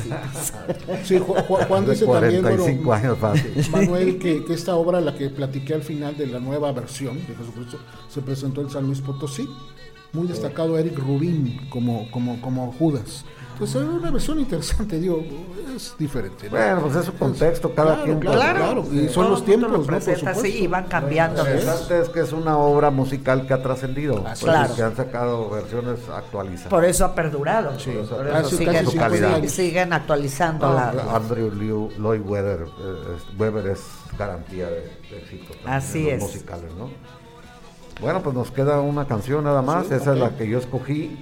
[1.04, 3.70] Sí, Ju- Ju- Juan dice también, 45 bueno, años.
[3.70, 7.36] Manuel, que, que esta obra, la que platiqué al final de la nueva versión de
[7.36, 7.78] Jesucristo,
[8.10, 9.48] se presentó en San Luis Potosí.
[10.14, 13.26] Muy destacado Eric Rubín como, como, como Judas.
[13.56, 15.24] Entonces, es una versión interesante, digo,
[15.74, 16.50] es diferente.
[16.50, 16.58] ¿no?
[16.58, 18.20] Bueno, pues es su contexto, cada claro, quien.
[18.20, 18.36] Claro,
[18.84, 19.84] pues, claro, y son los tiempos, lo ¿no?
[19.86, 20.46] Por supuesto.
[20.48, 21.42] y van cambiando.
[21.42, 24.18] Lo interesante es que es una obra musical que ha trascendido.
[24.28, 24.76] Así Pues, Claro.
[24.76, 26.68] Que han sacado versiones actualizadas.
[26.70, 27.80] Por eso ha perdurado.
[27.80, 27.92] Sí.
[27.92, 31.16] por eso siguen, 50 siguen- siguen actualizando No, la.
[31.16, 33.80] Andrew Liu- Lloyd Webber, eh, es- Webber es
[34.20, 35.54] garantía de, de éxito.
[35.66, 36.36] Así en los es.
[36.36, 36.90] musicales, ¿no?
[38.02, 39.88] Bueno, pues nos queda una canción nada más.
[39.88, 41.18] Sí, Esa es la que yo escogí.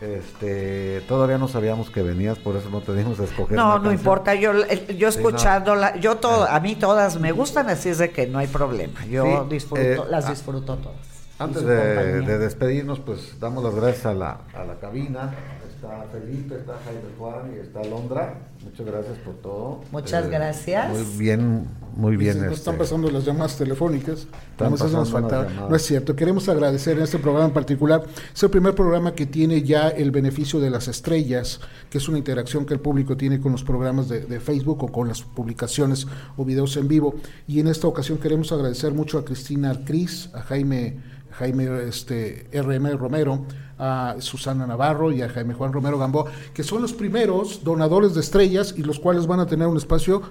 [0.00, 3.56] Este, todavía no sabíamos que venías, por eso no te dimos a escoger.
[3.56, 3.94] No, no canción.
[3.94, 5.28] importa, yo, eh, yo Sí, no.
[5.28, 9.04] escuchándola, yo todo, a mí todas me gustan, así es de que no hay problema.
[9.06, 10.96] Yo Sí, disfruto, eh, las disfruto todas.
[11.38, 15.34] Antes de, de despedirnos, pues damos las gracias a la, a la cabina.
[15.76, 18.34] Está Felipe, está Jaime Juan y está Londra.
[18.64, 19.80] Muchas gracias por todo.
[19.82, 20.88] Eh, Muchas gracias.
[20.90, 22.38] Muy bien, muy bien.
[22.38, 24.26] No este, están pasando las llamadas telefónicas.
[24.58, 25.52] Más eso nos llamadas.
[25.68, 26.16] No es cierto.
[26.16, 28.02] Queremos agradecer en este programa en particular.
[28.34, 32.16] Es el primer programa que tiene ya el beneficio de las estrellas, que es una
[32.16, 36.06] interacción que el público tiene con los programas de, de Facebook o con las publicaciones
[36.38, 37.16] o videos en vivo.
[37.46, 41.16] Y en esta ocasión queremos agradecer mucho a Cristina Cris, a Jaime.
[41.38, 43.44] Jaime este, RM Romero,
[43.78, 48.20] a Susana Navarro y a Jaime Juan Romero Gamboa, que son los primeros donadores de
[48.20, 50.22] estrellas y los cuales van a tener un espacio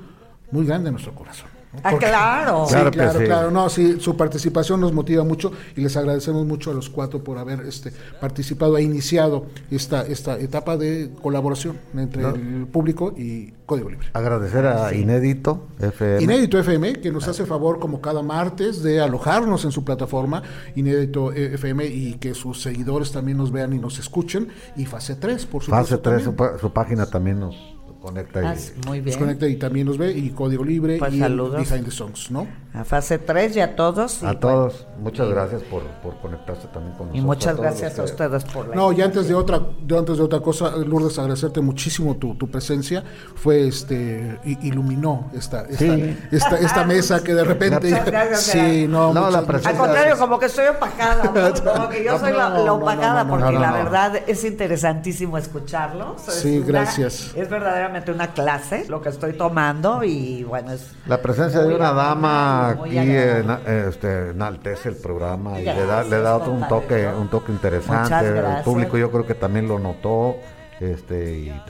[0.52, 1.55] muy grande en nuestro corazón.
[1.84, 2.66] Ah, Porque- claro.
[2.68, 3.26] Sí, Claro claro, sí.
[3.26, 3.52] claro.
[3.52, 7.38] No, sí, su participación nos motiva mucho y les agradecemos mucho a los cuatro por
[7.38, 12.30] haber este, participado e iniciado esta, esta etapa de colaboración entre No.
[12.30, 14.08] el público y Código Libre.
[14.14, 16.22] Agradecer a Inédito FM.
[16.24, 20.44] Inédito FM, que nos hace favor como cada martes de alojarnos en su plataforma,
[20.76, 24.50] Inédito FM, y que sus seguidores también nos vean y nos escuchen.
[24.76, 25.96] Y Fase 3, por supuesto.
[25.96, 27.56] Fase 3, su, su página también nos
[28.06, 28.42] conecta.
[28.42, 28.56] y- Ah,
[28.88, 29.20] muy Nos bien.
[29.20, 31.20] conecta y también nos ve, y Código Libre Pues y.
[31.20, 32.48] Behind the Songs, ¿no?
[32.74, 34.22] A fase 3 y a todos.
[34.22, 37.18] y a bueno, todos, muchas gracias por, por conectarse también con nosotros.
[37.18, 40.24] Y muchas gracias a ustedes por la No, y antes de otra, de antes de
[40.24, 43.02] otra cosa, Lourdes, agradecerte muchísimo tu, tu presencia.
[43.36, 46.18] Fue este iluminó esta, esta, Sí.
[46.32, 50.18] esta, esta mesa que de repente gracias, sí, no, No, muchas- la Al presencia- contrario,
[50.18, 51.32] como que estoy opacada, ¿no?
[51.74, 53.78] como que yo No, soy la, no, la opacada, no, no, porque no, la no.
[53.78, 56.28] verdad es interesantísimo escucharlos.
[56.28, 57.32] Es Sí, una- gracias.
[57.36, 61.92] Es verdaderamente una clase lo que estoy tomando y bueno, es La presencia de una
[61.94, 63.44] dama aquí eh,
[63.90, 68.28] este, enaltece el programa y le da, le da otro- un toque, un toque interesante.
[68.28, 70.38] El público yo creo que también lo notó.
[70.80, 71.62] Este, y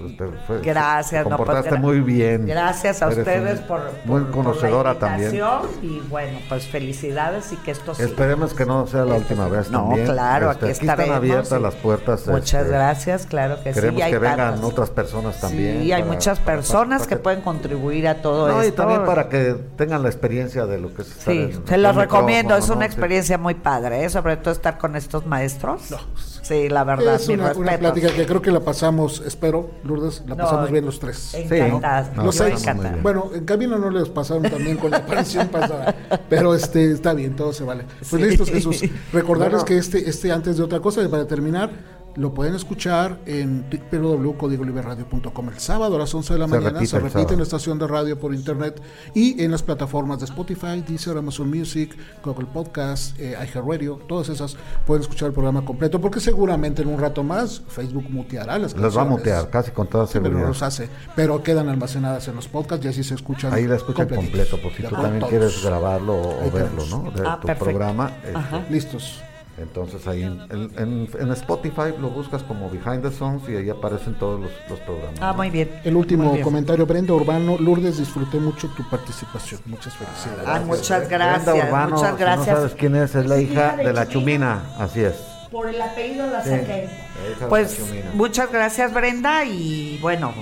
[0.00, 2.46] pues, te fue- Gracias, te no, pues, comportaste muy bien.
[2.46, 5.40] Gracias a Eres ustedes un- por, muy por- por conocedora la también.
[5.82, 8.08] y bueno, pues felicidades y que esto siga.
[8.08, 10.06] Esperemos que no sea la última vez No, también.
[10.06, 12.26] claro, Este, aquí están estaremos abiertas y- las puertas.
[12.26, 13.80] Muchas este, gracias, claro que sí.
[13.80, 15.82] Queremos y hay que vengan otras personas también.
[15.82, 18.68] Sí, hay para- muchas para- personas para que pueden contribuir a todo No, esto.
[18.68, 21.78] y también para que tengan la experiencia de lo que es estar Sí, en- se
[21.78, 22.80] los recomiendo, es una ¿no?
[22.82, 22.86] Sí.
[22.86, 24.10] experiencia muy padre, ¿eh?
[24.10, 25.94] sobre todo estar con estos maestros.
[26.42, 30.22] Sí, la verdad, Es mi una, una plática que creo que la pasamos, espero, Lourdes,
[30.26, 31.34] la No, pasamos bien los tres.
[31.34, 32.64] Encantada, no, Los yo seis.
[33.02, 35.94] Bueno, en camino no les pasaron también con la aparición pasada,
[36.28, 37.84] pero este está bien, todo se vale.
[37.98, 38.28] Pues Sí.
[38.28, 38.82] listos, Jesús.
[39.12, 39.64] Recordarles Bueno.
[39.66, 41.70] que este, este antes de otra cosa, para terminar,
[42.16, 46.70] lo pueden escuchar en www.codigoliberradio.com el sábado a las 11 de la Se mañana.
[46.70, 48.80] repite se repite en la estación de radio por internet
[49.14, 54.56] y en las plataformas de Spotify, Deezer, Amazon Music, Google Podcast, eh, iHeartRadio, todas esas
[54.86, 58.96] pueden escuchar el programa completo porque seguramente en un rato más Facebook muteará las Los
[58.96, 59.18] va a canciones.
[59.18, 60.48] mutear, casi con toda Sí, pero no seguridad.
[60.48, 63.52] los hace, pero quedan almacenadas en los podcasts y así se escuchan.
[63.54, 65.30] Ahí la escuchan completo, por si tú también todos.
[65.30, 66.90] quieres grabarlo o Ahí verlo, tenemos.
[66.90, 67.10] ¿no?
[67.12, 67.64] De Ah, tu perfecto.
[67.64, 68.10] programa.
[68.24, 68.64] este, Ajá.
[68.70, 69.20] Listos.
[69.60, 74.14] Entonces ahí en, en- en- Spotify lo buscas como Behind the Songs y ahí aparecen
[74.14, 75.18] todos los, los programas.
[75.20, 75.34] Ah, ¿no?
[75.34, 75.70] muy bien.
[75.84, 76.42] El último bien.
[76.42, 77.56] comentario, Brenda Urbano.
[77.58, 79.60] Lourdes, disfruté mucho tu participación.
[79.66, 80.46] Muchas felicidades.
[80.46, 83.84] Ay, muchas Brenda gracias, Urbano, muchas si no sabes quién es, es la hija de
[83.84, 84.62] de la Chumina.
[84.70, 85.14] Chumina, así es.
[85.50, 86.66] Por el apellido la Sí, saqué.
[86.66, 90.32] la hija de Pues la muchas gracias Brenda y bueno,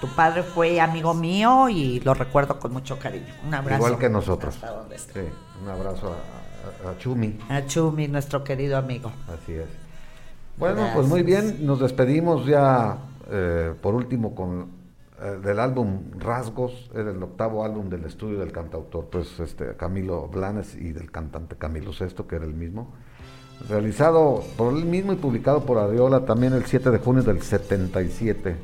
[0.00, 3.32] tu padre fue amigo mío y lo recuerdo con mucho cariño.
[3.46, 3.86] Un abrazo.
[3.86, 4.54] Igual que nosotros.
[4.54, 5.22] Hasta donde esté.
[5.24, 5.28] Sí,
[5.62, 6.14] un abrazo
[6.86, 9.12] a, Chumi, A Chumi, nuestro querido amigo.
[9.28, 9.66] así es.
[10.56, 10.96] Bueno, Gracias.
[10.96, 12.98] pues muy bien, nos despedimos ya
[13.30, 14.80] eh, por último con
[15.22, 20.28] eh, del álbum Rasgos, era el octavo álbum del estudio del cantautor, pues este Camilo
[20.28, 22.92] Blanes y del cantante Camilo Sesto, que era el mismo.
[23.68, 28.56] Realizado por él mismo y publicado por Ariola también el 7 de junio del 77.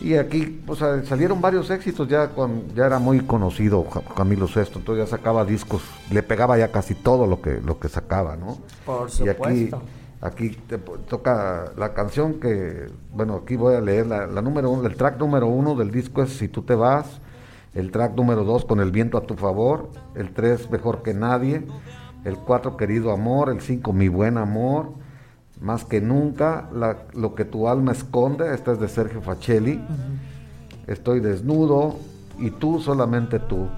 [0.00, 3.84] Y aquí pues, eh, salieron varios éxitos, ya, cuando, ya era muy conocido
[4.16, 7.88] Camilo Sesto, entonces ya sacaba discos, le pegaba ya casi todo lo que, lo que
[7.88, 8.58] sacaba, ¿no?
[8.84, 9.82] Por Y aquí, supuesto.
[10.20, 14.86] aquí te toca la canción que, bueno, aquí voy a leer la, la número uno,
[14.86, 17.20] el track número uno del disco es Si tú te vas,
[17.74, 21.66] el track número dos con el viento a tu favor, el tres mejor que nadie,
[22.24, 24.92] el cuatro querido amor, el cinco mi buen amor,
[25.60, 29.80] más que nunca, la- lo que tu alma esconde, esta es de Sergio Facelli,
[30.86, 31.96] estoy desnudo
[32.38, 33.68] y tú solamente tú.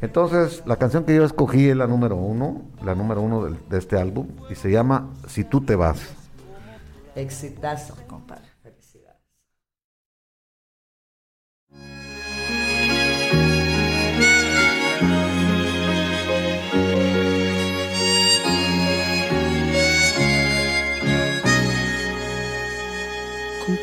[0.00, 3.78] Entonces, la canción que yo escogí es la número uno, la número uno del- de
[3.78, 6.00] este álbum, y se llama Si tú te vas.
[7.16, 8.47] Exitazo, compadre.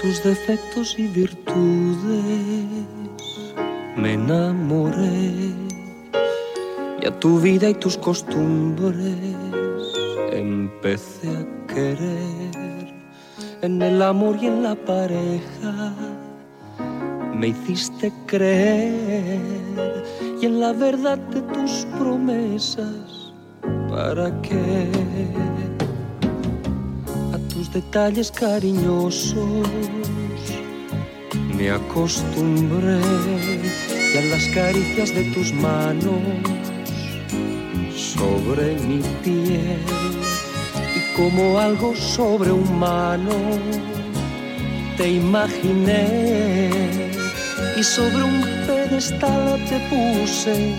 [0.06, 2.68] Tus defectos y virtudes.
[3.98, 5.32] Me enamoré
[7.02, 9.18] y a tu vida y tus costumbres.
[10.32, 12.94] Empecé a querer
[13.64, 15.96] en el amor y en la pareja.
[17.34, 19.42] Me hiciste creer
[20.40, 23.34] y en la verdad de tus promesas.
[23.90, 24.88] Para qué
[27.34, 29.95] a tus detalles cariñosos
[31.66, 33.00] me acostumbré
[34.14, 36.22] y a las caricias de tus manos
[38.14, 39.80] sobre mi piel
[40.96, 43.38] y como algo sobrehumano
[44.96, 46.70] te imaginé
[47.76, 50.76] y sobre un pedestal te puse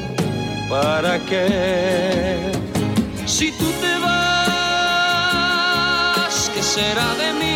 [0.70, 2.52] para que
[3.26, 4.14] si tú te vas,
[6.54, 7.55] ¿qué será de mí?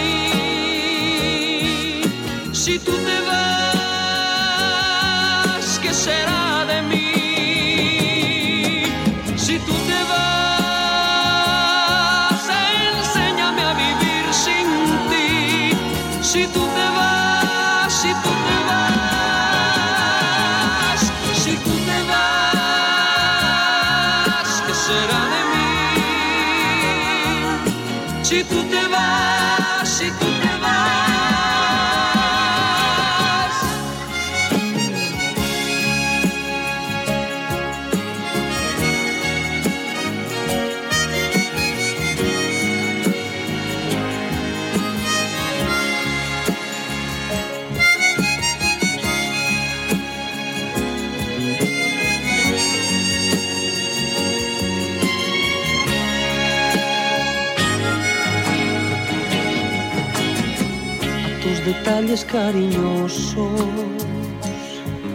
[62.18, 63.36] Cariñosos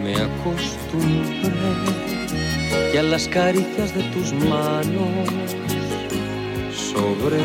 [0.02, 1.52] me acostumbré
[2.94, 5.28] y a las caricias de tus manos
[6.72, 7.36] sobre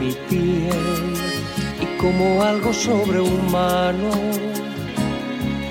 [0.00, 1.14] mi piel
[1.80, 4.10] y como algo sobrehumano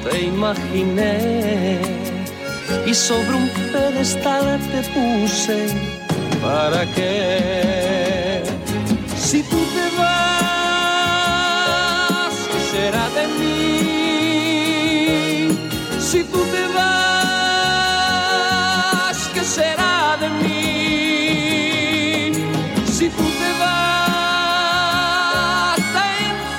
[0.10, 1.82] te imaginé
[2.86, 5.68] y sobre un pedestal te puse
[6.42, 8.07] para que
[16.10, 16.88] Si tú te vas,
[19.34, 22.32] ¿qué será de mí?
[22.86, 24.18] Si tú te vas,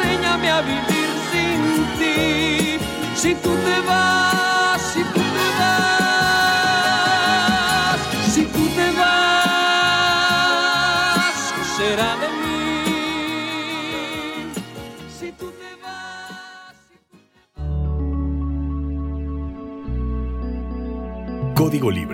[0.01, 1.61] enséñame a vivir sin
[1.99, 2.79] ti.
[3.17, 4.48] Si tú te vas,
[21.69, 22.08] Código Libre